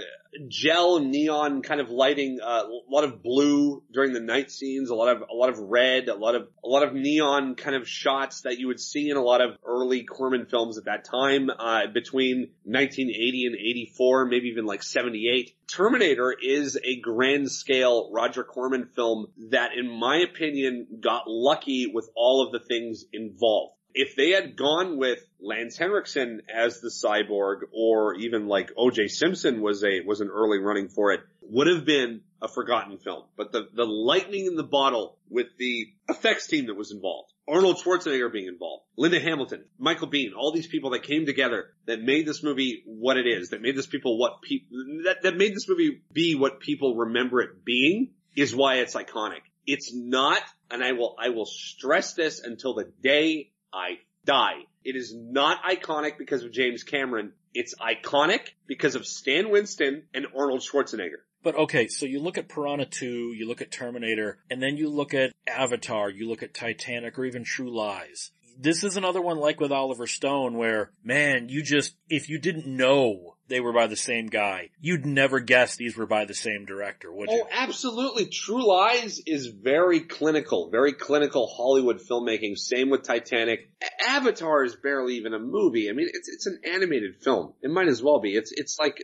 gel 0.48 1.00
neon 1.00 1.62
kind 1.62 1.80
of 1.80 1.90
lighting, 1.90 2.38
uh, 2.42 2.64
a 2.64 2.90
lot 2.90 3.04
of 3.04 3.22
blue 3.22 3.82
during 3.92 4.12
the 4.12 4.20
night 4.20 4.50
scenes, 4.50 4.90
a 4.90 4.94
lot 4.94 5.14
of, 5.14 5.22
a 5.22 5.34
lot 5.34 5.48
of 5.48 5.58
red, 5.58 6.08
a 6.08 6.14
lot 6.14 6.34
of, 6.34 6.48
a 6.64 6.68
lot 6.68 6.82
of 6.82 6.94
neon 6.94 7.54
kind 7.54 7.76
of 7.76 7.88
shots 7.88 8.42
that 8.42 8.58
you 8.58 8.66
would 8.68 8.80
see 8.80 9.10
in 9.10 9.16
a 9.16 9.22
lot 9.22 9.40
of 9.40 9.56
early 9.64 10.04
Corman 10.04 10.46
films 10.46 10.78
at 10.78 10.84
that 10.86 11.04
time, 11.04 11.50
uh, 11.50 11.86
between 11.92 12.50
1980 12.64 13.46
and 13.46 13.54
84, 13.56 14.26
maybe 14.26 14.48
even 14.48 14.66
like 14.66 14.82
78. 14.82 15.54
Terminator 15.66 16.34
is 16.40 16.78
a 16.82 17.00
grand 17.00 17.50
scale 17.50 18.10
Roger 18.12 18.44
Corman 18.44 18.88
film 18.94 19.26
that 19.50 19.70
in 19.76 19.88
my 19.88 20.18
opinion 20.18 20.86
got 21.00 21.24
lucky 21.26 21.90
with 21.92 22.08
all 22.14 22.46
of 22.46 22.52
the 22.52 22.66
things 22.66 23.04
involved 23.12 23.73
if 23.94 24.16
they 24.16 24.30
had 24.30 24.56
gone 24.56 24.98
with 24.98 25.20
Lance 25.40 25.76
Henriksen 25.76 26.42
as 26.52 26.80
the 26.80 26.88
cyborg 26.90 27.58
or 27.72 28.14
even 28.16 28.48
like 28.48 28.74
OJ 28.74 29.08
Simpson 29.08 29.62
was 29.62 29.84
a, 29.84 30.00
was 30.04 30.20
an 30.20 30.28
early 30.28 30.58
running 30.58 30.88
for 30.88 31.12
it, 31.12 31.20
would 31.42 31.68
have 31.68 31.84
been 31.84 32.22
a 32.42 32.48
forgotten 32.48 32.98
film. 32.98 33.22
But 33.36 33.52
the, 33.52 33.68
the 33.72 33.84
lightning 33.84 34.46
in 34.46 34.56
the 34.56 34.64
bottle 34.64 35.18
with 35.30 35.46
the 35.58 35.86
effects 36.08 36.48
team 36.48 36.66
that 36.66 36.74
was 36.74 36.90
involved, 36.90 37.32
Arnold 37.46 37.76
Schwarzenegger 37.76 38.32
being 38.32 38.48
involved, 38.48 38.84
Linda 38.96 39.20
Hamilton, 39.20 39.64
Michael 39.78 40.08
Biehn, 40.08 40.34
all 40.36 40.52
these 40.52 40.66
people 40.66 40.90
that 40.90 41.04
came 41.04 41.24
together 41.24 41.66
that 41.86 42.02
made 42.02 42.26
this 42.26 42.42
movie 42.42 42.82
what 42.86 43.16
it 43.16 43.26
is, 43.26 43.50
that 43.50 43.62
made 43.62 43.76
this 43.76 43.86
people 43.86 44.18
what 44.18 44.42
people, 44.42 44.76
that, 45.04 45.22
that 45.22 45.36
made 45.36 45.54
this 45.54 45.68
movie 45.68 46.02
be 46.12 46.34
what 46.34 46.58
people 46.58 46.96
remember 46.96 47.40
it 47.42 47.64
being 47.64 48.10
is 48.34 48.56
why 48.56 48.76
it's 48.76 48.94
iconic. 48.94 49.42
It's 49.66 49.94
not, 49.94 50.42
and 50.70 50.82
I 50.82 50.92
will, 50.92 51.14
I 51.18 51.28
will 51.28 51.46
stress 51.46 52.14
this 52.14 52.40
until 52.40 52.74
the 52.74 52.90
day 53.02 53.52
I 53.74 53.98
die. 54.24 54.66
It 54.84 54.96
is 54.96 55.14
not 55.14 55.62
iconic 55.64 56.16
because 56.16 56.44
of 56.44 56.52
James 56.52 56.84
Cameron. 56.84 57.32
It's 57.52 57.74
iconic 57.74 58.50
because 58.66 58.94
of 58.94 59.06
Stan 59.06 59.50
Winston 59.50 60.04
and 60.14 60.26
Arnold 60.36 60.60
Schwarzenegger. 60.60 61.22
But 61.42 61.56
okay, 61.56 61.88
so 61.88 62.06
you 62.06 62.20
look 62.20 62.38
at 62.38 62.48
Piranha 62.48 62.86
2, 62.86 63.34
you 63.36 63.46
look 63.46 63.60
at 63.60 63.70
Terminator, 63.70 64.38
and 64.50 64.62
then 64.62 64.78
you 64.78 64.88
look 64.88 65.12
at 65.12 65.32
Avatar, 65.46 66.08
you 66.08 66.26
look 66.26 66.42
at 66.42 66.54
Titanic, 66.54 67.18
or 67.18 67.26
even 67.26 67.44
True 67.44 67.70
Lies. 67.70 68.30
This 68.58 68.84
is 68.84 68.96
another 68.96 69.20
one 69.20 69.38
like 69.38 69.60
with 69.60 69.72
Oliver 69.72 70.06
Stone 70.06 70.56
where, 70.56 70.90
man, 71.02 71.48
you 71.48 71.62
just, 71.62 71.96
if 72.08 72.28
you 72.28 72.38
didn't 72.38 72.66
know 72.66 73.34
they 73.48 73.60
were 73.60 73.72
by 73.72 73.86
the 73.86 73.96
same 73.96 74.26
guy. 74.26 74.70
You'd 74.80 75.04
never 75.04 75.40
guess 75.40 75.76
these 75.76 75.96
were 75.96 76.06
by 76.06 76.24
the 76.24 76.34
same 76.34 76.64
director, 76.64 77.12
would 77.12 77.30
you? 77.30 77.44
Oh, 77.44 77.48
absolutely. 77.52 78.26
True 78.26 78.66
Lies 78.66 79.20
is 79.26 79.46
very 79.48 80.00
clinical, 80.00 80.70
very 80.70 80.92
clinical 80.94 81.46
Hollywood 81.46 82.00
filmmaking. 82.00 82.56
Same 82.56 82.90
with 82.90 83.02
Titanic. 83.02 83.70
Avatar 84.06 84.64
is 84.64 84.76
barely 84.76 85.16
even 85.16 85.34
a 85.34 85.38
movie. 85.38 85.90
I 85.90 85.92
mean, 85.92 86.08
it's, 86.12 86.28
it's 86.28 86.46
an 86.46 86.60
animated 86.64 87.16
film. 87.22 87.54
It 87.62 87.70
might 87.70 87.88
as 87.88 88.02
well 88.02 88.20
be. 88.20 88.34
It's, 88.34 88.52
it's 88.52 88.78
like 88.78 89.02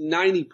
90% 0.00 0.48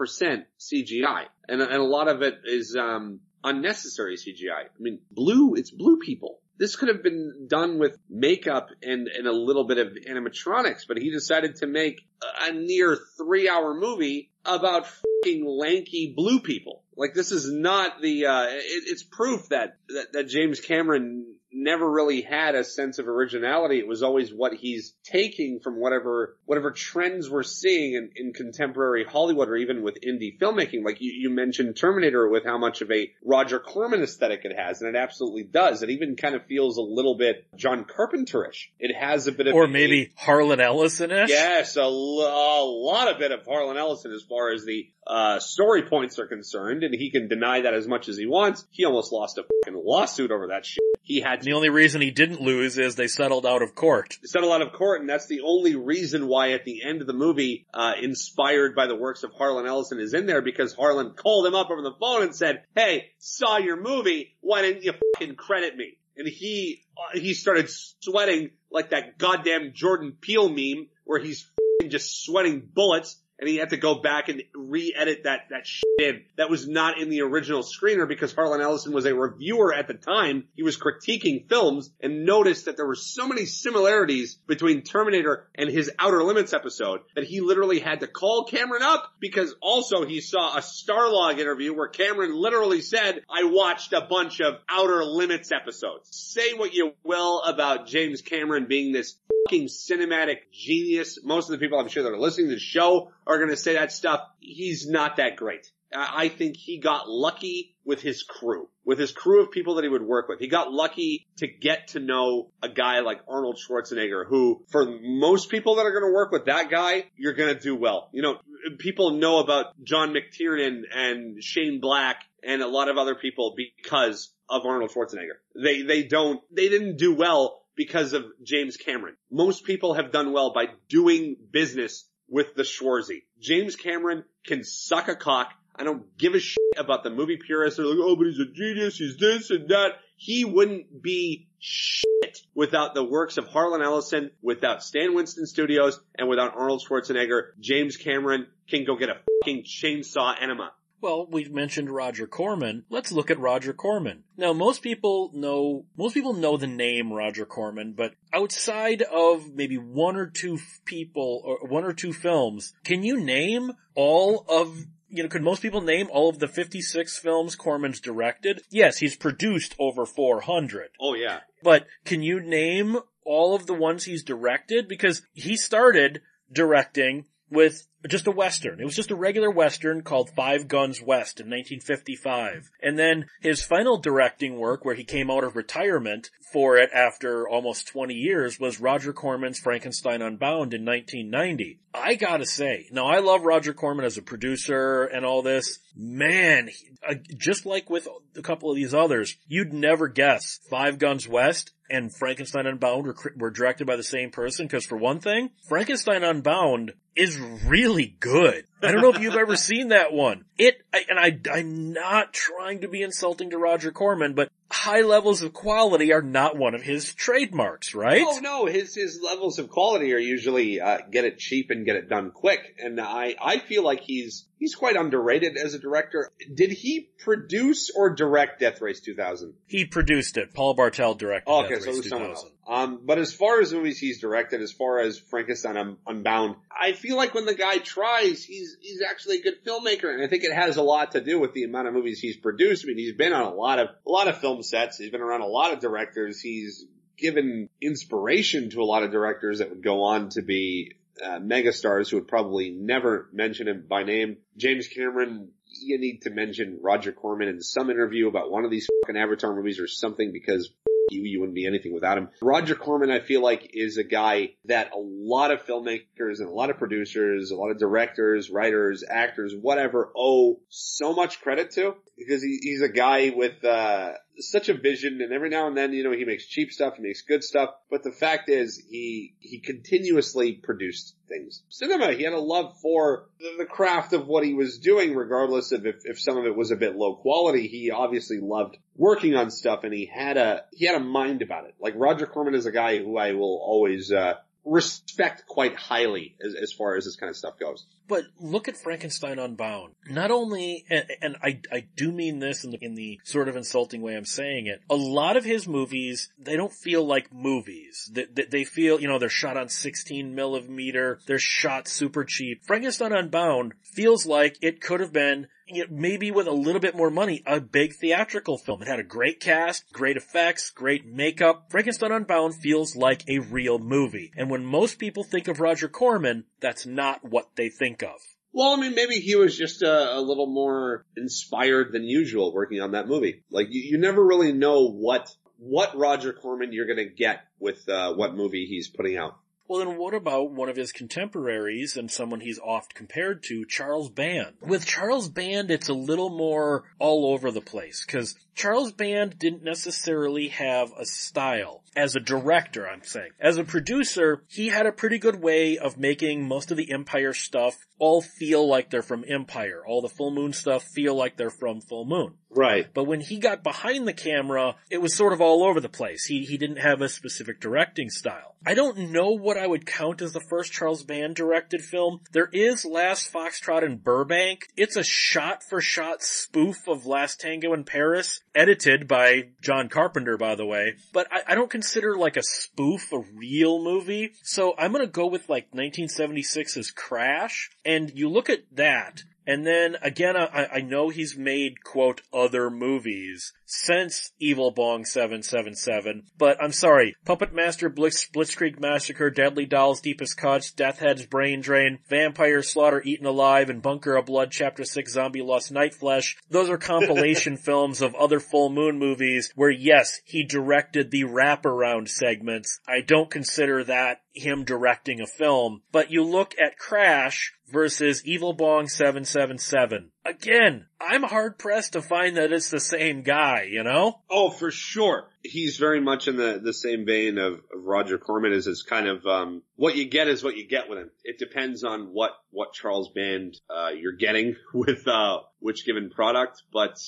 CGI. 0.58 1.24
And, 1.48 1.62
and 1.62 1.72
a 1.72 1.84
lot 1.84 2.08
of 2.08 2.22
it 2.22 2.40
is, 2.44 2.76
um, 2.76 3.20
unnecessary 3.44 4.16
CGI. 4.16 4.64
I 4.64 4.80
mean, 4.80 4.98
blue, 5.12 5.54
it's 5.54 5.70
blue 5.70 5.98
people 5.98 6.40
this 6.58 6.76
could 6.76 6.88
have 6.88 7.02
been 7.02 7.46
done 7.48 7.78
with 7.78 7.96
makeup 8.08 8.68
and, 8.82 9.08
and 9.08 9.26
a 9.26 9.32
little 9.32 9.66
bit 9.66 9.78
of 9.78 9.88
animatronics, 10.08 10.82
but 10.86 10.98
he 10.98 11.10
decided 11.10 11.56
to 11.56 11.66
make 11.66 12.00
a 12.42 12.52
near 12.52 12.98
three 13.16 13.48
hour 13.48 13.74
movie 13.74 14.30
about 14.44 14.86
fucking 14.86 15.46
lanky 15.46 16.12
blue 16.16 16.40
people. 16.40 16.82
Like 16.96 17.14
this 17.14 17.30
is 17.30 17.50
not 17.50 18.02
the, 18.02 18.26
uh, 18.26 18.46
it, 18.48 18.82
it's 18.86 19.04
proof 19.04 19.48
that, 19.50 19.76
that, 19.88 20.12
that 20.12 20.28
James 20.28 20.60
Cameron 20.60 21.36
never 21.58 21.90
really 21.90 22.22
had 22.22 22.54
a 22.54 22.64
sense 22.64 22.98
of 22.98 23.08
originality. 23.08 23.78
It 23.78 23.88
was 23.88 24.02
always 24.02 24.32
what 24.32 24.54
he's 24.54 24.94
taking 25.04 25.60
from 25.60 25.80
whatever, 25.80 26.36
whatever 26.46 26.70
trends 26.70 27.28
we're 27.28 27.42
seeing 27.42 27.94
in, 27.94 28.10
in 28.16 28.32
contemporary 28.32 29.04
Hollywood 29.04 29.48
or 29.48 29.56
even 29.56 29.82
with 29.82 29.98
indie 30.00 30.38
filmmaking. 30.38 30.84
Like 30.84 31.00
you, 31.00 31.12
you 31.12 31.30
mentioned 31.30 31.76
Terminator 31.76 32.28
with 32.28 32.44
how 32.44 32.58
much 32.58 32.80
of 32.80 32.90
a 32.90 33.10
Roger 33.24 33.58
Corman 33.58 34.02
aesthetic 34.02 34.40
it 34.44 34.56
has, 34.56 34.80
and 34.80 34.94
it 34.94 34.98
absolutely 34.98 35.44
does. 35.44 35.82
It 35.82 35.90
even 35.90 36.16
kind 36.16 36.34
of 36.34 36.46
feels 36.46 36.78
a 36.78 36.82
little 36.82 37.16
bit 37.16 37.46
John 37.56 37.84
Carpenterish. 37.84 38.68
It 38.78 38.94
has 38.94 39.26
a 39.26 39.32
bit 39.32 39.48
of, 39.48 39.54
or 39.54 39.66
maybe 39.66 40.02
a, 40.02 40.20
Harlan 40.20 40.60
Ellison-ish? 40.60 41.28
Yes, 41.28 41.76
a, 41.76 41.82
a 41.82 41.88
lot 41.88 43.10
of 43.10 43.18
bit 43.18 43.32
of 43.32 43.44
Harlan 43.44 43.76
Ellison 43.76 44.12
as 44.12 44.22
far 44.22 44.52
as 44.52 44.64
the 44.64 44.88
uh, 45.06 45.40
story 45.40 45.82
points 45.82 46.18
are 46.18 46.26
concerned, 46.26 46.84
and 46.84 46.94
he 46.94 47.10
can 47.10 47.28
deny 47.28 47.62
that 47.62 47.74
as 47.74 47.86
much 47.88 48.08
as 48.08 48.16
he 48.16 48.26
wants. 48.26 48.64
He 48.70 48.84
almost 48.84 49.12
lost 49.12 49.38
a 49.38 49.42
fucking 49.42 49.80
lawsuit 49.84 50.30
over 50.30 50.48
that 50.48 50.66
shit. 50.66 50.87
He 51.08 51.20
had 51.22 51.40
to- 51.40 51.44
the 51.46 51.54
only 51.54 51.70
reason 51.70 52.02
he 52.02 52.10
didn't 52.10 52.42
lose 52.42 52.76
is 52.76 52.94
they 52.94 53.08
settled 53.08 53.46
out 53.46 53.62
of 53.62 53.74
court. 53.74 54.18
Settled 54.24 54.52
out 54.52 54.60
of 54.60 54.72
court, 54.74 55.00
and 55.00 55.08
that's 55.08 55.26
the 55.26 55.40
only 55.40 55.74
reason 55.74 56.28
why 56.28 56.52
at 56.52 56.64
the 56.66 56.82
end 56.84 57.00
of 57.00 57.06
the 57.06 57.14
movie, 57.14 57.66
uh, 57.72 57.94
inspired 58.00 58.74
by 58.76 58.86
the 58.86 58.94
works 58.94 59.22
of 59.24 59.32
Harlan 59.32 59.66
Ellison 59.66 59.98
is 59.98 60.12
in 60.12 60.26
there 60.26 60.42
because 60.42 60.74
Harlan 60.74 61.14
called 61.14 61.46
him 61.46 61.54
up 61.54 61.70
over 61.70 61.80
the 61.80 61.94
phone 61.98 62.22
and 62.22 62.36
said, 62.36 62.62
"Hey, 62.76 63.12
saw 63.18 63.56
your 63.56 63.80
movie. 63.80 64.36
Why 64.40 64.60
didn't 64.60 64.84
you 64.84 64.92
fucking 65.14 65.36
credit 65.36 65.76
me?" 65.76 65.96
And 66.18 66.28
he 66.28 66.82
uh, 66.96 67.18
he 67.18 67.32
started 67.32 67.70
sweating 67.70 68.50
like 68.70 68.90
that 68.90 69.16
goddamn 69.16 69.72
Jordan 69.72 70.12
Peele 70.20 70.50
meme 70.50 70.88
where 71.04 71.20
he's 71.20 71.50
just 71.88 72.22
sweating 72.24 72.68
bullets 72.74 73.16
and 73.38 73.48
he 73.48 73.56
had 73.56 73.70
to 73.70 73.76
go 73.76 73.96
back 73.96 74.28
and 74.28 74.42
re-edit 74.54 75.24
that, 75.24 75.48
that 75.50 75.66
shit 75.66 75.84
in. 75.98 76.22
That 76.36 76.50
was 76.50 76.68
not 76.68 76.98
in 77.00 77.08
the 77.08 77.22
original 77.22 77.62
screener 77.62 78.06
because 78.06 78.32
Harlan 78.32 78.60
Ellison 78.60 78.92
was 78.92 79.04
a 79.04 79.14
reviewer 79.14 79.74
at 79.74 79.88
the 79.88 79.94
time. 79.94 80.44
He 80.54 80.62
was 80.62 80.78
critiquing 80.78 81.48
films 81.48 81.90
and 82.00 82.24
noticed 82.24 82.66
that 82.66 82.76
there 82.76 82.86
were 82.86 82.94
so 82.94 83.26
many 83.26 83.46
similarities 83.46 84.36
between 84.46 84.82
Terminator 84.82 85.48
and 85.54 85.70
his 85.70 85.90
Outer 85.98 86.22
Limits 86.22 86.52
episode 86.52 87.00
that 87.14 87.24
he 87.24 87.40
literally 87.40 87.80
had 87.80 88.00
to 88.00 88.06
call 88.06 88.44
Cameron 88.44 88.82
up 88.82 89.12
because 89.20 89.54
also 89.60 90.04
he 90.04 90.20
saw 90.20 90.56
a 90.56 90.60
Starlog 90.60 91.38
interview 91.38 91.74
where 91.74 91.88
Cameron 91.88 92.34
literally 92.34 92.80
said, 92.80 93.22
I 93.28 93.44
watched 93.44 93.92
a 93.92 94.00
bunch 94.00 94.40
of 94.40 94.54
Outer 94.68 95.04
Limits 95.04 95.52
episodes. 95.52 96.08
Say 96.10 96.54
what 96.54 96.74
you 96.74 96.92
will 97.04 97.42
about 97.42 97.86
James 97.86 98.22
Cameron 98.22 98.66
being 98.68 98.92
this 98.92 99.16
fucking 99.46 99.68
cinematic 99.68 100.38
genius. 100.52 101.18
Most 101.22 101.50
of 101.50 101.52
the 101.52 101.58
people 101.58 101.78
I'm 101.78 101.88
sure 101.88 102.02
that 102.02 102.12
are 102.12 102.18
listening 102.18 102.48
to 102.48 102.54
the 102.54 102.60
show 102.60 103.10
are 103.26 103.38
going 103.38 103.50
to 103.50 103.56
say 103.56 103.74
that 103.74 103.92
stuff. 103.92 104.20
He's 104.40 104.88
not 104.88 105.16
that 105.16 105.36
great. 105.36 105.70
I 105.94 106.28
think 106.28 106.56
he 106.56 106.78
got 106.78 107.08
lucky 107.08 107.74
with 107.84 108.02
his 108.02 108.22
crew, 108.22 108.68
with 108.84 108.98
his 108.98 109.12
crew 109.12 109.42
of 109.42 109.50
people 109.50 109.76
that 109.76 109.84
he 109.84 109.88
would 109.88 110.02
work 110.02 110.28
with. 110.28 110.38
He 110.38 110.48
got 110.48 110.70
lucky 110.70 111.26
to 111.38 111.46
get 111.46 111.88
to 111.88 112.00
know 112.00 112.50
a 112.62 112.68
guy 112.68 113.00
like 113.00 113.20
Arnold 113.26 113.58
Schwarzenegger, 113.58 114.26
who 114.26 114.64
for 114.68 114.84
most 115.00 115.48
people 115.48 115.76
that 115.76 115.86
are 115.86 115.92
going 115.92 116.04
to 116.04 116.14
work 116.14 116.30
with 116.30 116.44
that 116.44 116.70
guy, 116.70 117.06
you're 117.16 117.32
going 117.32 117.54
to 117.54 117.58
do 117.58 117.74
well. 117.74 118.10
You 118.12 118.20
know, 118.20 118.38
people 118.78 119.12
know 119.12 119.38
about 119.38 119.82
John 119.82 120.14
McTiernan 120.14 120.82
and 120.94 121.42
Shane 121.42 121.80
Black 121.80 122.22
and 122.42 122.60
a 122.60 122.68
lot 122.68 122.90
of 122.90 122.98
other 122.98 123.14
people 123.14 123.54
because 123.56 124.30
of 124.50 124.66
Arnold 124.66 124.90
Schwarzenegger. 124.90 125.38
They, 125.56 125.82
they 125.82 126.02
don't, 126.02 126.40
they 126.54 126.68
didn't 126.68 126.98
do 126.98 127.14
well 127.14 127.62
because 127.78 128.12
of 128.12 128.24
James 128.42 128.76
Cameron. 128.76 129.14
Most 129.30 129.64
people 129.64 129.94
have 129.94 130.10
done 130.10 130.32
well 130.32 130.52
by 130.52 130.66
doing 130.88 131.36
business 131.52 132.06
with 132.28 132.54
the 132.56 132.64
Schwarzy. 132.64 133.22
James 133.40 133.76
Cameron 133.76 134.24
can 134.44 134.64
suck 134.64 135.06
a 135.08 135.14
cock. 135.14 135.52
I 135.76 135.84
don't 135.84 136.18
give 136.18 136.34
a 136.34 136.40
shit 136.40 136.58
about 136.76 137.04
the 137.04 137.10
movie 137.10 137.38
purists. 137.38 137.78
They're 137.78 137.86
like, 137.86 137.98
oh, 138.02 138.16
but 138.16 138.26
he's 138.26 138.40
a 138.40 138.52
genius. 138.52 138.98
He's 138.98 139.16
this 139.16 139.50
and 139.50 139.68
that. 139.68 139.92
He 140.16 140.44
wouldn't 140.44 141.00
be 141.00 141.46
shit 141.60 142.04
without 142.52 142.94
the 142.94 143.04
works 143.04 143.36
of 143.36 143.46
Harlan 143.46 143.80
Ellison, 143.80 144.32
without 144.42 144.82
Stan 144.82 145.14
Winston 145.14 145.46
Studios, 145.46 146.00
and 146.16 146.28
without 146.28 146.56
Arnold 146.56 146.84
Schwarzenegger. 146.84 147.50
James 147.60 147.96
Cameron 147.96 148.48
can 148.68 148.84
go 148.84 148.96
get 148.96 149.08
a 149.08 149.20
fucking 149.44 149.62
chainsaw 149.62 150.34
enema. 150.42 150.72
Well, 151.00 151.26
we've 151.30 151.52
mentioned 151.52 151.90
Roger 151.90 152.26
Corman. 152.26 152.84
Let's 152.90 153.12
look 153.12 153.30
at 153.30 153.38
Roger 153.38 153.72
Corman. 153.72 154.24
Now, 154.36 154.52
most 154.52 154.82
people 154.82 155.30
know, 155.32 155.86
most 155.96 156.14
people 156.14 156.32
know 156.32 156.56
the 156.56 156.66
name 156.66 157.12
Roger 157.12 157.46
Corman, 157.46 157.92
but 157.92 158.14
outside 158.32 159.02
of 159.02 159.54
maybe 159.54 159.78
one 159.78 160.16
or 160.16 160.26
two 160.26 160.58
people 160.84 161.40
or 161.44 161.68
one 161.68 161.84
or 161.84 161.92
two 161.92 162.12
films, 162.12 162.72
can 162.84 163.02
you 163.02 163.20
name 163.20 163.72
all 163.94 164.44
of 164.48 164.86
you 165.10 165.22
know, 165.22 165.28
could 165.28 165.42
most 165.42 165.62
people 165.62 165.80
name 165.80 166.08
all 166.12 166.28
of 166.28 166.38
the 166.38 166.48
56 166.48 167.18
films 167.18 167.56
Corman's 167.56 168.00
directed? 168.00 168.60
Yes, 168.70 168.98
he's 168.98 169.16
produced 169.16 169.74
over 169.78 170.04
400. 170.04 170.90
Oh 171.00 171.14
yeah. 171.14 171.40
But 171.62 171.86
can 172.04 172.22
you 172.22 172.40
name 172.40 172.98
all 173.24 173.54
of 173.54 173.66
the 173.66 173.74
ones 173.74 174.04
he's 174.04 174.22
directed? 174.22 174.86
Because 174.86 175.22
he 175.32 175.56
started 175.56 176.20
directing 176.52 177.24
with 177.50 177.86
just 178.06 178.26
a 178.26 178.32
western. 178.32 178.80
It 178.80 178.84
was 178.84 178.94
just 178.94 179.10
a 179.10 179.16
regular 179.16 179.50
western 179.50 180.02
called 180.02 180.30
Five 180.30 180.68
Guns 180.68 181.00
West 181.00 181.40
in 181.40 181.46
1955. 181.46 182.70
And 182.80 182.98
then 182.98 183.26
his 183.40 183.62
final 183.62 183.98
directing 183.98 184.58
work 184.58 184.84
where 184.84 184.94
he 184.94 185.04
came 185.04 185.30
out 185.30 185.44
of 185.44 185.56
retirement 185.56 186.30
for 186.52 186.76
it 186.76 186.90
after 186.94 187.48
almost 187.48 187.88
20 187.88 188.14
years 188.14 188.60
was 188.60 188.80
Roger 188.80 189.12
Corman's 189.12 189.58
Frankenstein 189.58 190.22
Unbound 190.22 190.74
in 190.74 190.84
1990. 190.84 191.80
I 191.92 192.14
gotta 192.14 192.46
say, 192.46 192.86
now 192.92 193.06
I 193.06 193.18
love 193.18 193.42
Roger 193.42 193.72
Corman 193.72 194.04
as 194.04 194.16
a 194.16 194.22
producer 194.22 195.04
and 195.04 195.24
all 195.24 195.42
this. 195.42 195.78
Man, 195.96 196.70
uh, 197.06 197.14
just 197.36 197.66
like 197.66 197.90
with 197.90 198.06
a 198.36 198.42
couple 198.42 198.70
of 198.70 198.76
these 198.76 198.94
others, 198.94 199.36
you'd 199.48 199.72
never 199.72 200.06
guess 200.06 200.60
Five 200.70 200.98
Guns 200.98 201.26
West 201.26 201.72
and 201.90 202.14
Frankenstein 202.14 202.66
Unbound 202.66 203.06
were, 203.06 203.16
were 203.36 203.50
directed 203.50 203.86
by 203.86 203.96
the 203.96 204.02
same 204.02 204.30
person 204.30 204.66
because 204.66 204.84
for 204.84 204.96
one 204.96 205.18
thing, 205.18 205.50
Frankenstein 205.68 206.22
Unbound 206.22 206.92
is 207.18 207.38
really 207.38 208.16
good. 208.20 208.64
I 208.82 208.92
don't 208.92 209.02
know 209.02 209.12
if 209.12 209.20
you've 209.20 209.34
ever 209.34 209.56
seen 209.68 209.88
that 209.88 210.12
one. 210.12 210.44
It, 210.56 210.80
I, 210.94 211.04
and 211.08 211.18
I, 211.18 211.38
I'm 211.52 211.92
not 211.92 212.32
trying 212.32 212.82
to 212.82 212.88
be 212.88 213.02
insulting 213.02 213.50
to 213.50 213.58
Roger 213.58 213.90
Corman, 213.90 214.34
but 214.34 214.50
high 214.70 215.00
levels 215.00 215.42
of 215.42 215.52
quality 215.52 216.12
are 216.12 216.22
not 216.22 216.56
one 216.56 216.74
of 216.74 216.82
his 216.82 217.12
trademarks, 217.14 217.94
right? 217.94 218.24
Oh 218.26 218.38
no, 218.40 218.66
his 218.66 218.94
his 218.94 219.20
levels 219.22 219.58
of 219.58 219.68
quality 219.68 220.12
are 220.14 220.18
usually 220.18 220.80
uh, 220.80 220.98
get 221.10 221.24
it 221.24 221.38
cheap 221.38 221.70
and 221.70 221.84
get 221.84 221.96
it 221.96 222.08
done 222.08 222.30
quick, 222.30 222.76
and 222.78 223.00
I 223.00 223.34
I 223.40 223.58
feel 223.58 223.82
like 223.82 224.00
he's 224.00 224.46
he's 224.58 224.74
quite 224.74 224.96
underrated 224.96 225.56
as 225.56 225.74
a 225.74 225.78
director. 225.78 226.30
Did 226.54 226.70
he 226.70 227.08
produce 227.18 227.90
or 227.90 228.14
direct 228.14 228.60
Death 228.60 228.80
Race 228.80 229.00
2000? 229.00 229.54
He 229.66 229.84
produced 229.84 230.36
it. 230.36 230.54
Paul 230.54 230.74
Bartel 230.74 231.14
directed 231.14 231.50
Oh, 231.50 231.64
okay, 231.64 231.74
Death 231.74 231.82
so 231.82 231.84
it 231.84 231.88
Race 231.88 231.96
was 231.98 232.08
someone 232.08 232.30
2000. 232.30 232.50
Um, 232.68 233.00
but 233.02 233.18
as 233.18 233.32
far 233.32 233.60
as 233.60 233.72
movies 233.72 233.98
he's 233.98 234.20
directed, 234.20 234.60
as 234.60 234.72
far 234.72 234.98
as 234.98 235.18
Frankenstein 235.18 235.78
Un- 235.78 235.96
Unbound, 236.06 236.56
I 236.70 236.92
feel 236.92 237.16
like 237.16 237.32
when 237.32 237.46
the 237.46 237.54
guy 237.54 237.78
tries, 237.78 238.44
he's 238.44 238.76
he's 238.80 239.00
actually 239.00 239.38
a 239.38 239.42
good 239.42 239.64
filmmaker, 239.64 240.12
and 240.12 240.22
I 240.22 240.26
think 240.26 240.44
it 240.44 240.52
has 240.52 240.76
a 240.76 240.82
lot 240.82 241.12
to 241.12 241.22
do 241.22 241.40
with 241.40 241.54
the 241.54 241.64
amount 241.64 241.88
of 241.88 241.94
movies 241.94 242.20
he's 242.20 242.36
produced. 242.36 242.84
I 242.84 242.88
mean, 242.88 242.98
he's 242.98 243.14
been 243.14 243.32
on 243.32 243.42
a 243.42 243.54
lot 243.54 243.78
of 243.78 243.88
a 244.06 244.10
lot 244.10 244.28
of 244.28 244.38
film 244.38 244.62
sets. 244.62 244.98
He's 244.98 245.10
been 245.10 245.22
around 245.22 245.40
a 245.40 245.46
lot 245.46 245.72
of 245.72 245.80
directors. 245.80 246.42
He's 246.42 246.84
given 247.16 247.70
inspiration 247.80 248.68
to 248.70 248.82
a 248.82 248.84
lot 248.84 249.02
of 249.02 249.10
directors 249.10 249.60
that 249.60 249.70
would 249.70 249.82
go 249.82 250.02
on 250.04 250.28
to 250.30 250.42
be 250.42 250.92
uh, 251.24 251.38
megastars 251.38 252.10
who 252.10 252.18
would 252.18 252.28
probably 252.28 252.70
never 252.70 253.30
mention 253.32 253.66
him 253.66 253.86
by 253.88 254.02
name. 254.02 254.36
James 254.58 254.88
Cameron, 254.88 255.52
you 255.80 255.98
need 255.98 256.22
to 256.22 256.30
mention 256.30 256.80
Roger 256.82 257.12
Corman 257.12 257.48
in 257.48 257.62
some 257.62 257.90
interview 257.90 258.28
about 258.28 258.50
one 258.50 258.66
of 258.66 258.70
these 258.70 258.86
fucking 259.02 259.20
Avatar 259.20 259.54
movies 259.54 259.80
or 259.80 259.88
something 259.88 260.32
because 260.32 260.70
you, 261.10 261.22
you 261.22 261.40
wouldn't 261.40 261.54
be 261.54 261.66
anything 261.66 261.94
without 261.94 262.18
him. 262.18 262.28
Roger 262.40 262.74
Corman, 262.74 263.10
I 263.10 263.20
feel 263.20 263.42
like, 263.42 263.70
is 263.74 263.96
a 263.96 264.04
guy 264.04 264.50
that 264.66 264.92
a 264.92 264.98
lot 264.98 265.50
of 265.50 265.64
filmmakers 265.64 266.38
and 266.38 266.48
a 266.48 266.52
lot 266.52 266.70
of 266.70 266.78
producers, 266.78 267.50
a 267.50 267.56
lot 267.56 267.70
of 267.70 267.78
directors, 267.78 268.50
writers, 268.50 269.04
actors, 269.08 269.54
whatever, 269.60 270.10
owe 270.16 270.60
so 270.68 271.12
much 271.12 271.40
credit 271.40 271.70
to 271.72 271.94
because 272.16 272.42
he, 272.42 272.58
he's 272.62 272.82
a 272.82 272.88
guy 272.88 273.32
with, 273.34 273.64
uh, 273.64 274.12
such 274.40 274.68
a 274.68 274.74
vision 274.74 275.20
and 275.20 275.32
every 275.32 275.48
now 275.48 275.66
and 275.66 275.76
then, 275.76 275.92
you 275.92 276.04
know, 276.04 276.12
he 276.12 276.24
makes 276.24 276.46
cheap 276.46 276.70
stuff, 276.70 276.96
he 276.96 277.02
makes 277.02 277.22
good 277.22 277.42
stuff, 277.42 277.70
but 277.90 278.02
the 278.02 278.12
fact 278.12 278.48
is 278.48 278.82
he, 278.88 279.34
he 279.40 279.58
continuously 279.58 280.52
produced 280.52 281.14
things. 281.28 281.62
Cinema, 281.68 282.12
he 282.12 282.22
had 282.22 282.32
a 282.32 282.40
love 282.40 282.76
for 282.80 283.28
the, 283.58 283.66
craft 283.66 284.12
of 284.12 284.26
what 284.26 284.44
he 284.44 284.54
was 284.54 284.78
doing 284.78 285.14
regardless 285.14 285.72
of 285.72 285.86
if, 285.86 285.96
if 286.04 286.20
some 286.20 286.36
of 286.36 286.46
it 286.46 286.56
was 286.56 286.70
a 286.70 286.76
bit 286.76 286.96
low 286.96 287.16
quality. 287.16 287.68
He 287.68 287.90
obviously 287.90 288.38
loved 288.40 288.76
working 288.96 289.34
on 289.34 289.50
stuff 289.50 289.84
and 289.84 289.92
he 289.92 290.06
had 290.06 290.36
a, 290.36 290.64
he 290.72 290.86
had 290.86 290.96
a 290.96 291.04
mind 291.04 291.42
about 291.42 291.64
it. 291.64 291.74
Like 291.78 291.94
Roger 291.96 292.26
Corman 292.26 292.54
is 292.54 292.66
a 292.66 292.72
guy 292.72 292.98
who 292.98 293.16
I 293.18 293.32
will 293.32 293.60
always, 293.62 294.10
uh, 294.10 294.34
respect 294.64 295.46
quite 295.46 295.76
highly 295.76 296.36
as, 296.44 296.54
as 296.54 296.72
far 296.72 296.96
as 296.96 297.04
this 297.04 297.16
kind 297.16 297.30
of 297.30 297.36
stuff 297.36 297.58
goes. 297.58 297.86
But 298.08 298.24
look 298.40 298.68
at 298.68 298.76
Frankenstein 298.76 299.38
Unbound. 299.38 299.94
Not 300.08 300.30
only, 300.30 300.84
and, 300.88 301.04
and 301.20 301.36
I, 301.42 301.60
I 301.70 301.86
do 301.94 302.10
mean 302.10 302.38
this 302.38 302.64
in 302.64 302.70
the, 302.70 302.78
in 302.80 302.94
the 302.94 303.20
sort 303.24 303.48
of 303.48 303.56
insulting 303.56 304.00
way 304.00 304.16
I'm 304.16 304.24
saying 304.24 304.66
it, 304.66 304.80
a 304.88 304.96
lot 304.96 305.36
of 305.36 305.44
his 305.44 305.68
movies, 305.68 306.32
they 306.38 306.56
don't 306.56 306.72
feel 306.72 307.04
like 307.04 307.32
movies. 307.32 308.10
They, 308.12 308.24
they, 308.24 308.44
they 308.44 308.64
feel, 308.64 309.00
you 309.00 309.08
know, 309.08 309.18
they're 309.18 309.28
shot 309.28 309.56
on 309.56 309.68
16 309.68 310.34
millimeter, 310.34 311.20
they're 311.26 311.38
shot 311.38 311.86
super 311.86 312.24
cheap. 312.24 312.64
Frankenstein 312.64 313.12
Unbound 313.12 313.74
feels 313.82 314.26
like 314.26 314.56
it 314.62 314.80
could 314.80 315.00
have 315.00 315.12
been 315.12 315.48
maybe 315.90 316.30
with 316.30 316.46
a 316.46 316.52
little 316.52 316.80
bit 316.80 316.96
more 316.96 317.10
money, 317.10 317.42
a 317.46 317.60
big 317.60 317.94
theatrical 317.94 318.58
film. 318.58 318.82
It 318.82 318.88
had 318.88 319.00
a 319.00 319.04
great 319.04 319.40
cast, 319.40 319.92
great 319.92 320.16
effects, 320.16 320.70
great 320.70 321.06
makeup. 321.06 321.66
Frankenstein 321.70 322.12
Unbound 322.12 322.54
feels 322.54 322.96
like 322.96 323.28
a 323.28 323.38
real 323.38 323.78
movie. 323.78 324.32
And 324.36 324.50
when 324.50 324.64
most 324.64 324.98
people 324.98 325.24
think 325.24 325.48
of 325.48 325.60
Roger 325.60 325.88
Corman, 325.88 326.44
that's 326.60 326.86
not 326.86 327.24
what 327.24 327.50
they 327.56 327.68
think 327.68 327.97
of. 328.02 328.20
Well, 328.52 328.72
I 328.72 328.80
mean, 328.80 328.94
maybe 328.94 329.16
he 329.16 329.36
was 329.36 329.56
just 329.56 329.82
a, 329.82 330.16
a 330.16 330.20
little 330.20 330.46
more 330.46 331.04
inspired 331.16 331.92
than 331.92 332.04
usual 332.04 332.52
working 332.52 332.80
on 332.80 332.92
that 332.92 333.06
movie. 333.06 333.44
Like, 333.50 333.66
you, 333.70 333.82
you 333.82 333.98
never 333.98 334.24
really 334.24 334.52
know 334.52 334.88
what, 334.88 335.30
what 335.58 335.96
Roger 335.96 336.32
Corman 336.32 336.72
you're 336.72 336.86
gonna 336.86 337.04
get 337.04 337.40
with, 337.58 337.88
uh, 337.88 338.14
what 338.14 338.34
movie 338.34 338.66
he's 338.66 338.88
putting 338.88 339.16
out. 339.16 339.36
Well, 339.68 339.84
then 339.84 339.98
what 339.98 340.14
about 340.14 340.52
one 340.52 340.70
of 340.70 340.76
his 340.76 340.92
contemporaries 340.92 341.94
and 341.94 342.10
someone 342.10 342.40
he's 342.40 342.58
oft 342.58 342.94
compared 342.94 343.42
to, 343.44 343.66
Charles 343.66 344.08
Band? 344.08 344.54
With 344.62 344.86
Charles 344.86 345.28
Band, 345.28 345.70
it's 345.70 345.90
a 345.90 345.94
little 345.94 346.30
more 346.30 346.84
all 346.98 347.26
over 347.26 347.50
the 347.50 347.60
place, 347.60 348.02
because 348.06 348.34
Charles 348.58 348.90
Band 348.90 349.38
didn't 349.38 349.62
necessarily 349.62 350.48
have 350.48 350.90
a 350.98 351.06
style. 351.06 351.84
As 351.94 352.16
a 352.16 352.20
director, 352.20 352.88
I'm 352.88 353.04
saying. 353.04 353.30
As 353.38 353.56
a 353.56 353.62
producer, 353.62 354.42
he 354.48 354.66
had 354.66 354.84
a 354.84 354.92
pretty 354.92 355.18
good 355.18 355.40
way 355.40 355.78
of 355.78 355.96
making 355.96 356.46
most 356.46 356.72
of 356.72 356.76
the 356.76 356.90
Empire 356.90 357.32
stuff 357.32 357.76
all 357.98 358.20
feel 358.20 358.68
like 358.68 358.90
they're 358.90 359.02
from 359.02 359.24
Empire. 359.28 359.82
All 359.86 360.02
the 360.02 360.08
Full 360.08 360.32
Moon 360.32 360.52
stuff 360.52 360.84
feel 360.84 361.14
like 361.14 361.36
they're 361.36 361.50
from 361.50 361.80
Full 361.80 362.04
Moon. 362.04 362.34
Right. 362.50 362.86
But 362.92 363.04
when 363.04 363.20
he 363.20 363.38
got 363.38 363.62
behind 363.62 364.08
the 364.08 364.12
camera, 364.12 364.76
it 364.90 365.02
was 365.02 365.14
sort 365.14 365.32
of 365.32 365.40
all 365.40 365.64
over 365.64 365.80
the 365.80 365.88
place. 365.88 366.24
He, 366.24 366.44
he 366.44 366.56
didn't 366.56 366.78
have 366.78 367.02
a 367.02 367.08
specific 367.08 367.60
directing 367.60 368.10
style. 368.10 368.56
I 368.66 368.74
don't 368.74 369.12
know 369.12 369.30
what 369.30 369.56
I 369.56 369.66
would 369.66 369.86
count 369.86 370.22
as 370.22 370.32
the 370.32 370.40
first 370.40 370.72
Charles 370.72 371.04
Band 371.04 371.36
directed 371.36 371.82
film. 371.82 372.20
There 372.32 372.48
is 372.52 372.84
Last 372.84 373.32
Foxtrot 373.32 373.84
in 373.84 373.98
Burbank. 373.98 374.68
It's 374.76 374.96
a 374.96 375.04
shot 375.04 375.62
for 375.62 375.80
shot 375.80 376.22
spoof 376.22 376.88
of 376.88 377.06
Last 377.06 377.40
Tango 377.40 377.72
in 377.72 377.84
Paris, 377.84 378.40
edited 378.58 379.06
by 379.06 379.44
John 379.62 379.88
Carpenter, 379.88 380.36
by 380.36 380.56
the 380.56 380.66
way. 380.66 380.96
But 381.12 381.28
I, 381.30 381.52
I 381.52 381.54
don't 381.54 381.70
consider 381.70 382.16
like 382.16 382.36
a 382.36 382.42
spoof 382.42 383.12
a 383.12 383.20
real 383.34 383.82
movie. 383.82 384.32
So 384.42 384.74
I'm 384.76 384.92
gonna 384.92 385.06
go 385.06 385.28
with 385.28 385.48
like 385.48 385.70
1976's 385.70 386.90
Crash. 386.90 387.70
And 387.84 388.10
you 388.14 388.28
look 388.28 388.50
at 388.50 388.64
that, 388.72 389.22
and 389.48 389.66
then 389.66 389.96
again, 390.02 390.36
I, 390.36 390.68
I 390.74 390.80
know 390.82 391.08
he's 391.08 391.38
made 391.38 391.82
quote 391.82 392.20
other 392.34 392.68
movies 392.68 393.54
since 393.64 394.30
Evil 394.38 394.70
Bong 394.70 395.06
777, 395.06 396.24
but 396.36 396.62
I'm 396.62 396.72
sorry, 396.72 397.16
Puppet 397.24 397.54
Master 397.54 397.88
Blitz, 397.88 398.28
Blitzkrieg 398.28 398.78
Massacre, 398.78 399.30
Deadly 399.30 399.64
Dolls, 399.64 400.02
Deepest 400.02 400.36
Cuts, 400.36 400.70
Death 400.70 400.98
Head's 400.98 401.24
Brain 401.24 401.62
Drain, 401.62 401.98
Vampire 402.08 402.62
Slaughter 402.62 403.02
Eaten 403.02 403.24
Alive, 403.24 403.70
and 403.70 403.80
Bunker 403.80 404.16
of 404.16 404.26
Blood 404.26 404.50
Chapter 404.50 404.84
6 404.84 405.12
Zombie 405.12 405.40
Lost 405.40 405.72
Night 405.72 405.94
Flesh. 405.94 406.36
Those 406.50 406.68
are 406.68 406.76
compilation 406.76 407.56
films 407.64 408.02
of 408.02 408.14
other 408.14 408.40
Full 408.40 408.68
Moon 408.68 408.98
movies 408.98 409.50
where 409.54 409.70
yes, 409.70 410.20
he 410.26 410.44
directed 410.44 411.10
the 411.10 411.24
wraparound 411.24 412.10
segments. 412.10 412.80
I 412.86 413.00
don't 413.00 413.30
consider 413.30 413.82
that 413.84 414.20
him 414.38 414.64
directing 414.64 415.20
a 415.20 415.26
film, 415.26 415.82
but 415.92 416.10
you 416.10 416.24
look 416.24 416.54
at 416.58 416.78
Crash 416.78 417.52
versus 417.70 418.24
Evil 418.24 418.52
Bong 418.52 418.88
777. 418.88 420.10
Again, 420.24 420.86
I'm 421.00 421.22
hard 421.22 421.58
pressed 421.58 421.92
to 421.92 422.02
find 422.02 422.36
that 422.36 422.52
it's 422.52 422.70
the 422.70 422.80
same 422.80 423.22
guy, 423.22 423.68
you 423.70 423.82
know? 423.82 424.20
Oh, 424.30 424.50
for 424.50 424.70
sure. 424.70 425.28
He's 425.42 425.76
very 425.76 426.00
much 426.00 426.28
in 426.28 426.36
the, 426.36 426.60
the 426.62 426.72
same 426.72 427.06
vein 427.06 427.38
of, 427.38 427.54
of 427.54 427.60
Roger 427.74 428.18
Corman 428.18 428.52
is 428.52 428.66
it's 428.66 428.82
kind 428.82 429.06
of, 429.06 429.24
um, 429.26 429.62
what 429.76 429.96
you 429.96 430.06
get 430.06 430.28
is 430.28 430.42
what 430.42 430.56
you 430.56 430.66
get 430.66 430.88
with 430.88 430.98
him. 430.98 431.10
It 431.24 431.38
depends 431.38 431.84
on 431.84 432.12
what, 432.12 432.32
what 432.50 432.72
Charles 432.72 433.10
Band, 433.10 433.56
uh, 433.70 433.90
you're 433.90 434.16
getting 434.16 434.56
with, 434.74 435.06
uh, 435.06 435.38
which 435.60 435.86
given 435.86 436.10
product, 436.10 436.62
but 436.72 436.98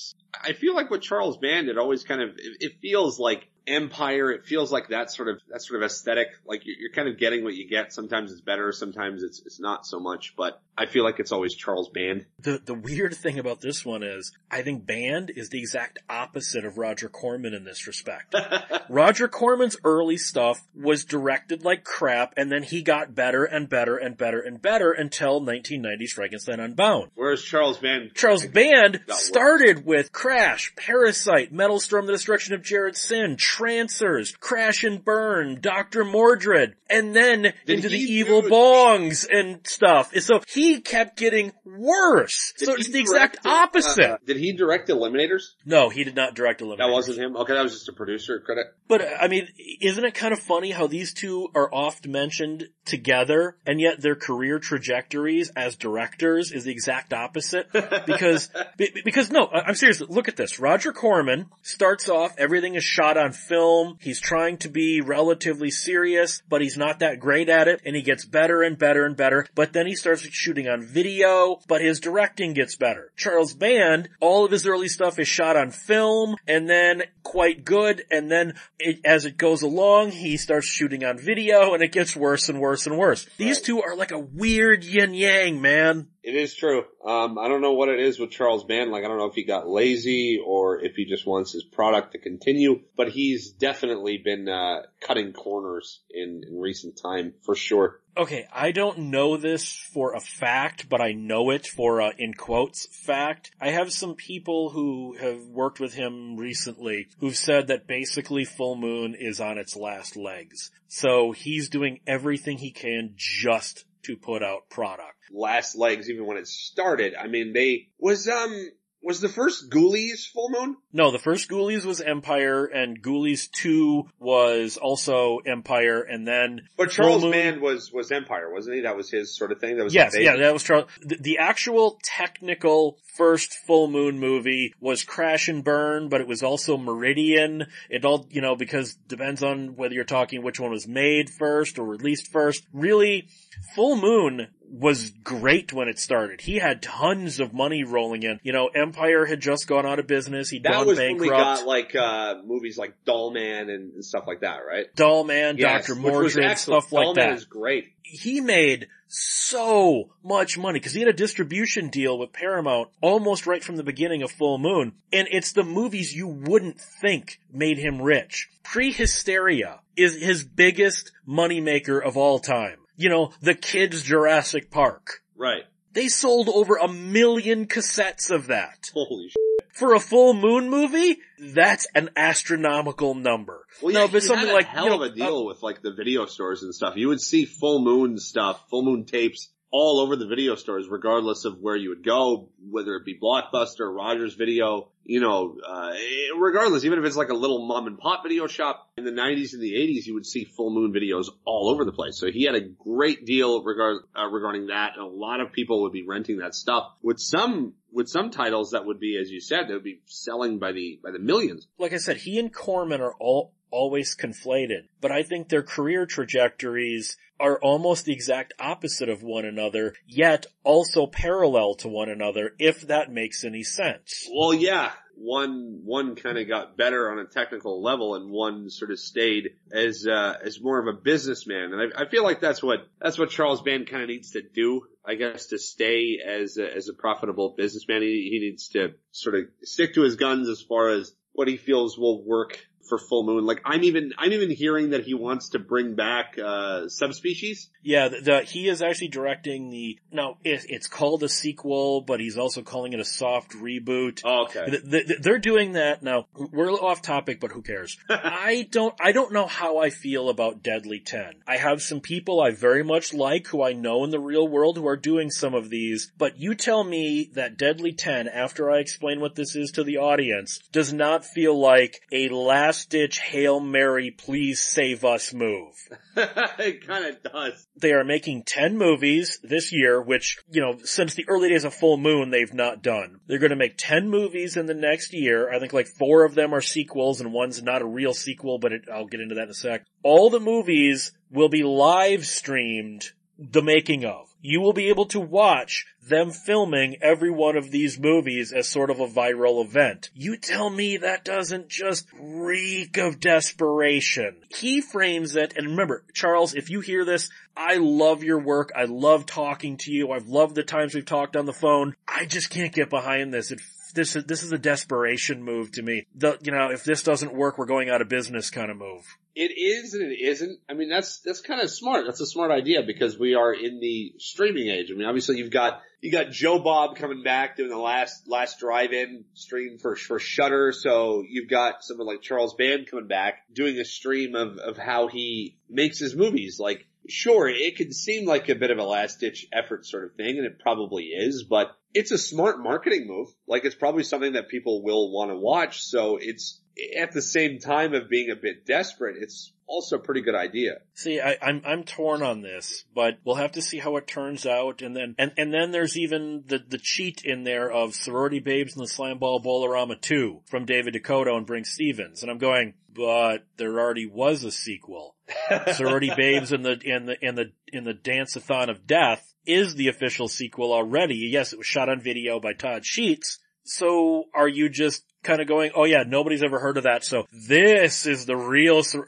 I 0.43 0.53
feel 0.53 0.75
like 0.75 0.89
with 0.89 1.01
Charles 1.01 1.37
Band, 1.37 1.69
it 1.69 1.77
always 1.77 2.03
kind 2.03 2.21
of, 2.21 2.29
it, 2.37 2.57
it 2.59 2.71
feels 2.81 3.19
like 3.19 3.47
Empire. 3.67 4.31
It 4.31 4.45
feels 4.45 4.71
like 4.71 4.89
that 4.89 5.11
sort 5.11 5.29
of 5.29 5.39
that 5.49 5.61
sort 5.61 5.81
of 5.81 5.85
aesthetic. 5.85 6.27
Like 6.45 6.65
you're, 6.65 6.77
you're, 6.79 6.91
kind 6.91 7.07
of 7.07 7.17
getting 7.17 7.43
what 7.43 7.53
you 7.53 7.67
get. 7.67 7.93
Sometimes 7.93 8.31
it's 8.31 8.41
better, 8.41 8.71
sometimes 8.71 9.23
it's 9.23 9.41
it's 9.45 9.59
not 9.59 9.85
so 9.85 9.99
much. 9.99 10.33
But 10.35 10.61
I 10.77 10.85
feel 10.87 11.03
like 11.03 11.19
it's 11.19 11.31
always 11.31 11.53
Charles 11.53 11.89
Band. 11.89 12.25
The 12.39 12.61
the 12.63 12.73
weird 12.73 13.13
thing 13.15 13.39
about 13.39 13.61
this 13.61 13.85
one 13.85 14.03
is 14.03 14.31
I 14.49 14.61
think 14.61 14.85
Band 14.85 15.31
is 15.35 15.49
the 15.49 15.59
exact 15.59 15.99
opposite 16.09 16.65
of 16.65 16.77
Roger 16.77 17.07
Corman 17.07 17.53
in 17.53 17.63
this 17.63 17.87
respect. 17.87 18.35
Roger 18.89 19.27
Corman's 19.27 19.77
early 19.83 20.17
stuff 20.17 20.65
was 20.75 21.05
directed 21.05 21.63
like 21.63 21.83
crap, 21.83 22.33
and 22.37 22.51
then 22.51 22.63
he 22.63 22.81
got 22.81 23.13
better 23.13 23.43
and 23.43 23.69
better 23.69 23.95
and 23.95 24.17
better 24.17 24.39
and 24.39 24.61
better 24.61 24.91
until 24.91 25.41
1990's 25.41 26.13
Frankenstein 26.13 26.59
Unbound. 26.59 27.11
Whereas 27.15 27.43
Charles 27.43 27.77
Band, 27.77 28.11
Charles 28.15 28.45
Band 28.45 29.01
started 29.09 29.85
with 29.85 30.11
Crash, 30.11 30.73
Parasite, 30.75 31.51
Metal 31.51 31.79
Storm, 31.79 32.05
The 32.05 32.13
Destruction 32.13 32.53
of 32.53 32.63
Jared-Syn. 32.63 33.37
Trancers, 33.51 34.33
Crash 34.39 34.85
and 34.85 35.03
Burn, 35.03 35.59
Dr. 35.59 36.05
Mordred, 36.05 36.75
and 36.89 37.13
then 37.13 37.41
Did 37.41 37.53
into 37.67 37.89
the 37.89 37.97
evil 37.97 38.41
bongs 38.41 39.27
and 39.29 39.59
stuff. 39.67 40.15
So 40.21 40.39
he 40.47 40.79
kept 40.79 41.17
getting 41.17 41.51
worse. 41.65 42.53
Did 42.57 42.65
so 42.67 42.73
it's 42.75 42.89
the 42.89 42.99
exact 42.99 43.45
opposite. 43.45 44.09
Uh, 44.09 44.17
did 44.25 44.37
he 44.37 44.53
direct 44.53 44.87
Eliminators? 44.87 45.55
No, 45.65 45.89
he 45.89 46.05
did 46.05 46.15
not 46.15 46.33
direct 46.33 46.61
Eliminators. 46.61 46.77
That 46.77 46.91
wasn't 46.91 47.17
him? 47.17 47.35
Okay, 47.35 47.53
that 47.53 47.61
was 47.61 47.73
just 47.73 47.89
a 47.89 47.93
producer 47.93 48.39
credit. 48.39 48.67
But 48.87 49.05
I 49.19 49.27
mean, 49.27 49.49
isn't 49.81 50.05
it 50.05 50.13
kind 50.13 50.31
of 50.31 50.39
funny 50.39 50.71
how 50.71 50.87
these 50.87 51.13
two 51.13 51.49
are 51.53 51.73
oft 51.73 52.07
mentioned 52.07 52.69
together 52.85 53.57
and 53.65 53.81
yet 53.81 54.01
their 54.01 54.15
career 54.15 54.59
trajectories 54.59 55.51
as 55.57 55.75
directors 55.75 56.53
is 56.53 56.63
the 56.63 56.71
exact 56.71 57.11
opposite? 57.11 57.69
Because, 58.05 58.49
because 59.03 59.29
no, 59.29 59.49
I'm 59.49 59.75
serious. 59.75 59.99
Look 59.99 60.29
at 60.29 60.37
this. 60.37 60.57
Roger 60.57 60.93
Corman 60.93 61.47
starts 61.63 62.07
off, 62.07 62.33
everything 62.37 62.75
is 62.75 62.83
shot 62.85 63.17
on 63.17 63.33
film. 63.47 63.97
He's 63.99 64.19
trying 64.19 64.57
to 64.57 64.69
be 64.69 65.01
relatively 65.01 65.71
serious, 65.71 66.41
but 66.47 66.61
he's 66.61 66.77
not 66.77 66.99
that 66.99 67.19
great 67.19 67.49
at 67.49 67.67
it, 67.67 67.81
and 67.85 67.95
he 67.95 68.01
gets 68.01 68.25
better 68.25 68.61
and 68.61 68.77
better 68.77 69.05
and 69.05 69.15
better, 69.17 69.45
but 69.55 69.73
then 69.73 69.87
he 69.87 69.95
starts 69.95 70.21
shooting 70.21 70.67
on 70.67 70.85
video, 70.85 71.59
but 71.67 71.81
his 71.81 71.99
directing 71.99 72.53
gets 72.53 72.75
better. 72.75 73.11
Charles 73.15 73.53
Band, 73.53 74.09
all 74.19 74.45
of 74.45 74.51
his 74.51 74.67
early 74.67 74.87
stuff 74.87 75.19
is 75.19 75.27
shot 75.27 75.57
on 75.57 75.71
film, 75.71 76.35
and 76.47 76.69
then 76.69 77.03
quite 77.23 77.65
good, 77.65 78.03
and 78.11 78.29
then 78.29 78.53
it, 78.79 78.99
as 79.05 79.25
it 79.25 79.37
goes 79.37 79.61
along, 79.61 80.11
he 80.11 80.37
starts 80.37 80.67
shooting 80.67 81.03
on 81.03 81.17
video, 81.17 81.73
and 81.73 81.81
it 81.81 81.91
gets 81.91 82.15
worse 82.15 82.49
and 82.49 82.59
worse 82.59 82.85
and 82.85 82.97
worse. 82.97 83.25
These 83.37 83.61
two 83.61 83.81
are 83.81 83.95
like 83.95 84.11
a 84.11 84.19
weird 84.19 84.83
yin 84.83 85.13
yang, 85.13 85.61
man. 85.61 86.07
It 86.23 86.35
is 86.35 86.53
true. 86.53 86.85
Um, 87.03 87.39
I 87.39 87.47
don't 87.47 87.61
know 87.61 87.73
what 87.73 87.89
it 87.89 87.99
is 87.99 88.19
with 88.19 88.29
Charles 88.29 88.63
Band. 88.63 88.91
Like, 88.91 89.03
I 89.03 89.07
don't 89.07 89.17
know 89.17 89.25
if 89.25 89.35
he 89.35 89.43
got 89.43 89.67
lazy 89.67 90.39
or 90.45 90.79
if 90.79 90.95
he 90.95 91.05
just 91.05 91.25
wants 91.25 91.51
his 91.51 91.63
product 91.63 92.11
to 92.11 92.19
continue, 92.19 92.81
but 92.95 93.09
he's 93.09 93.51
definitely 93.51 94.17
been, 94.17 94.47
uh, 94.47 94.83
cutting 94.99 95.33
corners 95.33 96.01
in, 96.11 96.43
in 96.47 96.59
recent 96.59 96.99
time 97.01 97.33
for 97.43 97.55
sure. 97.55 98.01
Okay, 98.15 98.45
I 98.53 98.71
don't 98.71 99.09
know 99.09 99.37
this 99.37 99.73
for 99.93 100.13
a 100.13 100.19
fact, 100.19 100.89
but 100.89 100.99
I 100.99 101.13
know 101.13 101.49
it 101.49 101.65
for 101.65 102.01
a, 102.01 102.11
in 102.17 102.33
quotes, 102.33 102.85
fact. 102.87 103.51
I 103.59 103.69
have 103.69 103.93
some 103.93 104.15
people 104.15 104.69
who 104.69 105.15
have 105.17 105.45
worked 105.45 105.79
with 105.79 105.93
him 105.93 106.35
recently 106.35 107.07
who've 107.19 107.35
said 107.35 107.67
that 107.67 107.87
basically 107.87 108.43
Full 108.43 108.75
Moon 108.75 109.15
is 109.17 109.39
on 109.39 109.57
its 109.57 109.77
last 109.77 110.17
legs. 110.17 110.71
So 110.89 111.31
he's 111.31 111.69
doing 111.69 112.01
everything 112.05 112.57
he 112.57 112.71
can 112.71 113.13
just 113.15 113.85
to 114.03 114.17
put 114.17 114.43
out 114.43 114.69
product. 114.69 115.17
Last 115.31 115.75
legs, 115.75 116.09
even 116.09 116.25
when 116.25 116.37
it 116.37 116.47
started. 116.47 117.15
I 117.15 117.27
mean, 117.27 117.53
they 117.53 117.89
was 117.99 118.27
um 118.27 118.69
was 119.03 119.19
the 119.19 119.29
first 119.29 119.69
Ghoulies 119.69 120.27
full 120.31 120.49
moon? 120.49 120.77
No, 120.93 121.11
the 121.11 121.19
first 121.19 121.49
Ghoulies 121.49 121.85
was 121.85 122.01
Empire, 122.01 122.65
and 122.65 123.01
Ghoulies 123.01 123.49
two 123.49 124.09
was 124.19 124.77
also 124.77 125.39
Empire, 125.45 126.01
and 126.01 126.27
then. 126.27 126.67
But 126.77 126.91
Charles 126.91 127.23
Band 127.23 127.61
was 127.61 127.91
was 127.91 128.11
Empire, 128.11 128.51
wasn't 128.51 128.77
he? 128.77 128.81
That 128.83 128.95
was 128.95 129.09
his 129.09 129.35
sort 129.35 129.51
of 129.51 129.59
thing. 129.59 129.77
That 129.77 129.83
was 129.83 129.93
yes, 129.93 130.13
yeah, 130.17 130.35
that 130.35 130.53
was 130.53 130.63
Charles. 130.63 130.89
The, 131.01 131.17
the, 131.17 131.37
actual 131.39 131.99
technical 132.03 132.97
first 133.15 133.53
full 133.65 133.87
moon 133.87 134.19
movie 134.19 134.73
was 134.79 135.03
Crash 135.03 135.47
and 135.47 135.63
Burn, 135.63 136.09
but 136.09 136.21
it 136.21 136.27
was 136.27 136.43
also 136.43 136.77
Meridian. 136.77 137.65
It 137.89 138.05
all 138.05 138.27
you 138.29 138.41
know 138.41 138.55
because 138.55 138.93
depends 139.07 139.41
on 139.41 139.75
whether 139.75 139.93
you're 139.93 140.03
talking 140.03 140.43
which 140.43 140.59
one 140.59 140.71
was 140.71 140.87
made 140.87 141.29
first 141.29 141.79
or 141.79 141.85
released 141.85 142.31
first. 142.31 142.65
Really, 142.71 143.27
Full 143.75 143.95
Moon 143.95 144.47
was 144.71 145.11
great 145.23 145.73
when 145.73 145.87
it 145.87 145.99
started. 145.99 146.41
He 146.41 146.55
had 146.55 146.81
tons 146.81 147.39
of 147.39 147.53
money 147.53 147.83
rolling 147.83 148.23
in. 148.23 148.39
You 148.41 148.53
know, 148.53 148.67
Empire 148.67 149.25
had 149.25 149.41
just 149.41 149.67
gone 149.67 149.85
out 149.85 149.99
of 149.99 150.07
business. 150.07 150.49
He'd 150.49 150.63
that 150.63 150.71
gone 150.71 150.87
was 150.87 150.97
bankrupt. 150.97 151.31
When 151.31 151.39
we 151.39 151.43
got 151.43 151.67
like 151.67 151.95
uh 151.95 152.35
movies 152.45 152.77
like 152.77 152.93
Doll 153.05 153.31
Man 153.31 153.69
and 153.69 154.03
stuff 154.03 154.25
like 154.27 154.41
that, 154.41 154.59
right? 154.67 154.93
Doll 154.95 155.23
Man, 155.23 155.57
yes, 155.57 155.87
Doctor 155.87 156.01
Mordrid, 156.01 156.57
stuff 156.57 156.91
like 156.91 157.05
Doll 157.05 157.13
that. 157.15 157.27
Man 157.27 157.37
is 157.37 157.45
great. 157.45 157.93
He 158.03 158.41
made 158.41 158.87
so 159.07 160.09
much 160.23 160.57
money 160.57 160.79
because 160.79 160.93
he 160.93 160.99
had 161.01 161.09
a 161.09 161.13
distribution 161.13 161.89
deal 161.89 162.17
with 162.17 162.33
Paramount 162.33 162.89
almost 163.01 163.45
right 163.45 163.63
from 163.63 163.75
the 163.75 163.83
beginning 163.83 164.23
of 164.23 164.31
Full 164.31 164.57
Moon. 164.57 164.93
And 165.11 165.27
it's 165.31 165.51
the 165.53 165.63
movies 165.63 166.13
you 166.13 166.27
wouldn't 166.27 166.79
think 166.79 167.39
made 167.51 167.77
him 167.77 168.01
rich. 168.01 168.49
Pre-Hysteria 168.63 169.79
is 169.97 170.21
his 170.21 170.43
biggest 170.43 171.11
moneymaker 171.27 172.03
of 172.05 172.17
all 172.17 172.39
time 172.39 172.80
you 173.01 173.09
know, 173.09 173.31
the 173.41 173.55
kids 173.55 174.03
Jurassic 174.03 174.69
Park. 174.69 175.21
Right. 175.35 175.63
They 175.93 176.07
sold 176.07 176.47
over 176.47 176.77
a 176.77 176.87
million 176.87 177.67
cassettes 177.67 178.29
of 178.29 178.47
that. 178.47 178.91
Holy 178.93 179.27
shit. 179.27 179.37
For 179.73 179.93
a 179.93 179.99
full 179.99 180.33
moon 180.33 180.69
movie, 180.69 181.17
that's 181.39 181.87
an 181.95 182.11
astronomical 182.15 183.15
number. 183.15 183.65
Well, 183.81 183.93
yeah, 183.93 183.99
no, 183.99 184.07
but 184.07 184.21
something 184.21 184.51
like 184.51 184.67
hell 184.67 184.83
you 184.83 184.89
know, 184.91 185.03
of 185.03 185.11
a 185.11 185.15
deal 185.15 185.39
uh, 185.39 185.43
with 185.45 185.63
like 185.63 185.81
the 185.81 185.93
video 185.93 186.25
stores 186.25 186.61
and 186.61 186.73
stuff. 186.75 186.95
You 186.97 187.07
would 187.07 187.21
see 187.21 187.45
full 187.45 187.81
moon 187.81 188.19
stuff, 188.19 188.69
full 188.69 188.83
moon 188.83 189.05
tapes 189.05 189.49
all 189.71 190.01
over 190.01 190.15
the 190.15 190.27
video 190.27 190.55
stores, 190.55 190.87
regardless 190.89 191.45
of 191.45 191.59
where 191.59 191.75
you 191.75 191.89
would 191.89 192.03
go, 192.03 192.49
whether 192.69 192.95
it 192.95 193.05
be 193.05 193.17
Blockbuster, 193.17 193.93
Rogers 193.93 194.35
Video, 194.35 194.89
you 195.03 195.19
know, 195.19 195.57
uh, 195.67 195.91
regardless, 196.37 196.85
even 196.85 196.99
if 196.99 197.05
it's 197.05 197.15
like 197.15 197.29
a 197.29 197.35
little 197.35 197.65
mom 197.65 197.87
and 197.87 197.97
pop 197.97 198.23
video 198.23 198.47
shop 198.47 198.89
in 198.97 199.03
the 199.03 199.11
90s 199.11 199.53
and 199.53 199.61
the 199.61 199.73
80s, 199.73 200.05
you 200.05 200.13
would 200.13 200.25
see 200.25 200.45
full 200.45 200.69
moon 200.69 200.93
videos 200.93 201.25
all 201.45 201.69
over 201.69 201.85
the 201.85 201.91
place. 201.91 202.19
So 202.19 202.31
he 202.31 202.43
had 202.43 202.55
a 202.55 202.61
great 202.61 203.25
deal 203.25 203.63
regard, 203.63 204.03
uh, 204.17 204.27
regarding 204.27 204.67
that, 204.67 204.97
a 204.97 205.05
lot 205.05 205.41
of 205.41 205.51
people 205.51 205.83
would 205.83 205.91
be 205.91 206.05
renting 206.07 206.37
that 206.37 206.55
stuff. 206.55 206.91
With 207.01 207.19
some 207.19 207.73
with 207.91 208.07
some 208.07 208.31
titles 208.31 208.71
that 208.71 208.85
would 208.85 208.99
be, 208.99 209.17
as 209.21 209.29
you 209.29 209.41
said, 209.41 209.67
they 209.67 209.73
would 209.73 209.83
be 209.83 210.01
selling 210.05 210.59
by 210.59 210.71
the 210.71 210.99
by 211.03 211.11
the 211.11 211.19
millions. 211.19 211.67
Like 211.77 211.93
I 211.93 211.97
said, 211.97 212.17
he 212.17 212.39
and 212.39 212.53
Corman 212.53 213.01
are 213.01 213.13
all 213.19 213.53
always 213.71 214.15
conflated, 214.15 214.87
but 214.99 215.11
I 215.11 215.23
think 215.23 215.49
their 215.49 215.63
career 215.63 216.05
trajectories 216.05 217.17
are 217.39 217.59
almost 217.59 218.05
the 218.05 218.13
exact 218.13 218.53
opposite 218.59 219.09
of 219.09 219.23
one 219.23 219.45
another, 219.45 219.95
yet 220.05 220.45
also 220.63 221.07
parallel 221.07 221.73
to 221.75 221.87
one 221.87 222.09
another, 222.09 222.53
if 222.59 222.81
that 222.87 223.11
makes 223.11 223.43
any 223.43 223.63
sense. 223.63 224.29
Well, 224.33 224.53
yeah. 224.53 224.91
One, 225.15 225.81
one 225.83 226.15
kind 226.15 226.37
of 226.37 226.47
got 226.47 226.77
better 226.77 227.11
on 227.11 227.19
a 227.19 227.25
technical 227.25 227.83
level 227.83 228.15
and 228.15 228.31
one 228.31 228.69
sort 228.69 228.91
of 228.91 228.99
stayed 228.99 229.51
as, 229.71 230.07
uh, 230.07 230.33
as 230.43 230.61
more 230.61 230.79
of 230.79 230.87
a 230.87 230.99
businessman. 230.99 231.73
And 231.73 231.93
I, 231.93 232.03
I 232.03 232.09
feel 232.09 232.23
like 232.23 232.41
that's 232.41 232.63
what, 232.63 232.87
that's 232.99 233.19
what 233.19 233.29
Charles 233.29 233.61
Band 233.61 233.87
kind 233.87 234.01
of 234.01 234.09
needs 234.09 234.31
to 234.31 234.41
do. 234.41 234.81
I 235.05 235.15
guess 235.15 235.47
to 235.47 235.59
stay 235.59 236.19
as 236.25 236.57
a, 236.57 236.75
as 236.75 236.89
a 236.89 236.93
profitable 236.93 237.53
businessman, 237.55 238.01
he, 238.01 238.29
he 238.31 238.39
needs 238.39 238.69
to 238.69 238.93
sort 239.11 239.35
of 239.35 239.45
stick 239.63 239.95
to 239.95 240.01
his 240.01 240.15
guns 240.15 240.47
as 240.47 240.61
far 240.61 240.89
as 240.89 241.11
what 241.33 241.47
he 241.47 241.57
feels 241.57 241.97
will 241.97 242.23
work 242.23 242.59
for 242.87 242.97
Full 242.97 243.23
Moon. 243.23 243.45
Like 243.45 243.61
I'm 243.65 243.83
even 243.83 244.13
I'm 244.17 244.31
even 244.31 244.49
hearing 244.49 244.91
that 244.91 245.03
he 245.03 245.13
wants 245.13 245.49
to 245.49 245.59
bring 245.59 245.95
back 245.95 246.37
uh 246.37 246.87
subspecies. 246.89 247.69
Yeah, 247.83 248.09
the, 248.09 248.21
the 248.21 248.41
he 248.41 248.67
is 248.67 248.81
actually 248.81 249.09
directing 249.09 249.69
the 249.69 249.99
no, 250.11 250.37
it, 250.43 250.65
it's 250.69 250.87
called 250.87 251.23
a 251.23 251.29
sequel, 251.29 252.01
but 252.01 252.19
he's 252.19 252.37
also 252.37 252.61
calling 252.61 252.93
it 252.93 252.99
a 252.99 253.05
soft 253.05 253.51
reboot. 253.51 254.21
Oh, 254.23 254.45
okay, 254.45 254.69
the, 254.69 254.77
the, 254.77 255.17
they're 255.21 255.39
doing 255.39 255.73
that 255.73 256.03
now. 256.03 256.27
We're 256.33 256.71
off 256.71 257.01
topic, 257.01 257.39
but 257.39 257.51
who 257.51 257.61
cares? 257.61 257.97
I 258.09 258.67
don't 258.71 258.95
I 258.99 259.11
don't 259.11 259.33
know 259.33 259.47
how 259.47 259.79
I 259.79 259.89
feel 259.89 260.29
about 260.29 260.63
Deadly 260.63 260.99
Ten. 260.99 261.33
I 261.47 261.57
have 261.57 261.81
some 261.81 262.01
people 262.01 262.41
I 262.41 262.51
very 262.51 262.83
much 262.83 263.13
like 263.13 263.47
who 263.47 263.63
I 263.63 263.73
know 263.73 264.03
in 264.03 264.11
the 264.11 264.19
real 264.19 264.47
world 264.47 264.77
who 264.77 264.87
are 264.87 264.97
doing 264.97 265.29
some 265.29 265.53
of 265.53 265.69
these, 265.69 266.11
but 266.17 266.37
you 266.37 266.55
tell 266.55 266.83
me 266.83 267.29
that 267.33 267.57
Deadly 267.57 267.93
Ten, 267.93 268.27
after 268.27 268.71
I 268.71 268.79
explain 268.79 269.19
what 269.19 269.35
this 269.35 269.55
is 269.55 269.71
to 269.71 269.83
the 269.83 269.97
audience, 269.97 270.59
does 270.71 270.93
not 270.93 271.25
feel 271.25 271.59
like 271.59 272.01
a 272.11 272.29
last 272.29 272.70
last 272.71 272.89
ditch 272.89 273.19
Hail 273.19 273.59
Mary, 273.59 274.11
please 274.11 274.61
save 274.61 275.03
us 275.03 275.33
move. 275.33 275.73
it 276.15 276.87
kind 276.87 277.03
of 277.03 277.21
does. 277.21 277.67
They 277.75 277.91
are 277.91 278.05
making 278.05 278.43
10 278.47 278.77
movies 278.77 279.39
this 279.43 279.73
year, 279.73 280.01
which, 280.01 280.37
you 280.49 280.61
know, 280.61 280.77
since 280.85 281.13
the 281.13 281.27
early 281.27 281.49
days 281.49 281.65
of 281.65 281.73
Full 281.73 281.97
Moon, 281.97 282.29
they've 282.29 282.53
not 282.53 282.81
done. 282.81 283.19
They're 283.27 283.39
gonna 283.39 283.57
make 283.57 283.73
10 283.77 284.09
movies 284.09 284.55
in 284.55 284.67
the 284.67 284.73
next 284.73 285.13
year. 285.13 285.51
I 285.51 285.59
think 285.59 285.73
like 285.73 285.87
four 285.87 286.23
of 286.23 286.33
them 286.33 286.53
are 286.53 286.61
sequels 286.61 287.19
and 287.19 287.33
one's 287.33 287.61
not 287.61 287.81
a 287.81 287.85
real 287.85 288.13
sequel, 288.13 288.57
but 288.57 288.71
it, 288.71 288.83
I'll 288.89 289.05
get 289.05 289.19
into 289.19 289.35
that 289.35 289.43
in 289.43 289.49
a 289.49 289.53
sec. 289.53 289.85
All 290.01 290.29
the 290.29 290.39
movies 290.39 291.11
will 291.29 291.49
be 291.49 291.63
live 291.63 292.25
streamed 292.25 293.11
the 293.37 293.61
making 293.61 294.05
of. 294.05 294.30
You 294.41 294.61
will 294.61 294.73
be 294.73 294.89
able 294.89 295.05
to 295.07 295.19
watch 295.19 295.85
them 296.07 296.31
filming 296.31 296.97
every 297.01 297.29
one 297.29 297.55
of 297.55 297.71
these 297.71 297.99
movies 297.99 298.51
as 298.51 298.67
sort 298.67 298.89
of 298.89 298.99
a 298.99 299.07
viral 299.07 299.63
event. 299.63 300.09
You 300.13 300.37
tell 300.37 300.69
me 300.69 300.97
that 300.97 301.23
doesn't 301.23 301.69
just 301.69 302.07
reek 302.19 302.97
of 302.97 303.19
desperation. 303.19 304.37
He 304.49 304.81
frames 304.81 305.35
it, 305.35 305.53
and 305.55 305.67
remember, 305.67 306.03
Charles, 306.13 306.55
if 306.55 306.69
you 306.69 306.81
hear 306.81 307.05
this, 307.05 307.29
I 307.55 307.75
love 307.77 308.23
your 308.23 308.39
work. 308.39 308.71
I 308.75 308.85
love 308.85 309.25
talking 309.25 309.77
to 309.77 309.91
you. 309.91 310.11
I've 310.11 310.27
loved 310.27 310.55
the 310.55 310.63
times 310.63 310.95
we've 310.95 311.05
talked 311.05 311.35
on 311.35 311.45
the 311.45 311.53
phone. 311.53 311.95
I 312.07 312.25
just 312.25 312.49
can't 312.49 312.73
get 312.73 312.89
behind 312.89 313.33
this. 313.33 313.51
It 313.51 313.61
this 313.93 314.15
is 314.15 314.23
this 314.25 314.43
is 314.43 314.51
a 314.51 314.57
desperation 314.57 315.43
move 315.43 315.71
to 315.73 315.81
me. 315.81 316.07
The 316.15 316.37
you 316.41 316.51
know 316.51 316.71
if 316.71 316.83
this 316.83 317.03
doesn't 317.03 317.33
work, 317.33 317.57
we're 317.57 317.65
going 317.65 317.89
out 317.89 318.01
of 318.01 318.09
business 318.09 318.49
kind 318.49 318.71
of 318.71 318.77
move. 318.77 319.05
It 319.33 319.57
is 319.57 319.93
and 319.93 320.11
it 320.11 320.19
isn't. 320.19 320.59
I 320.69 320.73
mean, 320.73 320.89
that's 320.89 321.21
that's 321.21 321.41
kind 321.41 321.61
of 321.61 321.69
smart. 321.69 322.05
That's 322.05 322.19
a 322.19 322.25
smart 322.25 322.51
idea 322.51 322.83
because 322.85 323.17
we 323.17 323.35
are 323.35 323.53
in 323.53 323.79
the 323.79 324.13
streaming 324.17 324.67
age. 324.69 324.91
I 324.91 324.97
mean, 324.97 325.07
obviously 325.07 325.37
you've 325.37 325.51
got 325.51 325.81
you 326.01 326.11
got 326.11 326.31
Joe 326.31 326.59
Bob 326.59 326.97
coming 326.97 327.23
back 327.23 327.55
doing 327.55 327.69
the 327.69 327.77
last 327.77 328.27
last 328.27 328.59
drive-in 328.59 329.23
stream 329.33 329.77
for 329.77 329.95
for 329.95 330.19
Shudder. 330.19 330.73
So 330.73 331.23
you've 331.27 331.49
got 331.49 331.83
someone 331.83 332.07
like 332.07 332.21
Charles 332.21 332.55
Band 332.55 332.87
coming 332.89 333.07
back 333.07 333.35
doing 333.53 333.77
a 333.77 333.85
stream 333.85 334.35
of 334.35 334.57
of 334.57 334.77
how 334.77 335.07
he 335.07 335.57
makes 335.69 335.99
his 335.99 336.15
movies. 336.15 336.59
Like, 336.59 336.85
sure, 337.07 337.47
it 337.49 337.77
can 337.77 337.91
seem 337.93 338.25
like 338.25 338.49
a 338.49 338.55
bit 338.55 338.71
of 338.71 338.77
a 338.77 338.83
last 338.83 339.19
ditch 339.19 339.47
effort 339.51 339.85
sort 339.85 340.05
of 340.05 340.15
thing, 340.15 340.37
and 340.37 340.45
it 340.45 340.59
probably 340.59 341.05
is, 341.05 341.43
but 341.43 341.75
it's 341.93 342.11
a 342.11 342.17
smart 342.17 342.61
marketing 342.61 343.07
move. 343.07 343.27
Like, 343.47 343.65
it's 343.65 343.75
probably 343.75 344.03
something 344.03 344.33
that 344.33 344.49
people 344.49 344.83
will 344.83 345.11
want 345.11 345.31
to 345.31 345.37
watch. 345.37 345.83
So 345.83 346.17
it's 346.21 346.61
at 346.97 347.11
the 347.11 347.21
same 347.21 347.59
time 347.59 347.93
of 347.93 348.09
being 348.09 348.31
a 348.31 348.35
bit 348.35 348.65
desperate, 348.65 349.17
it's 349.19 349.51
also 349.71 349.95
a 349.95 349.99
pretty 349.99 350.21
good 350.21 350.35
idea. 350.35 350.79
See, 350.93 351.19
I, 351.19 351.37
I'm 351.41 351.61
I'm 351.65 351.83
torn 351.83 352.21
on 352.21 352.41
this, 352.41 352.83
but 352.93 353.19
we'll 353.23 353.37
have 353.37 353.53
to 353.53 353.61
see 353.61 353.79
how 353.79 353.95
it 353.95 354.05
turns 354.05 354.45
out, 354.45 354.81
and 354.81 354.95
then 354.95 355.15
and 355.17 355.31
and 355.37 355.53
then 355.53 355.71
there's 355.71 355.97
even 355.97 356.43
the 356.45 356.59
the 356.59 356.77
cheat 356.77 357.21
in 357.23 357.43
there 357.43 357.71
of 357.71 357.95
sorority 357.95 358.39
babes 358.39 358.75
and 358.75 358.83
the 358.83 358.89
slime 358.89 359.17
ball 359.17 359.39
Bowl-O-Rama 359.39 359.95
two 359.95 360.41
from 360.49 360.65
David 360.65 360.93
DeCoteau 360.93 361.37
and 361.37 361.47
Brinke 361.47 361.65
Stevens, 361.65 362.21
and 362.21 362.29
I'm 362.29 362.37
going, 362.37 362.73
but 362.93 363.45
there 363.57 363.79
already 363.79 364.05
was 364.05 364.43
a 364.43 364.51
sequel. 364.51 365.15
sorority 365.73 366.11
babes 366.15 366.51
in 366.51 366.61
the 366.61 366.77
in 366.83 367.05
the 367.05 367.25
in 367.25 367.35
the 367.35 367.51
in 367.71 367.83
the 367.85 367.93
dance-a-thon 367.93 368.69
of 368.69 368.85
death 368.85 369.33
is 369.45 369.75
the 369.75 369.87
official 369.87 370.27
sequel 370.27 370.73
already. 370.73 371.29
Yes, 371.31 371.53
it 371.53 371.57
was 371.57 371.67
shot 371.67 371.89
on 371.89 372.01
video 372.01 372.39
by 372.39 372.53
Todd 372.53 372.85
Sheets. 372.85 373.39
So 373.63 374.25
are 374.33 374.47
you 374.47 374.69
just 374.69 375.03
kind 375.23 375.39
of 375.39 375.47
going, 375.47 375.71
oh 375.75 375.85
yeah, 375.85 376.03
nobody's 376.05 376.43
ever 376.43 376.59
heard 376.59 376.77
of 376.77 376.83
that, 376.83 377.03
so 377.03 377.25
this 377.31 378.05
is 378.05 378.25
the 378.25 378.35
real, 378.35 378.83
sor- 378.83 379.07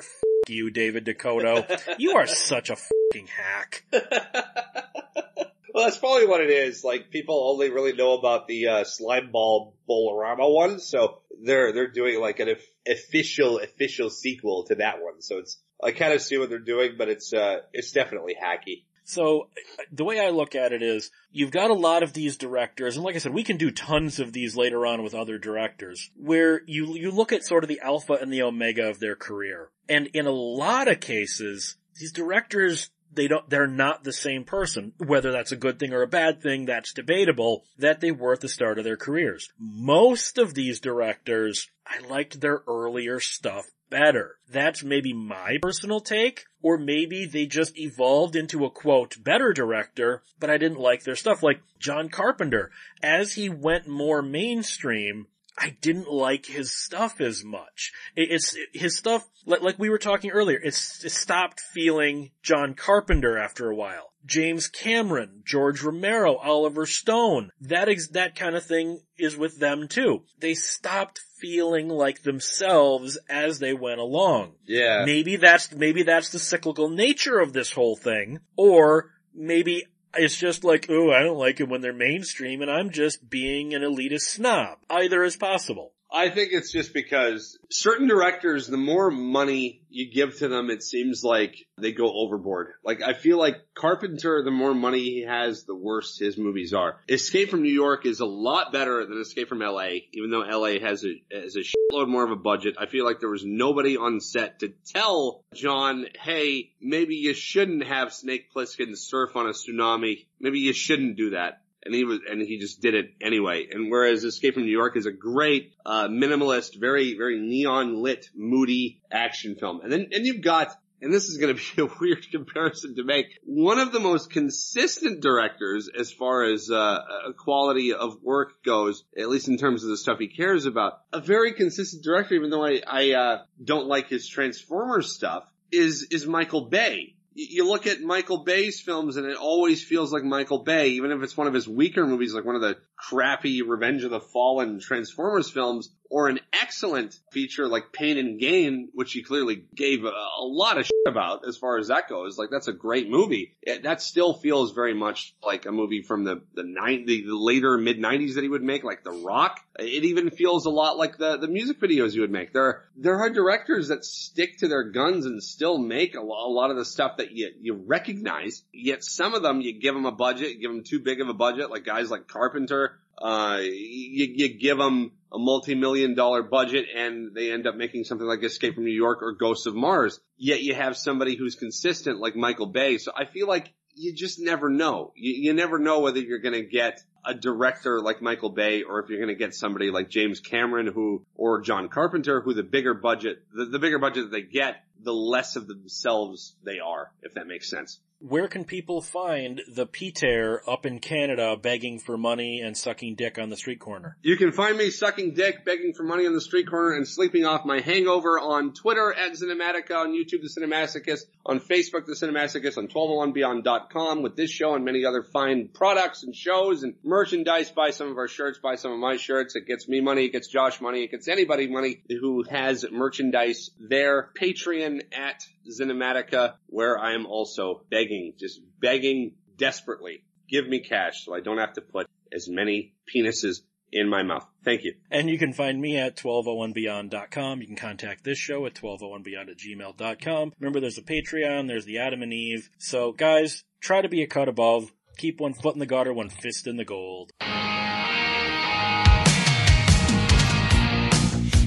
you, 0.49 0.69
David 0.69 1.05
DeCoteau. 1.05 1.95
you 1.97 2.11
are 2.11 2.27
such 2.27 2.69
a 2.69 2.75
fucking 2.75 3.27
hack. 3.27 3.85
well, 3.91 5.85
that's 5.85 5.97
probably 5.97 6.27
what 6.27 6.41
it 6.41 6.49
is. 6.49 6.83
Like, 6.83 7.11
people 7.11 7.49
only 7.51 7.69
really 7.69 7.93
know 7.93 8.13
about 8.13 8.47
the, 8.47 8.67
uh, 8.67 8.83
slime 8.83 9.31
ball 9.31 9.75
Bowl-O-Rama 9.87 10.49
one, 10.49 10.79
so 10.79 11.19
they're, 11.43 11.73
they're 11.73 11.91
doing 11.91 12.19
like 12.19 12.39
an 12.39 12.55
official, 12.87 13.59
official 13.59 14.09
sequel 14.09 14.65
to 14.65 14.75
that 14.75 15.01
one. 15.01 15.21
So 15.21 15.39
it's, 15.39 15.59
I 15.83 15.91
kind 15.91 16.13
of 16.13 16.21
see 16.21 16.37
what 16.37 16.49
they're 16.49 16.59
doing, 16.59 16.95
but 16.97 17.09
it's, 17.09 17.33
uh, 17.33 17.57
it's 17.73 17.91
definitely 17.91 18.35
hacky. 18.41 18.83
So 19.03 19.49
the 19.91 20.05
way 20.05 20.19
I 20.19 20.29
look 20.29 20.55
at 20.55 20.71
it 20.71 20.81
is 20.81 21.11
you've 21.31 21.51
got 21.51 21.69
a 21.69 21.75
lot 21.75 22.03
of 22.03 22.13
these 22.13 22.37
directors, 22.37 22.95
and 22.95 23.03
like 23.03 23.15
I 23.15 23.19
said, 23.19 23.33
we 23.33 23.43
can 23.43 23.57
do 23.57 23.71
tons 23.71 24.19
of 24.19 24.33
these 24.33 24.55
later 24.55 24.85
on 24.85 25.03
with 25.03 25.13
other 25.13 25.37
directors, 25.37 26.09
where 26.15 26.61
you, 26.65 26.95
you 26.95 27.11
look 27.11 27.31
at 27.31 27.43
sort 27.43 27.63
of 27.63 27.67
the 27.67 27.81
alpha 27.81 28.13
and 28.13 28.31
the 28.31 28.43
omega 28.43 28.89
of 28.89 28.99
their 28.99 29.15
career. 29.15 29.69
And 29.89 30.07
in 30.07 30.25
a 30.25 30.31
lot 30.31 30.87
of 30.87 31.01
cases, 31.01 31.75
these 31.99 32.13
directors, 32.13 32.89
they 33.13 33.27
don't, 33.27 33.47
they're 33.49 33.67
not 33.67 34.03
the 34.03 34.13
same 34.13 34.43
person. 34.43 34.93
Whether 34.97 35.31
that's 35.31 35.51
a 35.51 35.57
good 35.57 35.79
thing 35.79 35.93
or 35.93 36.01
a 36.01 36.07
bad 36.07 36.41
thing, 36.41 36.65
that's 36.65 36.93
debatable, 36.93 37.65
that 37.77 37.99
they 37.99 38.11
were 38.11 38.33
at 38.33 38.41
the 38.41 38.49
start 38.49 38.77
of 38.77 38.85
their 38.85 38.97
careers. 38.97 39.51
Most 39.59 40.37
of 40.37 40.53
these 40.53 40.79
directors, 40.79 41.69
I 41.85 41.99
liked 42.07 42.39
their 42.39 42.63
earlier 42.67 43.19
stuff 43.19 43.65
better. 43.93 44.37
That's 44.49 44.83
maybe 44.83 45.13
my 45.13 45.59
personal 45.61 45.99
take, 45.99 46.45
or 46.63 46.79
maybe 46.79 47.27
they 47.27 47.45
just 47.45 47.77
evolved 47.77 48.35
into 48.35 48.65
a 48.65 48.71
quote 48.71 49.23
better 49.23 49.53
director, 49.53 50.23
but 50.39 50.49
I 50.49 50.57
didn't 50.57 50.79
like 50.79 51.03
their 51.03 51.15
stuff. 51.15 51.43
Like 51.43 51.61
John 51.79 52.09
Carpenter, 52.09 52.71
as 53.03 53.33
he 53.33 53.49
went 53.49 53.87
more 53.87 54.23
mainstream, 54.23 55.27
I 55.55 55.77
didn't 55.81 56.11
like 56.11 56.47
his 56.47 56.71
stuff 56.71 57.21
as 57.21 57.43
much. 57.43 57.91
It's 58.15 58.57
his 58.73 58.97
stuff, 58.97 59.27
like 59.45 59.77
we 59.77 59.89
were 59.89 59.99
talking 59.99 60.31
earlier, 60.31 60.59
it 60.59 60.73
stopped 60.73 61.59
feeling 61.59 62.31
John 62.41 62.73
Carpenter 62.73 63.37
after 63.37 63.69
a 63.69 63.75
while. 63.75 64.13
James 64.25 64.67
Cameron, 64.67 65.43
George 65.45 65.83
Romero, 65.83 66.37
Oliver 66.37 66.85
Stone. 66.87 67.51
That 67.61 67.89
is, 67.89 68.09
that 68.09 68.35
kind 68.35 68.55
of 68.55 68.65
thing 68.65 69.01
is 69.17 69.37
with 69.37 69.59
them 69.59 69.87
too. 69.87 70.23
They 70.39 70.55
stopped 70.55 71.19
feeling 71.43 71.89
like 71.89 72.23
themselves 72.23 73.17
as 73.27 73.59
they 73.59 73.73
went 73.73 73.99
along. 73.99 74.53
Yeah. 74.65 75.03
Maybe 75.05 75.35
that's, 75.35 75.73
maybe 75.73 76.03
that's 76.03 76.29
the 76.29 76.39
cyclical 76.39 76.89
nature 76.89 77.37
of 77.37 77.51
this 77.51 77.73
whole 77.73 77.97
thing. 77.97 78.39
Or 78.55 79.09
maybe 79.35 79.83
it's 80.15 80.37
just 80.37 80.63
like, 80.63 80.85
oh, 80.89 81.11
I 81.11 81.19
don't 81.19 81.37
like 81.37 81.59
it 81.59 81.67
when 81.67 81.81
they're 81.81 81.91
mainstream 81.91 82.61
and 82.61 82.71
I'm 82.71 82.91
just 82.91 83.29
being 83.29 83.73
an 83.73 83.81
elitist 83.81 84.21
snob. 84.21 84.77
Either 84.89 85.21
is 85.21 85.35
possible. 85.35 85.91
I 86.13 86.29
think 86.29 86.49
it's 86.51 86.71
just 86.71 86.93
because 86.93 87.57
certain 87.71 88.07
directors, 88.07 88.67
the 88.67 88.77
more 88.77 89.09
money 89.09 89.81
you 89.89 90.13
give 90.13 90.37
to 90.37 90.47
them, 90.47 90.69
it 90.69 90.83
seems 90.83 91.23
like 91.23 91.65
they 91.79 91.91
go 91.91 92.13
overboard. 92.13 92.73
Like 92.85 93.01
I 93.01 93.13
feel 93.13 93.39
like 93.39 93.55
Carpenter, 93.73 94.43
the 94.43 94.51
more 94.51 94.75
money 94.75 94.99
he 94.99 95.25
has, 95.27 95.63
the 95.63 95.75
worse 95.75 96.19
his 96.19 96.37
movies 96.37 96.71
are. 96.71 96.97
Escape 97.09 97.49
from 97.49 97.63
New 97.63 97.73
York 97.73 98.05
is 98.05 98.19
a 98.19 98.25
lot 98.25 98.71
better 98.71 99.03
than 99.07 99.19
Escape 99.19 99.49
from 99.49 99.59
LA, 99.59 99.89
even 100.13 100.29
though 100.29 100.41
LA 100.41 100.79
has 100.79 101.03
a 101.03 101.19
has 101.31 101.55
a 101.55 101.61
shitload 101.61 102.07
more 102.07 102.23
of 102.23 102.31
a 102.31 102.35
budget. 102.35 102.75
I 102.79 102.85
feel 102.85 103.05
like 103.05 103.19
there 103.19 103.29
was 103.29 103.43
nobody 103.43 103.97
on 103.97 104.19
set 104.19 104.59
to 104.59 104.71
tell 104.93 105.43
John, 105.55 106.05
hey, 106.21 106.73
maybe 106.79 107.15
you 107.15 107.33
shouldn't 107.33 107.87
have 107.87 108.13
Snake 108.13 108.53
Plissken 108.55 108.95
surf 108.95 109.35
on 109.35 109.47
a 109.47 109.53
tsunami. 109.53 110.27
Maybe 110.39 110.59
you 110.59 110.73
shouldn't 110.73 111.17
do 111.17 111.31
that 111.31 111.62
and 111.85 111.93
he 111.93 112.03
was, 112.03 112.19
and 112.29 112.41
he 112.41 112.59
just 112.59 112.81
did 112.81 112.93
it 112.93 113.13
anyway. 113.21 113.67
And 113.71 113.91
whereas 113.91 114.23
Escape 114.23 114.55
from 114.55 114.63
New 114.63 114.71
York 114.71 114.95
is 114.97 115.05
a 115.05 115.11
great, 115.11 115.73
uh, 115.85 116.07
minimalist, 116.07 116.79
very, 116.79 117.15
very 117.15 117.39
neon 117.39 118.01
lit, 118.01 118.29
moody 118.35 119.01
action 119.11 119.55
film. 119.55 119.81
And 119.81 119.91
then, 119.91 120.07
and 120.11 120.25
you've 120.25 120.41
got, 120.41 120.75
and 121.01 121.13
this 121.13 121.25
is 121.25 121.37
going 121.37 121.55
to 121.55 121.75
be 121.75 121.81
a 121.81 121.95
weird 121.99 122.25
comparison 122.31 122.95
to 122.95 123.03
make, 123.03 123.27
one 123.43 123.79
of 123.79 123.91
the 123.91 123.99
most 123.99 124.31
consistent 124.31 125.21
directors 125.21 125.89
as 125.97 126.11
far 126.11 126.43
as, 126.43 126.69
uh, 126.69 126.99
quality 127.37 127.93
of 127.93 128.21
work 128.21 128.63
goes, 128.63 129.03
at 129.17 129.29
least 129.29 129.47
in 129.47 129.57
terms 129.57 129.83
of 129.83 129.89
the 129.89 129.97
stuff 129.97 130.19
he 130.19 130.27
cares 130.27 130.65
about. 130.65 131.01
A 131.11 131.19
very 131.19 131.53
consistent 131.53 132.03
director, 132.03 132.35
even 132.35 132.49
though 132.49 132.65
I, 132.65 132.81
I, 132.87 133.11
uh, 133.11 133.41
don't 133.63 133.87
like 133.87 134.07
his 134.07 134.27
Transformers 134.27 135.13
stuff, 135.13 135.43
is, 135.71 136.07
is 136.11 136.25
Michael 136.25 136.69
Bay 136.69 137.15
you 137.35 137.67
look 137.67 137.87
at 137.87 138.01
Michael 138.01 138.43
Bay's 138.43 138.79
films 138.79 139.17
and 139.17 139.25
it 139.25 139.37
always 139.37 139.83
feels 139.83 140.13
like 140.13 140.23
Michael 140.23 140.63
Bay, 140.63 140.89
even 140.89 141.11
if 141.11 141.21
it's 141.23 141.35
one 141.35 141.47
of 141.47 141.53
his 141.53 141.67
weaker 141.67 142.05
movies, 142.05 142.33
like 142.33 142.45
one 142.45 142.55
of 142.55 142.61
the 142.61 142.77
crappy 143.09 143.61
Revenge 143.61 144.03
of 144.03 144.11
the 144.11 144.19
Fallen 144.19 144.79
Transformers 144.79 145.49
films, 145.49 145.89
or 146.09 146.29
an 146.29 146.39
excellent 146.61 147.19
feature 147.31 147.67
like 147.67 147.91
Pain 147.91 148.17
and 148.19 148.39
Gain, 148.39 148.89
which 148.93 149.13
he 149.13 149.23
clearly 149.23 149.65
gave 149.75 150.05
a, 150.05 150.09
a 150.09 150.43
lot 150.43 150.77
of 150.77 150.85
shit 150.85 150.93
about 151.07 151.47
as 151.47 151.57
far 151.57 151.79
as 151.79 151.87
that 151.87 152.07
goes. 152.07 152.37
Like 152.37 152.49
that's 152.51 152.67
a 152.67 152.73
great 152.73 153.09
movie. 153.09 153.55
It, 153.63 153.83
that 153.83 154.01
still 154.01 154.33
feels 154.33 154.73
very 154.73 154.93
much 154.93 155.35
like 155.43 155.65
a 155.65 155.71
movie 155.71 156.03
from 156.03 156.23
the, 156.23 156.43
the 156.53 156.63
nine, 156.63 157.05
the, 157.07 157.23
later 157.27 157.77
mid 157.77 157.99
nineties 157.99 158.35
that 158.35 158.43
he 158.43 158.49
would 158.49 158.61
make, 158.61 158.83
like 158.83 159.03
The 159.03 159.11
Rock. 159.11 159.59
It 159.79 160.05
even 160.05 160.29
feels 160.29 160.67
a 160.67 160.69
lot 160.69 160.97
like 160.97 161.17
the, 161.17 161.37
the 161.37 161.47
music 161.47 161.81
videos 161.81 162.13
you 162.13 162.21
would 162.21 162.31
make. 162.31 162.53
There, 162.53 162.83
there 162.95 163.19
are 163.19 163.29
directors 163.31 163.87
that 163.87 164.05
stick 164.05 164.59
to 164.59 164.67
their 164.67 164.83
guns 164.83 165.25
and 165.25 165.41
still 165.41 165.79
make 165.79 166.15
a 166.15 166.21
lot, 166.21 166.47
a 166.47 166.51
lot 166.51 166.69
of 166.69 166.77
the 166.77 166.85
stuff 166.85 167.17
that 167.17 167.31
you, 167.31 167.49
you 167.59 167.73
recognize. 167.73 168.63
Yet 168.71 169.03
some 169.03 169.33
of 169.33 169.41
them, 169.41 169.61
you 169.61 169.79
give 169.79 169.95
them 169.95 170.05
a 170.05 170.11
budget, 170.11 170.61
give 170.61 170.71
them 170.71 170.83
too 170.83 170.99
big 170.99 171.21
of 171.21 171.27
a 171.27 171.33
budget, 171.33 171.71
like 171.71 171.85
guys 171.85 172.11
like 172.11 172.27
Carpenter, 172.27 172.92
uh, 173.17 173.59
you, 173.61 174.33
you 174.35 174.57
give 174.57 174.77
them 174.77 175.11
a 175.31 175.39
multi-million 175.39 176.15
dollar 176.15 176.43
budget 176.43 176.85
and 176.95 177.33
they 177.33 177.51
end 177.51 177.65
up 177.65 177.75
making 177.75 178.03
something 178.03 178.27
like 178.27 178.43
Escape 178.43 178.75
from 178.75 178.85
New 178.85 178.91
York 178.91 179.19
or 179.21 179.33
Ghosts 179.33 179.65
of 179.65 179.75
Mars. 179.75 180.19
Yet 180.37 180.61
you 180.61 180.75
have 180.75 180.95
somebody 180.95 181.35
who's 181.35 181.55
consistent 181.55 182.19
like 182.19 182.35
Michael 182.35 182.67
Bay. 182.67 182.97
So 182.97 183.11
I 183.15 183.25
feel 183.25 183.47
like 183.47 183.73
you 183.95 184.13
just 184.13 184.39
never 184.39 184.69
know. 184.69 185.11
You, 185.15 185.33
you 185.33 185.53
never 185.53 185.79
know 185.79 185.99
whether 185.99 186.19
you're 186.19 186.39
going 186.39 186.53
to 186.53 186.65
get 186.65 187.01
a 187.25 187.33
director 187.33 188.01
like 188.01 188.21
Michael 188.21 188.49
Bay 188.49 188.83
or 188.83 188.99
if 188.99 189.09
you're 189.09 189.19
going 189.19 189.29
to 189.29 189.35
get 189.35 189.55
somebody 189.55 189.89
like 189.89 190.09
James 190.09 190.39
Cameron 190.39 190.87
who, 190.87 191.25
or 191.35 191.61
John 191.61 191.89
Carpenter 191.89 192.41
who 192.41 192.53
the 192.53 192.63
bigger 192.63 192.93
budget, 192.93 193.43
the, 193.53 193.65
the 193.65 193.79
bigger 193.79 193.99
budget 193.99 194.25
that 194.25 194.31
they 194.31 194.41
get, 194.41 194.83
the 195.01 195.13
less 195.13 195.55
of 195.55 195.67
themselves 195.67 196.55
they 196.63 196.79
are, 196.79 197.11
if 197.21 197.33
that 197.35 197.47
makes 197.47 197.69
sense 197.69 197.99
where 198.25 198.47
can 198.47 198.63
people 198.63 199.01
find 199.01 199.61
the 199.67 199.85
Peter 199.85 200.61
up 200.65 200.85
in 200.85 200.99
Canada 200.99 201.57
begging 201.57 201.99
for 201.99 202.17
money 202.17 202.61
and 202.61 202.77
sucking 202.77 203.15
dick 203.15 203.37
on 203.37 203.49
the 203.49 203.57
street 203.57 203.79
corner? 203.79 204.15
You 204.21 204.37
can 204.37 204.53
find 204.53 204.77
me 204.77 204.91
sucking 204.91 205.33
dick, 205.33 205.65
begging 205.65 205.93
for 205.93 206.03
money 206.03 206.25
on 206.25 206.33
the 206.33 206.39
street 206.39 206.69
corner, 206.69 206.93
and 206.95 207.05
sleeping 207.05 207.43
off 207.43 207.65
my 207.65 207.81
hangover 207.81 208.39
on 208.39 208.73
Twitter 208.73 209.13
at 209.13 209.33
Cinematica, 209.33 209.95
on 209.95 210.13
YouTube 210.13 210.41
The 210.41 210.61
Cinemasochist, 210.61 211.25
on 211.45 211.59
Facebook 211.59 212.05
The 212.05 212.13
Cinemasochist, 212.13 212.77
on 212.77 212.87
1201beyond.com 212.87 214.21
with 214.21 214.35
this 214.35 214.49
show 214.49 214.75
and 214.75 214.85
many 214.85 215.05
other 215.05 215.23
fine 215.23 215.69
products 215.73 216.23
and 216.23 216.35
shows 216.35 216.83
and 216.83 216.95
merchandise. 217.03 217.69
Buy 217.69 217.91
some 217.91 218.09
of 218.09 218.17
our 218.17 218.27
shirts, 218.27 218.59
buy 218.59 218.75
some 218.75 218.91
of 218.91 218.99
my 218.99 219.17
shirts. 219.17 219.55
It 219.55 219.67
gets 219.67 219.87
me 219.87 219.99
money, 219.99 220.25
it 220.25 220.31
gets 220.31 220.47
Josh 220.47 220.79
money, 220.79 221.03
it 221.03 221.11
gets 221.11 221.27
anybody 221.27 221.67
money 221.67 222.01
who 222.07 222.43
has 222.49 222.85
merchandise 222.89 223.71
there. 223.79 224.29
Patreon 224.39 225.01
at 225.11 225.43
Cinematica, 225.69 226.53
where 226.67 226.97
I 226.97 227.13
am 227.13 227.25
also 227.25 227.83
begging, 227.89 228.33
just 228.39 228.61
begging 228.79 229.33
desperately. 229.57 230.23
Give 230.49 230.67
me 230.67 230.79
cash 230.79 231.25
so 231.25 231.35
I 231.35 231.41
don't 231.41 231.57
have 231.57 231.73
to 231.73 231.81
put 231.81 232.07
as 232.31 232.47
many 232.49 232.93
penises 233.13 233.61
in 233.93 234.09
my 234.09 234.23
mouth. 234.23 234.45
Thank 234.63 234.83
you. 234.83 234.95
And 235.11 235.29
you 235.29 235.37
can 235.37 235.53
find 235.53 235.79
me 235.79 235.97
at 235.97 236.17
1201beyond.com. 236.17 237.61
You 237.61 237.67
can 237.67 237.75
contact 237.75 238.23
this 238.23 238.37
show 238.37 238.65
at 238.65 238.75
1201beyond 238.75 239.49
at 239.49 239.57
gmail.com. 239.57 240.53
Remember, 240.59 240.79
there's 240.79 240.97
a 240.97 241.03
Patreon, 241.03 241.67
there's 241.67 241.85
the 241.85 241.99
Adam 241.99 242.21
and 242.21 242.33
Eve. 242.33 242.69
So 242.77 243.11
guys, 243.11 243.63
try 243.79 244.01
to 244.01 244.09
be 244.09 244.23
a 244.23 244.27
cut 244.27 244.49
above. 244.49 244.91
Keep 245.17 245.39
one 245.39 245.53
foot 245.53 245.75
in 245.75 245.79
the 245.79 245.85
gutter, 245.85 246.11
one 246.11 246.29
fist 246.29 246.65
in 246.65 246.77
the 246.77 246.85
gold. 246.85 247.31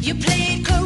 You 0.00 0.14
played 0.14 0.64
close 0.64 0.86